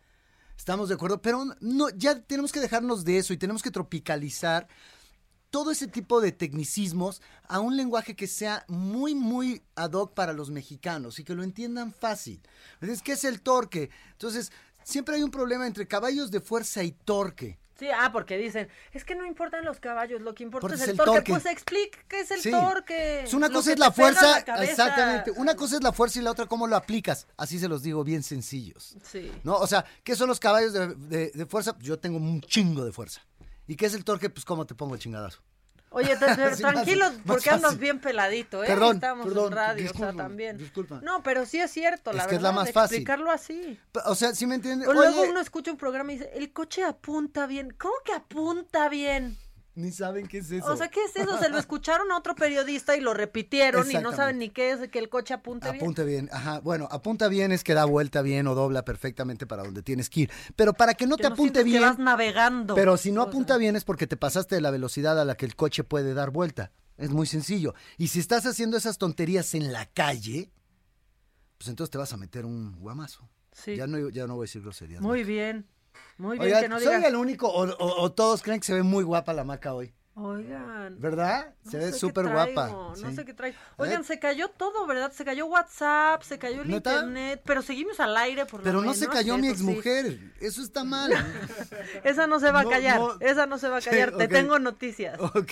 [0.58, 4.68] Estamos de acuerdo, pero no, ya tenemos que dejarnos de eso y tenemos que tropicalizar
[5.54, 10.34] todo ese tipo de tecnicismos a un lenguaje que sea muy, muy ad hoc para
[10.34, 12.42] los mexicanos y que lo entiendan fácil.
[12.82, 13.92] Es que es el torque.
[14.14, 14.52] Entonces,
[14.84, 17.60] siempre hay un problema entre caballos de fuerza y torque.
[17.78, 20.84] Sí, ah, porque dicen, es que no importan los caballos, lo que importa Porque es
[20.84, 21.12] el, el torque.
[21.14, 21.32] torque.
[21.34, 22.50] Pues explica qué es el Sí.
[22.52, 23.22] torque.
[23.24, 25.32] Es una cosa es la fuerza, la exactamente.
[25.32, 27.28] Una cosa es la fuerza y la otra cómo lo aplicas.
[27.38, 28.96] Así se los digo, bien sencillos.
[29.04, 29.32] Sí.
[29.44, 29.56] ¿No?
[29.58, 31.76] O sea, ¿qué son los caballos de, de- de fuerza?
[31.80, 33.22] Yo tengo un chingo de fuerza.
[33.68, 34.30] ¿Y qué es el torque?
[34.30, 35.42] Pues cómo te pongo el chingadazo.
[35.90, 38.68] Oye, te- pero Sí, más- porque andas bien peladito, ¿eh?
[38.68, 40.58] Perdón, Estamos perdón, en radio, disculpa, o sea, también.
[40.58, 41.00] disculpa.
[41.04, 42.96] No, pero sí es cierto, la Es que es la verdad, más fácil.
[42.98, 43.80] explicarlo así.
[44.06, 44.88] O sea, ¿sí me entiendes?
[44.90, 47.72] O luego uno escucha un programa y dice, el coche apunta bien.
[47.78, 49.38] ¿Cómo que apunta bien?
[49.76, 50.68] Ni saben qué es eso.
[50.72, 51.36] O sea, ¿qué es eso?
[51.40, 54.88] Se lo escucharon a otro periodista y lo repitieron y no saben ni qué es
[54.90, 55.82] que el coche apunte bien.
[55.84, 56.60] Apunta bien, ajá.
[56.60, 60.22] Bueno, apunta bien es que da vuelta bien o dobla perfectamente para donde tienes que
[60.22, 60.32] ir.
[60.56, 61.82] Pero para que no Que te no apunte sientes que bien.
[61.90, 62.76] vas navegando.
[62.76, 65.26] Pero si no O sea, apunta bien es porque te pasaste de la velocidad a
[65.26, 66.72] la que el coche puede dar vuelta.
[66.98, 67.74] Es muy sencillo.
[67.98, 70.52] Y si estás haciendo esas tonterías en la calle,
[71.58, 73.28] pues entonces te vas a meter un guamazo.
[73.54, 73.76] Sí.
[73.76, 75.02] Ya no, ya no voy a decir groserías.
[75.02, 75.66] Muy bien.
[76.18, 77.10] Muy bien Oigan, que no soy digas.
[77.10, 79.94] el único, o, o- o todos creen que se ve muy guapa la maca hoy.
[80.16, 81.00] Oigan.
[81.00, 81.56] ¿Verdad?
[81.68, 82.68] Se ve súper traigo, guapa.
[82.70, 83.16] No sí.
[83.16, 83.50] sé qué trae.
[83.52, 83.60] ver.
[83.78, 85.12] Oigan, se cayó todo, ¿verdad?
[85.12, 88.82] Se cayó WhatsApp, se cayó el internet, pero seguimos al aire por lo Pero no
[88.82, 89.64] menos, se cayó mi eso sí.
[89.64, 90.20] exmujer.
[90.40, 91.12] Eso está mal.
[92.04, 93.16] Esa no se va a callar, no.
[93.22, 94.16] esa no se va a Sí, callar.
[94.16, 95.20] Te tengo noticias.
[95.20, 95.52] ok.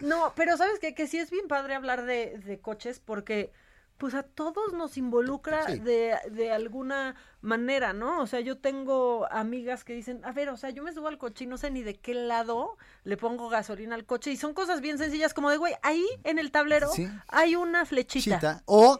[0.00, 0.94] No, pero ¿sabes qué?
[0.94, 3.52] Que sí es bien padre hablar de, de coches porque
[3.98, 8.20] pues a todos nos involucra de, de alguna manera, ¿no?
[8.22, 11.18] O sea, yo tengo amigas que dicen, a ver, o sea, yo me subo al
[11.18, 14.54] coche y no sé ni de qué lado le pongo gasolina al coche y son
[14.54, 17.08] cosas bien sencillas como de, güey, ahí en el tablero Sí.
[17.28, 18.36] hay una flechita.
[18.36, 18.62] Chita.
[18.66, 18.98] O,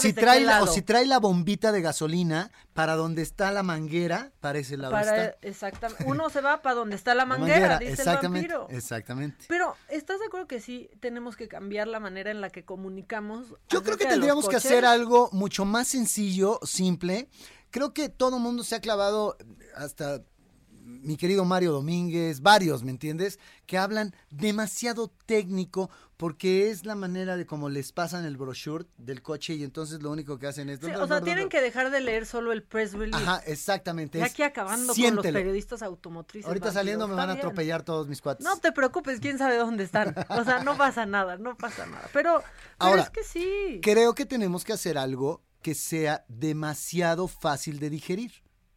[0.00, 4.32] si trae la, o si trae la bombita de gasolina para donde está la manguera,
[4.40, 5.38] para ese lado Para, está.
[5.46, 6.04] exactamente.
[6.06, 8.76] Uno se va para donde está la La manguera, dice exactamente, el vampiro.
[8.76, 9.44] exactamente.
[9.48, 13.54] Pero, ¿estás de acuerdo que sí tenemos que cambiar la manera en la que comunicamos?
[13.68, 17.28] Yo creo que tendríamos que hacer algo mucho más sencillo, simple.
[17.72, 19.36] Creo que todo el mundo se ha clavado,
[19.74, 20.22] hasta
[20.84, 23.38] mi querido Mario Domínguez, varios, ¿me entiendes?
[23.66, 29.22] Que hablan demasiado técnico porque es la manera de cómo les pasan el brochure del
[29.22, 30.80] coche y entonces lo único que hacen es...
[30.80, 33.24] Sí, o sea, tienen que dejar de leer solo el press release.
[33.24, 34.18] Ajá, exactamente.
[34.18, 35.22] Ya aquí acabando siéntelo.
[35.22, 36.46] con los periodistas automotrices.
[36.46, 37.46] Ahorita saliendo me está van a bien.
[37.46, 38.44] atropellar todos mis cuates.
[38.44, 40.14] No te preocupes, quién sabe dónde están.
[40.28, 42.08] O sea, no pasa nada, no pasa nada.
[42.12, 42.44] Pero, pero
[42.78, 43.80] Ahora, es que sí.
[43.82, 48.32] Creo que tenemos que hacer algo que sea demasiado fácil de digerir.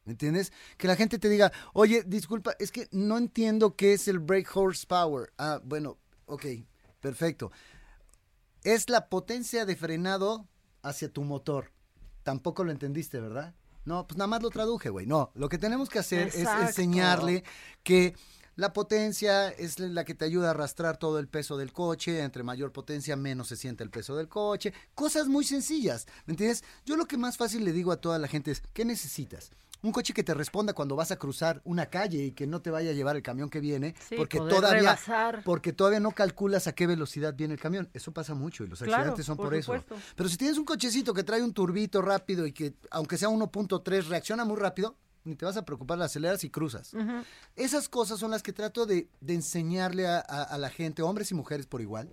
[0.06, 0.54] ¿Me entiendes?
[0.78, 4.48] Que la gente te diga, oye, disculpa, es que no entiendo qué es el brake
[4.54, 5.34] horsepower.
[5.38, 5.98] Ah, bueno,
[6.28, 6.46] ok,
[7.00, 7.52] perfecto.
[8.64, 10.48] Es la potencia de frenado
[10.84, 11.72] hacia tu motor.
[12.22, 13.56] Tampoco lo entendiste, ¿verdad?
[13.84, 15.06] No, pues nada más lo traduje, güey.
[15.06, 16.64] No, lo que tenemos que hacer Exacto.
[16.64, 17.44] es enseñarle
[17.84, 18.16] que
[18.56, 22.22] la potencia es la que te ayuda a arrastrar todo el peso del coche.
[22.22, 24.74] Entre mayor potencia, menos se siente el peso del coche.
[24.94, 26.64] Cosas muy sencillas, ¿me entiendes?
[26.86, 29.52] Yo lo que más fácil le digo a toda la gente es, ¿qué necesitas?
[29.82, 32.72] Un coche que te responda cuando vas a cruzar una calle y que no te
[32.72, 35.44] vaya a llevar el camión que viene, Sí, porque todavía rebasar.
[35.44, 37.88] porque todavía no calculas a qué velocidad viene el camión.
[37.94, 39.76] Eso pasa mucho y los Claro, accidentes son por por, eso.
[40.16, 44.08] Pero si tienes un cochecito que trae un turbito rápido y que aunque sea 1.3
[44.08, 44.96] reacciona muy rápido,
[45.26, 46.92] ni te vas a preocupar, la aceleras y cruzas.
[47.56, 51.32] Esas cosas son las que trato de, de enseñarle a, a- a la gente, hombres
[51.32, 52.10] y mujeres por igual,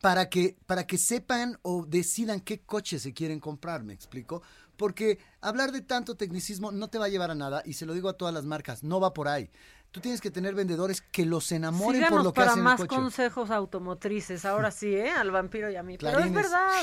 [0.00, 4.42] para que, para que sepan o decidan qué coche se quieren comprar, ¿me explico?
[4.76, 7.94] Porque hablar de tanto tecnicismo no te va a llevar a nada, y se lo
[7.94, 9.50] digo a todas las marcas, no va por ahí.
[9.92, 12.80] Tú tienes que tener vendedores que los enamoren por lo que para hacen el más
[12.80, 12.96] coche.
[12.96, 14.44] consejos automotrices.
[14.44, 15.10] Ahora sí, ¿eh?
[15.10, 15.96] Al vampiro y a mí.
[15.98, 16.82] Pero es verdad.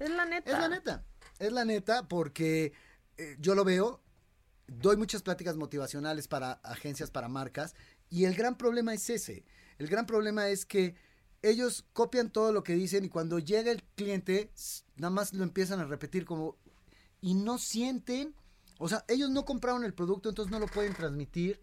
[0.00, 0.50] Es la neta.
[0.50, 1.04] Es la neta.
[1.38, 2.72] Es la neta porque
[3.16, 4.00] eh, yo lo veo,
[4.68, 7.74] doy muchas pláticas motivacionales para agencias, para marcas,
[8.10, 9.44] y el gran problema es ese.
[9.78, 10.94] El gran problema es que
[11.42, 14.50] ellos copian todo lo que dicen y cuando llega el cliente,
[14.96, 16.56] nada más lo empiezan a repetir como...
[17.20, 18.34] Y no sienten,
[18.78, 21.60] o sea, ellos no compraron el producto, entonces no lo pueden transmitir.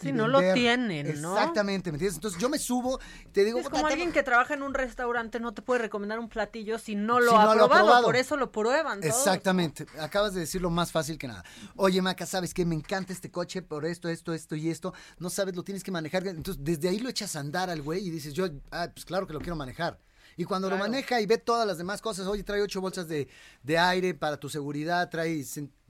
[0.00, 1.32] Sí, no lo tienen, ¿no?
[1.36, 2.16] Exactamente, ¿me entiendes?
[2.16, 2.98] Entonces yo me subo
[3.32, 3.58] te digo...
[3.58, 6.28] Es "Puta, como te- alguien que trabaja en un restaurante no te puede recomendar un
[6.28, 8.04] platillo si no lo, Si ha, no lo ha probado.
[8.04, 9.14] Por eso lo prueban todos.
[9.14, 11.44] Exactamente, acabas de decir lo más fácil que nada.
[11.76, 12.64] Oye, Maca, ¿sabes qué?
[12.64, 14.94] Me encanta este coche por esto, esto, esto y esto.
[15.18, 16.26] No sabes, lo tienes que manejar.
[16.26, 19.26] Entonces, desde ahí lo echas a andar al güey y dices, yo, ah, pues claro
[19.26, 19.98] que lo quiero manejar.
[20.36, 20.82] Y cuando Claro.
[20.84, 23.28] lo maneja y ve todas las demás cosas, oye, trae ocho bolsas de,
[23.62, 25.38] de aire para tu seguridad, trae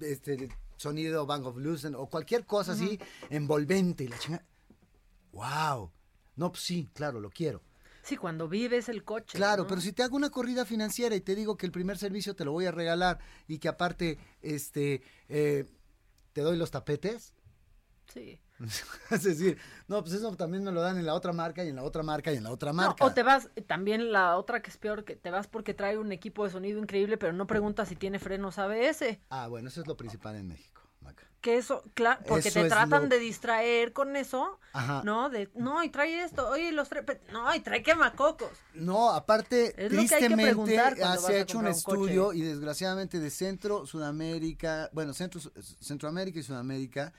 [0.01, 0.49] este,
[0.81, 2.99] sonido Bang of Lucen o cualquier cosa así
[3.29, 4.43] envolvente y la chinga.
[5.33, 5.91] ¡Wow!
[6.37, 7.61] No, pues sí, claro, lo quiero.
[8.03, 9.37] Sí, cuando vives el coche.
[9.37, 9.69] Claro, ¿no?
[9.69, 12.47] pero si te hago una corrida financiera y te digo que el primer servicio te
[12.47, 15.67] lo voy a regalar y que aparte, este, eh,
[16.33, 17.35] te doy los tapetes,
[18.13, 18.41] Sí.
[19.11, 19.59] es decir,
[19.89, 22.03] no, pues eso también me lo dan en la otra marca y en la otra
[22.03, 23.05] marca y en la otra No, marca.
[23.05, 26.13] o te vas, también la otra que es peor, que te vas porque trae un
[26.13, 29.19] equipo de sonido increíble, pero no preguntas si tiene frenos ABS.
[29.31, 31.27] Ah, bueno, eso es lo principal en México, Maca.
[31.41, 35.01] Que eso, claro, porque Eso te tratan lo- de distraer con eso, Ajá.
[35.07, 35.31] ¿no?
[35.31, 38.51] De, no, y trae esto, oye, los fre- pe- no, y trae quemacocos.
[38.75, 40.65] No, aparte, Es lo que hay que tristemente
[41.19, 41.79] se ha hecho un coche.
[41.79, 45.41] estudio y desgraciadamente de Centro, Sudamérica, bueno, Centro,
[45.81, 47.15] Centroamérica y Sudamérica,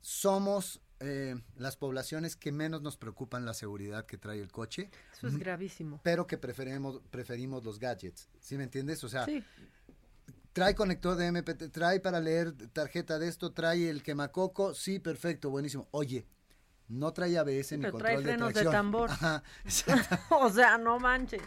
[0.00, 4.90] somos eh, las poblaciones que menos nos preocupan la seguridad que trae el coche.
[5.16, 6.00] Eso es gravísimo.
[6.02, 9.02] Pero que preferimos, preferimos los gadgets, ¿sí me entiendes?
[9.04, 9.42] O sea, Sí.
[10.52, 15.48] trae conector de MPT, trae para leer tarjeta de esto, trae el quemacoco, sí, perfecto,
[15.50, 15.88] buenísimo.
[15.92, 16.26] Oye,
[16.88, 18.72] no trae ABS ni pero control trae frenos de tracción.
[18.72, 19.10] tambor.
[19.10, 19.42] Ajá,
[20.30, 21.40] o sea, no manchen.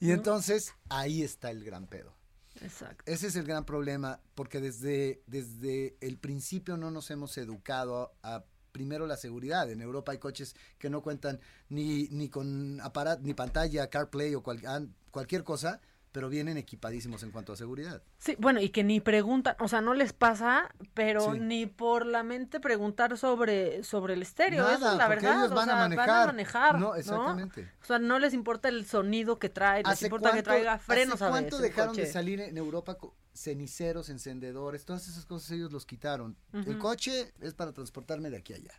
[0.00, 2.14] y entonces ahí está el gran pedo.
[2.62, 3.02] Exacto.
[3.10, 8.44] Ese es el gran problema, porque desde, desde el principio no nos hemos educado a,
[8.72, 9.70] primero la seguridad.
[9.70, 14.42] En Europa hay coches que no cuentan ni, ni con aparato, ni pantalla, CarPlay o
[14.42, 15.80] cual- cualquier cosa,
[16.12, 18.02] pero vienen equipadísimos en cuanto a seguridad.
[18.18, 21.40] Sí, bueno, y que ni preguntan, o sea, no les pasa, pero Sí.
[21.40, 25.38] ni por la mente preguntar sobre, sobre el estéreo, eso es la porque verdad.
[25.40, 26.26] ellos o van a manejar.
[26.26, 26.94] manejar, No, ¿no?
[26.96, 27.72] exactamente.
[27.82, 31.14] O sea, no les importa el sonido que trae, les ¿Hace importa que traiga frenos
[31.16, 32.98] ¿Hace a cuánto veces el dejaron de salir en Europa
[33.34, 36.36] ceniceros, encendedores, todas esas cosas ellos los quitaron?
[36.52, 38.74] El coche es para transportarme de aquí a allá.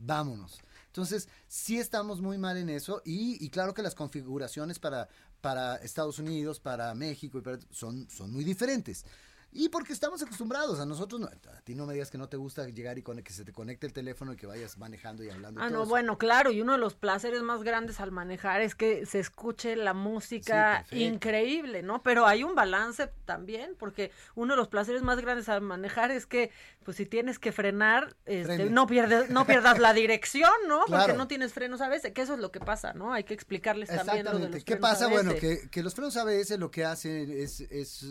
[0.00, 0.60] Vámonos.
[0.86, 5.08] Entonces, sí estamos muy mal en eso y, y claro que las configuraciones para,
[5.40, 9.04] para Estados Unidos, para México y para- son, son muy diferentes.
[9.50, 12.36] Y porque estamos acostumbrados, a nosotros, no, a ti no me digas que no te
[12.36, 15.30] gusta llegar y con que se te conecte el teléfono y que vayas manejando y
[15.30, 15.60] hablando.
[15.62, 15.88] Ah, no, eso.
[15.88, 19.74] bueno, claro, y uno de los placeres más grandes al manejar es que se escuche
[19.74, 22.02] la música Sí, increíble, ¿no?
[22.02, 26.26] Pero hay un balance también, porque uno de los placeres más grandes al manejar es
[26.26, 26.50] que,
[26.84, 30.84] pues si tienes que frenar, este, no pierdes, no pierdas la dirección, ¿no?
[30.86, 33.14] Porque no tienes frenos a veces, que eso es lo que pasa, ¿no?
[33.14, 34.56] Hay que explicarles también lo de Exactamente.
[34.56, 35.04] los ¿Qué frenos pasa?
[35.06, 35.12] ABS.
[35.12, 38.04] Bueno, que, que los frenos ABS lo que hacen es, es,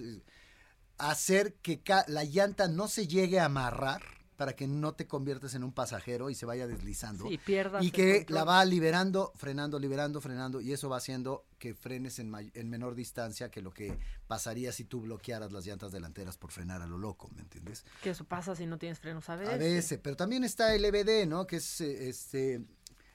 [0.97, 4.01] hacer que la llanta no se llegue a amarrar
[4.37, 7.27] para que no te conviertas en un pasajero y se vaya deslizando.
[7.27, 11.73] Sí, pierdas y que la va liberando, frenando, liberando, frenando y eso va haciendo que
[11.73, 12.29] frenes en,
[12.69, 13.97] menor distancia que lo que
[14.27, 17.83] pasaría si tú bloquearas las llantas delanteras por frenar a lo loco, ¿me entiendes?
[18.03, 19.49] Que eso pasa si no tienes frenos ABS.
[19.49, 21.47] ABS, pero también está el EBD, ¿no?
[21.47, 22.61] Que es eh, este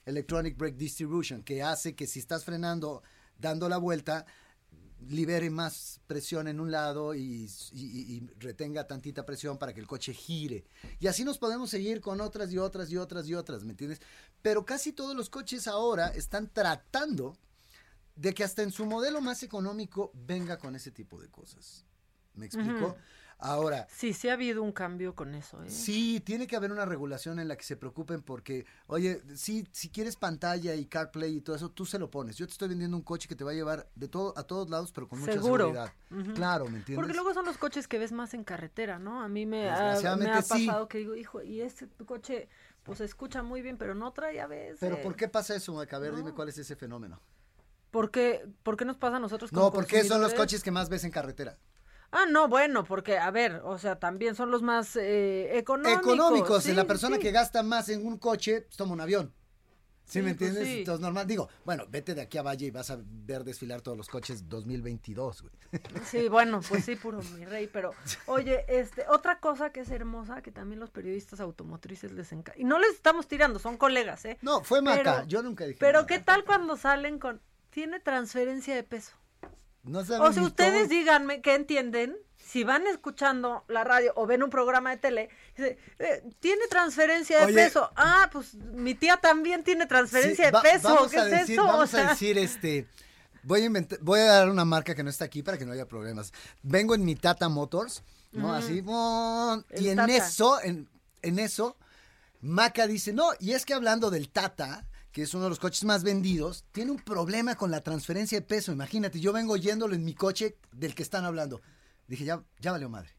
[0.04, 3.04] Electronic Brake Distribution, que hace que si estás frenando,
[3.38, 4.26] dando la vuelta,
[5.09, 7.20] libere más presión en un lado y,
[7.73, 10.65] y- y- y retenga tantita presión para que el coche gire.
[11.01, 14.01] Y así nos podemos seguir con otras y otras y otras y otras, ¿me entiendes?
[14.43, 17.37] Pero casi todos los coches ahora están tratando
[18.16, 21.85] de que hasta en su modelo más económico venga con ese tipo de cosas.
[22.35, 22.97] ¿Me explico?
[23.43, 25.69] Ahora, Sí, sí ha habido un cambio con eso, ¿eh?
[25.69, 29.89] Sí, tiene que haber una regulación en la que se preocupen porque, oye, sí, si
[29.89, 32.36] quieres pantalla y CarPlay y todo eso, tú se lo pones.
[32.36, 34.70] Yo te estoy vendiendo un coche que te va a llevar de todo a todos
[34.70, 35.73] lados, pero con mucha Seguro.
[35.73, 35.93] seguridad.
[36.35, 36.97] Claro, ¿me entiendes?
[36.97, 39.23] Porque luego son los coches que ves más en carretera, ¿no?
[39.23, 40.66] A mí me ha, me sí.
[40.66, 42.48] pasado que digo, hijo, y este coche
[42.85, 44.78] pues se escucha muy bien, pero no trae a veces.
[44.81, 45.97] Pero ¿por qué pasa eso, Maca?
[45.97, 47.20] A ver, dime cuál es ese fenómeno.
[47.90, 50.70] ¿Por qué, por qué nos pasa a nosotros como No, porque son los coches que
[50.70, 51.59] más ves en carretera.
[52.12, 56.02] Ah, no, bueno, porque, a ver, o sea, también son los más eh, económicos.
[56.02, 57.22] Económicos, sí, la persona sí.
[57.22, 59.32] que gasta más en un coche, pues, toma un avión.
[60.05, 60.68] ¿Sí, Sí, me pues entiendes?
[60.68, 60.78] sí.
[60.80, 63.97] Entonces, normal, digo, bueno, vete de aquí a Valle y vas a ver desfilar todos
[63.97, 65.55] los coches 2022, güey.
[66.05, 67.93] Sí, bueno, pues sí, puro mi rey, pero
[68.26, 72.64] oye, este, otra cosa que es hermosa, que también los periodistas automotrices les encanta, y
[72.64, 74.36] no les estamos tirando, son colegas, ¿eh?
[74.43, 76.06] No, fue Maca, Pero- yo nunca dije Pero nada.
[76.06, 77.40] ¿qué tal cuando salen con,
[77.70, 79.12] tiene transferencia de peso?
[79.82, 84.42] No saben O sea, ustedes díganme qué entienden, si van escuchando la radio o ven
[84.42, 87.54] un programa de tele, dice, eh, tiene transferencia de Oye.
[87.54, 87.90] peso.
[87.96, 90.94] Ah, pues mi tía también tiene transferencia Sí, va- de peso.
[90.94, 91.64] Vamos ¿Qué a es decir, eso?
[91.64, 92.86] O Vamos sea, a decir, este,
[93.42, 95.72] voy a inventar, voy a dar una marca que no está aquí para que no
[95.72, 96.32] haya problemas.
[96.62, 98.02] Vengo en mi Tata Motors,
[98.32, 98.52] ¿no?
[98.54, 98.84] Así.
[99.70, 100.12] El y en Tata.
[100.16, 100.88] eso, en,
[101.22, 101.76] en eso,
[102.40, 105.84] Maca dice, no, y es que hablando del Tata, que es uno de los coches
[105.84, 108.72] más vendidos, tiene un problema con la transferencia de peso.
[108.72, 111.60] Imagínate, yo vengo oyéndolo en mi coche del que están hablando.
[112.09, 113.10] Dije, ya, ya valió madre.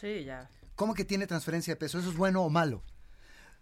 [0.00, 0.48] Sí, ya.
[0.76, 1.98] ¿Cómo que tiene transferencia de peso?
[1.98, 2.82] ¿Eso es bueno o malo?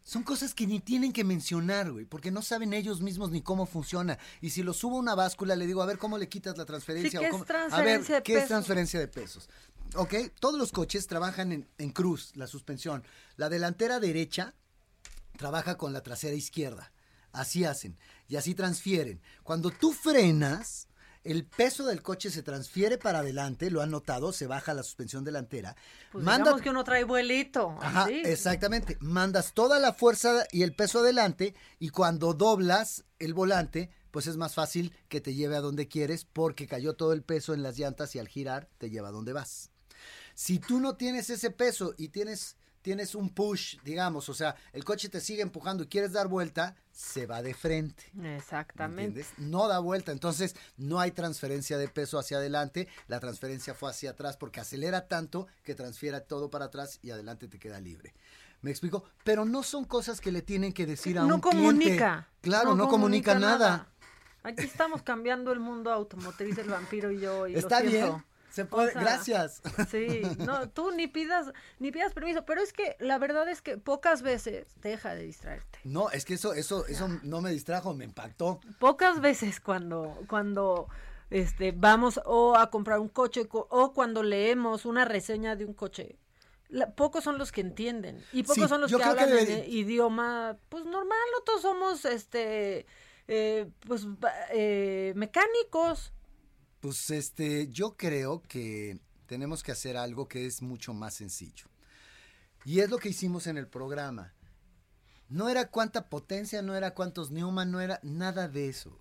[0.03, 3.65] Son cosas que ni tienen que mencionar, güey, porque no saben ellos mismos ni cómo
[3.65, 4.19] funciona.
[4.43, 6.66] Y si lo subo a una báscula, le digo, a ver, ¿cómo le quitas la
[6.66, 7.11] transferencia?
[7.11, 9.49] Sí, ¿qué O es cómo- A ver, transferencia de ¿qué es transferencia de pesos?
[9.95, 13.03] Ok, todos los coches trabajan en, en cruz, la suspensión.
[13.36, 14.53] La delantera derecha
[15.39, 16.93] trabaja con la trasera izquierda.
[17.35, 17.98] Así hacen.
[18.28, 19.20] Y así transfieren.
[19.43, 20.89] Cuando tú frenas,
[21.24, 25.24] el peso del coche se transfiere para adelante, lo han notado, se baja la suspensión
[25.24, 25.74] delantera.
[26.12, 27.77] Pues manda digamos que uno trae vuelito.
[27.81, 28.97] Ajá, exactamente.
[29.01, 34.36] Mandas toda la fuerza y el peso adelante y cuando doblas el volante, pues es
[34.36, 37.78] más fácil que te lleve a donde quieres porque cayó todo el peso en las
[37.78, 39.70] llantas y al girar te lleva a donde vas.
[40.35, 44.85] Si tú no tienes ese peso y tienes tienes un push, digamos, o sea, el
[44.85, 48.11] coche te sigue empujando y quieres dar vuelta, se va de frente.
[48.12, 49.05] ¿me Exactamente.
[49.05, 49.32] entiendes?
[49.39, 54.11] No da vuelta, entonces no hay transferencia de peso hacia adelante, la transferencia fue hacia
[54.11, 58.12] atrás porque acelera tanto que transfiera todo para atrás y adelante te queda libre.
[58.61, 59.05] ¿Me explico?
[59.24, 61.78] Pero no son cosas que le tienen que decir a no un comunica.
[61.97, 62.27] cliente.
[62.43, 63.89] Claro, no, comunica, nada.
[64.43, 67.47] Aquí estamos cambiando el mundo automotriz, el vampiro y yo.
[67.47, 68.23] Y lo Está bien.
[68.55, 68.55] Siento.
[68.55, 69.63] Se puede, O sea, gracias.
[69.91, 73.77] Sí, no, tú ni pidas, ni pidas permiso, pero es que la verdad es que
[73.79, 75.79] pocas veces deja de distraerte.
[75.85, 78.61] No, es que eso, eso, eso no me distrajo, me impactó.
[78.79, 80.89] Pocas veces cuando, cuando
[81.31, 85.75] este, vamos o a comprar un coche co- o cuando leemos una reseña de un
[85.75, 86.17] coche.
[86.69, 89.65] la- pocos son los que entienden y pocos Sí, son los que que hablan debe-
[89.65, 92.87] en idioma pues normal, no todos somos este
[93.29, 94.07] eh, pues
[94.51, 96.13] eh, mecánicos.
[96.85, 101.65] Pues este, yo creo que tenemos que hacer algo que es mucho más sencillo.
[102.66, 104.35] Y es lo que hicimos en el programa.
[105.31, 109.01] No era cuánta potencia, no era cuántos Newman, no era nada de eso.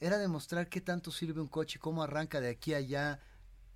[0.00, 3.20] Era demostrar qué tanto sirve un coche, cómo arranca de aquí a allá,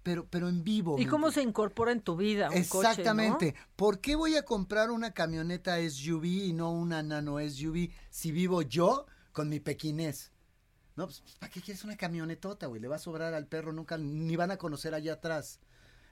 [0.02, 0.98] pero, pero en vivo.
[0.98, 2.90] Y ¿me cómo se incorpora en tu vida un coche, ¿no?
[2.90, 3.54] Exactamente.
[3.76, 8.62] ¿Por qué voy a comprar una camioneta SUV y no una nano SUV si vivo
[8.62, 10.32] yo con mi pequinés?
[10.96, 12.80] No, pues, ¿para qué quieres una camionetota, güey?
[12.80, 15.58] Le va a sobrar al perro, nunca, ni van a conocer allá atrás.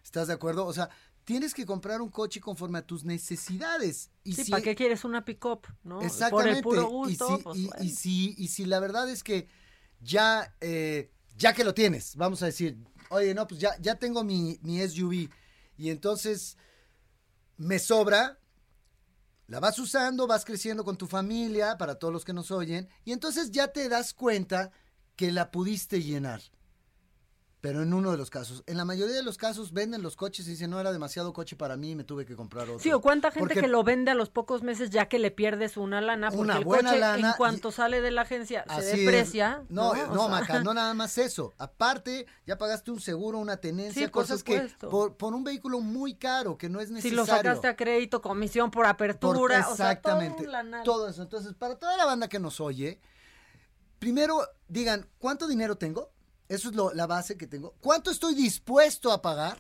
[0.03, 0.67] ¿Estás de acuerdo?
[0.67, 0.91] O sea,
[1.25, 4.11] tienes que comprar un coche conforme a tus necesidades.
[4.25, 5.69] Y Sí, si- ¿para qué quieres una pick-up?
[5.85, 5.99] ¿no?
[5.99, 6.59] Por Exactamente.
[6.59, 7.85] el puro y, gusto, si, pues, y- bueno.
[7.85, 9.47] y si, y si la verdad es que
[10.01, 12.77] ya, eh, ya que lo tienes, vamos a decir,
[13.11, 15.31] oye, no, pues ya, ya tengo mi, mi SUV
[15.79, 16.57] y entonces
[17.57, 18.41] me sobra,
[19.47, 23.13] la vas usando, vas creciendo con tu familia, para todos los que nos oyen, y
[23.13, 24.71] entonces ya te das cuenta
[25.17, 26.43] que la pudiste llenar.
[27.63, 28.65] Pero en uno de los casos.
[28.67, 31.55] En la mayoría de los casos venden los coches y dicen, no era demasiado coche
[31.55, 32.81] para mí y me tuve que comprar otro.
[32.81, 35.31] Sí, o cuánta gente Porque que lo vende a los pocos meses ya que le
[35.31, 38.65] pierdes una lana, porque Una el buena coche lana en cuanto sale de la agencia
[38.81, 39.63] se deprecia.
[39.69, 41.55] No, no, sea, Maca, no nada más eso.
[41.57, 45.79] Aparte, ya pagaste un seguro, una tenencia, Sí, por cosas que por, por un vehículo
[45.79, 47.17] muy caro que no es Si necesario.
[47.19, 50.49] lo sacaste a crédito, comisión por apertura, o sea, todo exactamente.
[50.85, 51.23] todo eso.
[51.23, 52.99] Entonces, para toda la banda que nos oye,
[54.01, 56.12] primero digan, ¿cuánto dinero tengo?
[56.53, 57.75] Eso es lo- la base que tengo.
[57.81, 59.57] ¿Cuánto estoy dispuesto a pagar?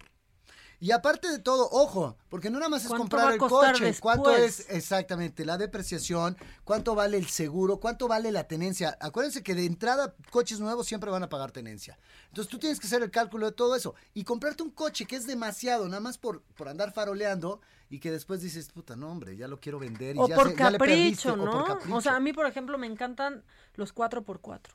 [0.78, 4.34] Y aparte de todo, ojo, porque no nada más es ¿Cuánto comprar el coche, cuánto
[4.36, 8.98] es exactamente la depreciación, cuánto vale el seguro, cuánto vale la tenencia.
[9.00, 11.98] Acuérdense que de entrada coches nuevos siempre van a pagar tenencia.
[12.30, 15.14] Entonces tú tienes que hacer el cálculo de todo eso y comprarte un coche que
[15.14, 19.36] es demasiado, nada más por, por andar faroleando y que después dices, puta, no hombre,
[19.36, 21.54] ya lo quiero vender y O ya por se- ya le perdiste", capricho, o por
[21.60, 21.64] ¿no?
[21.64, 21.96] capricho.
[21.96, 23.44] O sea, a mí, por ejemplo, me encantan
[23.76, 24.74] los 4x4.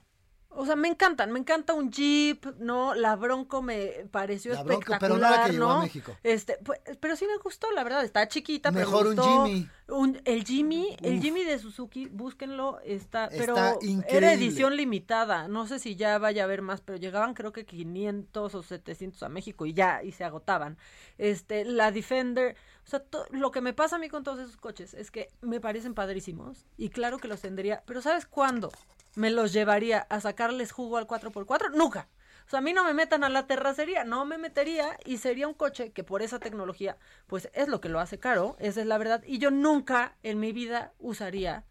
[0.59, 2.95] O sea, me encantan, me encanta un Jeep, ¿no?
[2.95, 5.81] La Bronco me pareció La Bronco, espectacular, pero no la que llegó a.
[5.81, 6.17] México.
[6.23, 9.45] Este, pues, pero sí me gustó, la verdad, está chiquita, pero Mejor me un gustó.
[9.45, 9.69] Jimmy.
[9.89, 11.21] Un- el Jimmy, el.
[11.21, 14.33] Jimmy de Suzuki, búsquenlo, está, Está pero era increíble.
[14.33, 18.55] edición limitada, no sé si ya vaya a haber más, pero llegaban creo que 500
[18.55, 20.77] o 700 a México y ya, y se agotaban.
[21.19, 22.55] Este, la Defender,
[22.85, 25.29] o sea, to- lo que me pasa a mí con todos esos coches es que
[25.41, 28.71] me parecen padrísimos y claro que los tendría, pero ¿sabes cuándo
[29.17, 31.73] me los llevaría a sacarles jugo al 4x4?
[31.73, 32.07] Nunca.
[32.45, 35.47] O sea, a mí no me metan a la terracería, no me metería y sería
[35.47, 38.87] un coche que por esa tecnología, pues es lo que lo hace caro, esa es
[38.87, 41.65] la verdad, y yo nunca en mi vida usaría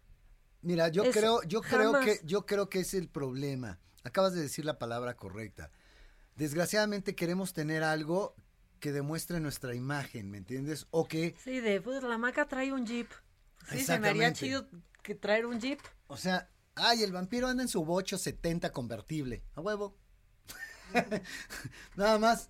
[0.61, 3.79] Mira, yo Eso, creo, yo creo que, yo creo que es el problema.
[4.03, 5.71] Acabas de decir la palabra correcta.
[6.35, 8.35] Desgraciadamente queremos tener algo
[8.79, 10.87] que demuestre nuestra imagen, ¿me entiendes?
[10.91, 13.09] O que, Sí, de pues la maca trae un jeep.
[13.69, 14.67] Sí, se me haría chido
[15.01, 15.79] que traer un jeep.
[16.07, 19.95] o sea, ay, el vampiro anda en su bocho 70 convertible, a huevo.
[21.95, 22.49] Nada más.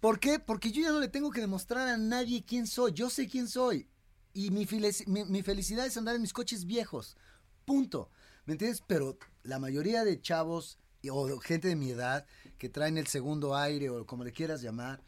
[0.00, 0.38] ¿Por qué?
[0.38, 2.92] Porque yo ya no le tengo que demostrar a nadie quién soy.
[2.92, 3.86] Yo sé quién soy.
[4.32, 7.16] Y mi, felici- mi, mi felicidad es andar en mis coches viejos.
[7.64, 8.10] Punto.
[8.46, 8.82] ¿Me entiendes?
[8.86, 10.78] Pero la mayoría de chavos
[11.10, 12.26] o gente de mi edad
[12.58, 15.02] que traen el segundo aire o como le quieras llamar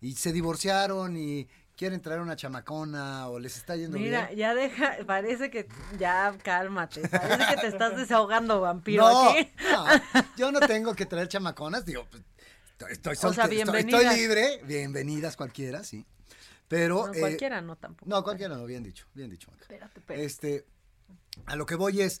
[0.00, 1.48] y se divorciaron y
[1.80, 4.38] quieren traer una chamacona o les está yendo Mira, bien.
[4.38, 5.66] ya deja, parece que
[5.98, 9.50] ya cálmate, parece que te estás desahogando, vampiro, No, aquí.
[9.72, 9.86] no,
[10.36, 12.22] yo no tengo que traer chamaconas, digo, pues,
[12.72, 14.02] estoy, estoy, O sea, estoy- bienvenidas.
[14.02, 16.04] estoy libre, bienvenidas cualquiera, sí.
[16.68, 18.10] Pero No, eh, cualquiera no tampoco.
[18.10, 19.50] No, cualquiera no, bien dicho, bien dicho.
[19.50, 19.62] Maca.
[19.62, 20.24] Espérate, espérate.
[20.26, 20.66] Este,
[21.46, 22.20] a lo que voy es,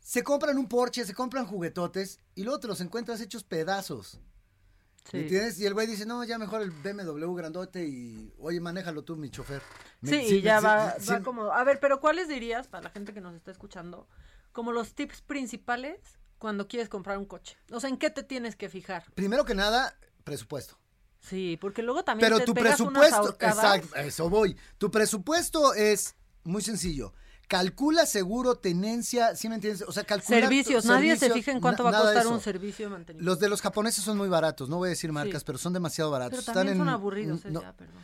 [0.00, 4.18] se compran un Porsche, se compran juguetotes y luego te los encuentras hechos pedazos.
[5.10, 5.16] Sí.
[5.18, 5.58] ¿Me entiendes?
[5.60, 9.30] Y el güey dice, no, ya mejor el BMW grandote y, oye, manéjalo tú, mi
[9.30, 9.62] chofer.
[10.00, 12.90] Me- Sí, y ya va, sí, va como, a ver, pero ¿cuáles dirías, para la
[12.90, 14.08] gente que nos está escuchando,
[14.52, 15.98] como los tips principales
[16.38, 17.56] cuando quieres comprar un coche?
[17.70, 19.04] O sea, ¿en qué te tienes que fijar?
[19.14, 20.76] Primero que nada, presupuesto.
[21.20, 24.56] Sí, porque luego también Pero te tu pegas presupuesto, exacto, eso voy.
[24.78, 26.14] Tu presupuesto es
[26.44, 27.12] muy sencillo.
[27.48, 29.82] Calcula seguro, tenencia, ¿sí me entiendes?
[29.88, 32.90] O sea, calcula Servicios, nadie se fija en cuánto va a costar un servicio de
[32.90, 33.30] mantenimiento.
[33.30, 35.46] Los de los japoneses son muy baratos, no voy a decir marcas, Sí.
[35.46, 36.40] pero son demasiado baratos.
[36.40, 38.02] Pero también Están son en- aburridos, eh, no, ya, perdón.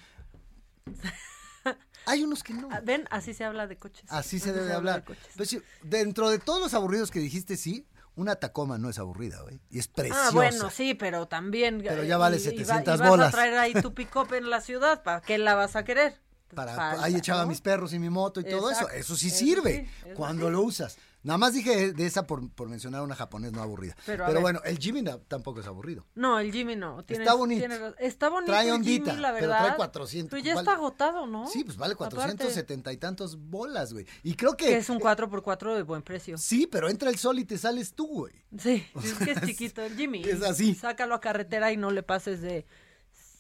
[2.07, 2.69] Hay unos que no.
[2.73, 4.05] Ah, Ven, así se habla de coches.
[4.09, 5.05] Así se debe de hablar.
[5.37, 7.87] Pues sí, dentro de todos los aburridos que dijiste, sí,
[8.17, 9.61] una Tacoma no es aburrida, güey.
[9.71, 10.29] Y es preciosa.
[10.29, 11.79] Ah, bueno, sí, pero también.
[11.83, 13.29] Pero eh, ya vale y- y va- 700 y vas bolas.
[13.29, 16.21] a traer ahí tu pick-up en la ciudad, ¿para qué la vas a querer?
[16.55, 17.49] Para, Falta, ahí echaba ¿no?
[17.49, 18.89] mis perros y mi moto y todo eso.
[18.91, 20.53] Eso sí eso sirve sí, eso cuando sí.
[20.53, 20.97] lo usas.
[21.25, 23.95] Nada más dije de esa por, por mencionar una japonés no aburrida.
[24.05, 26.05] Pero Pero, bueno, el Jimmy tampoco es aburrido.
[26.17, 27.05] No, el Jimmy no.
[27.05, 27.61] tienes- Está bonito.
[27.61, 28.51] tienes está bonito.
[28.51, 29.65] Trae ondita, Jimmy, la pero verdad.
[29.67, 31.47] trae 400, Pero ya vale- está agotado, ¿no?
[31.47, 34.05] Sí, pues vale Aparte, 470 y tantos bolas, güey.
[34.25, 34.65] Y creo que...
[34.67, 36.37] Que es un 4x4 de buen precio.
[36.39, 38.33] Sí, pero entra el sol y te sales tú, güey.
[38.59, 40.25] Sí, O es que es- chiquito el Jimmy.
[40.25, 40.75] es así.
[40.75, 42.67] Sácalo a carretera y no le pases de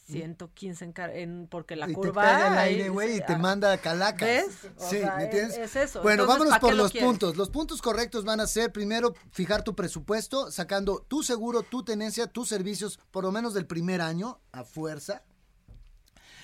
[0.04, 2.22] 115 en, en porque la y te curva.
[2.22, 4.28] pega el aire, güey, y te manda a calacas.
[4.28, 4.46] ¿Ves?
[4.76, 5.56] O sí, sea, ¿me entiendes?
[5.58, 6.02] es- es eso.
[6.02, 7.36] Bueno, Entonces, vámonos ¿para qué por lo los puntos.
[7.36, 12.26] Los puntos correctos van a ser, primero, fijar tu presupuesto, sacando tu seguro, tu tenencia,
[12.26, 15.22] tus servicios, por lo menos del primer año, a fuerza.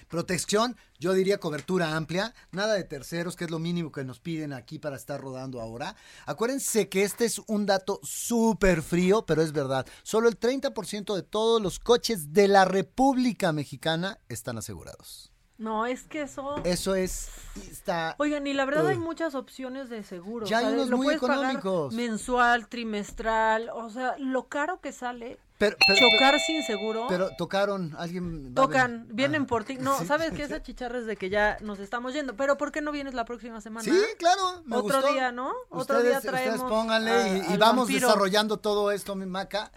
[0.09, 4.53] Protección, yo diría cobertura amplia, nada de terceros, que es lo mínimo que nos piden
[4.53, 5.97] aquí para estar rodando ahora.
[6.25, 9.87] Acuérdense que este es un dato súper frío, pero es verdad.
[10.03, 15.31] Solo el 30% de todos los coches de la República Mexicana están asegurados.
[15.59, 16.61] No, es que eso...
[16.65, 17.29] Eso es,
[17.69, 18.15] está...
[18.19, 20.47] Oigan, y la verdad hay muchas opciones de seguro.
[20.47, 21.93] Ya hay unos lo muy económicos.
[21.95, 27.07] mensual, trimestral, o sea, lo caro que sale Pero- pero- chocar sin seguro.
[27.09, 28.55] Pero tocaron, alguien...
[28.55, 29.15] Tocan, venir?
[29.15, 29.77] vienen por ti.
[29.79, 30.07] No, Sí.
[30.07, 30.43] ¿sabes qué?
[30.45, 32.37] Esa chicharra es de que ya nos estamos yendo.
[32.37, 33.83] Pero ¿por qué no vienes la próxima semana?
[33.85, 35.13] Sí, claro, me Otro gustó.
[35.13, 35.53] día, ¿no?
[35.71, 36.55] Otro Ustedes, día traemos.
[36.55, 38.07] ustedes pónganle a- y, vamos vampiro.
[38.07, 39.73] desarrollando todo esto, mi maca.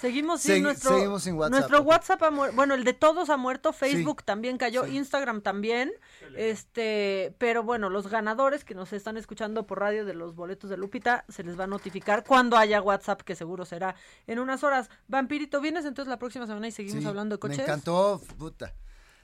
[0.00, 1.82] Seguimos sin Segui- nuestro, seguimos sin WhatsApp, nuestro.
[1.82, 5.90] WhatsApp ha muer- bueno, el de todos ha muerto, Facebook también cayó, Instagram también,
[6.36, 10.76] este, pero bueno, los ganadores que nos están escuchando por radio de los boletos de
[10.76, 13.94] Lupita, se les va a notificar cuando haya WhatsApp, que seguro será
[14.26, 14.88] en unas horas.
[15.08, 17.58] Vampirito, ¿vienes entonces la próxima semana y seguimos Sí, hablando de coches?
[17.58, 18.72] Me encantó, puta.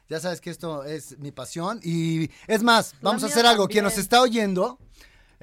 [0.08, 1.80] Ya sabes que esto es mi pasión.
[1.82, 3.68] Y es más, vamos a hacer algo.
[3.68, 4.78] Quien nos está oyendo,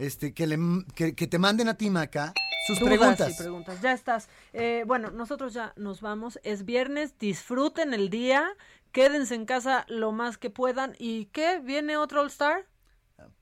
[0.01, 0.57] este, que, le,
[0.95, 2.33] que, que te manden a ti, Maca,
[2.67, 3.31] sus Dudas preguntas.
[3.31, 3.81] y preguntas.
[3.81, 4.29] Ya estás.
[4.53, 6.39] Eh, bueno, nosotros ya nos vamos.
[6.43, 8.47] Es viernes, disfruten el día,
[8.91, 10.95] quédense en casa lo más que puedan.
[10.97, 11.59] ¿Y qué?
[11.59, 12.65] ¿Viene otro All Star?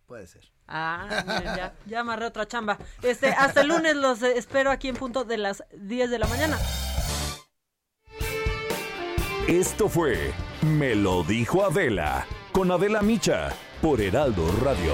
[0.05, 0.51] Puede ser.
[0.67, 2.77] Ah, miren, ya, ya amarré otra chamba.
[3.03, 6.57] Este, hasta el lunes los espero aquí en punto de las 10 de la mañana.
[9.47, 10.31] Esto fue
[10.61, 13.49] Me lo dijo Adela con Adela Micha
[13.81, 14.93] por Heraldo Radio.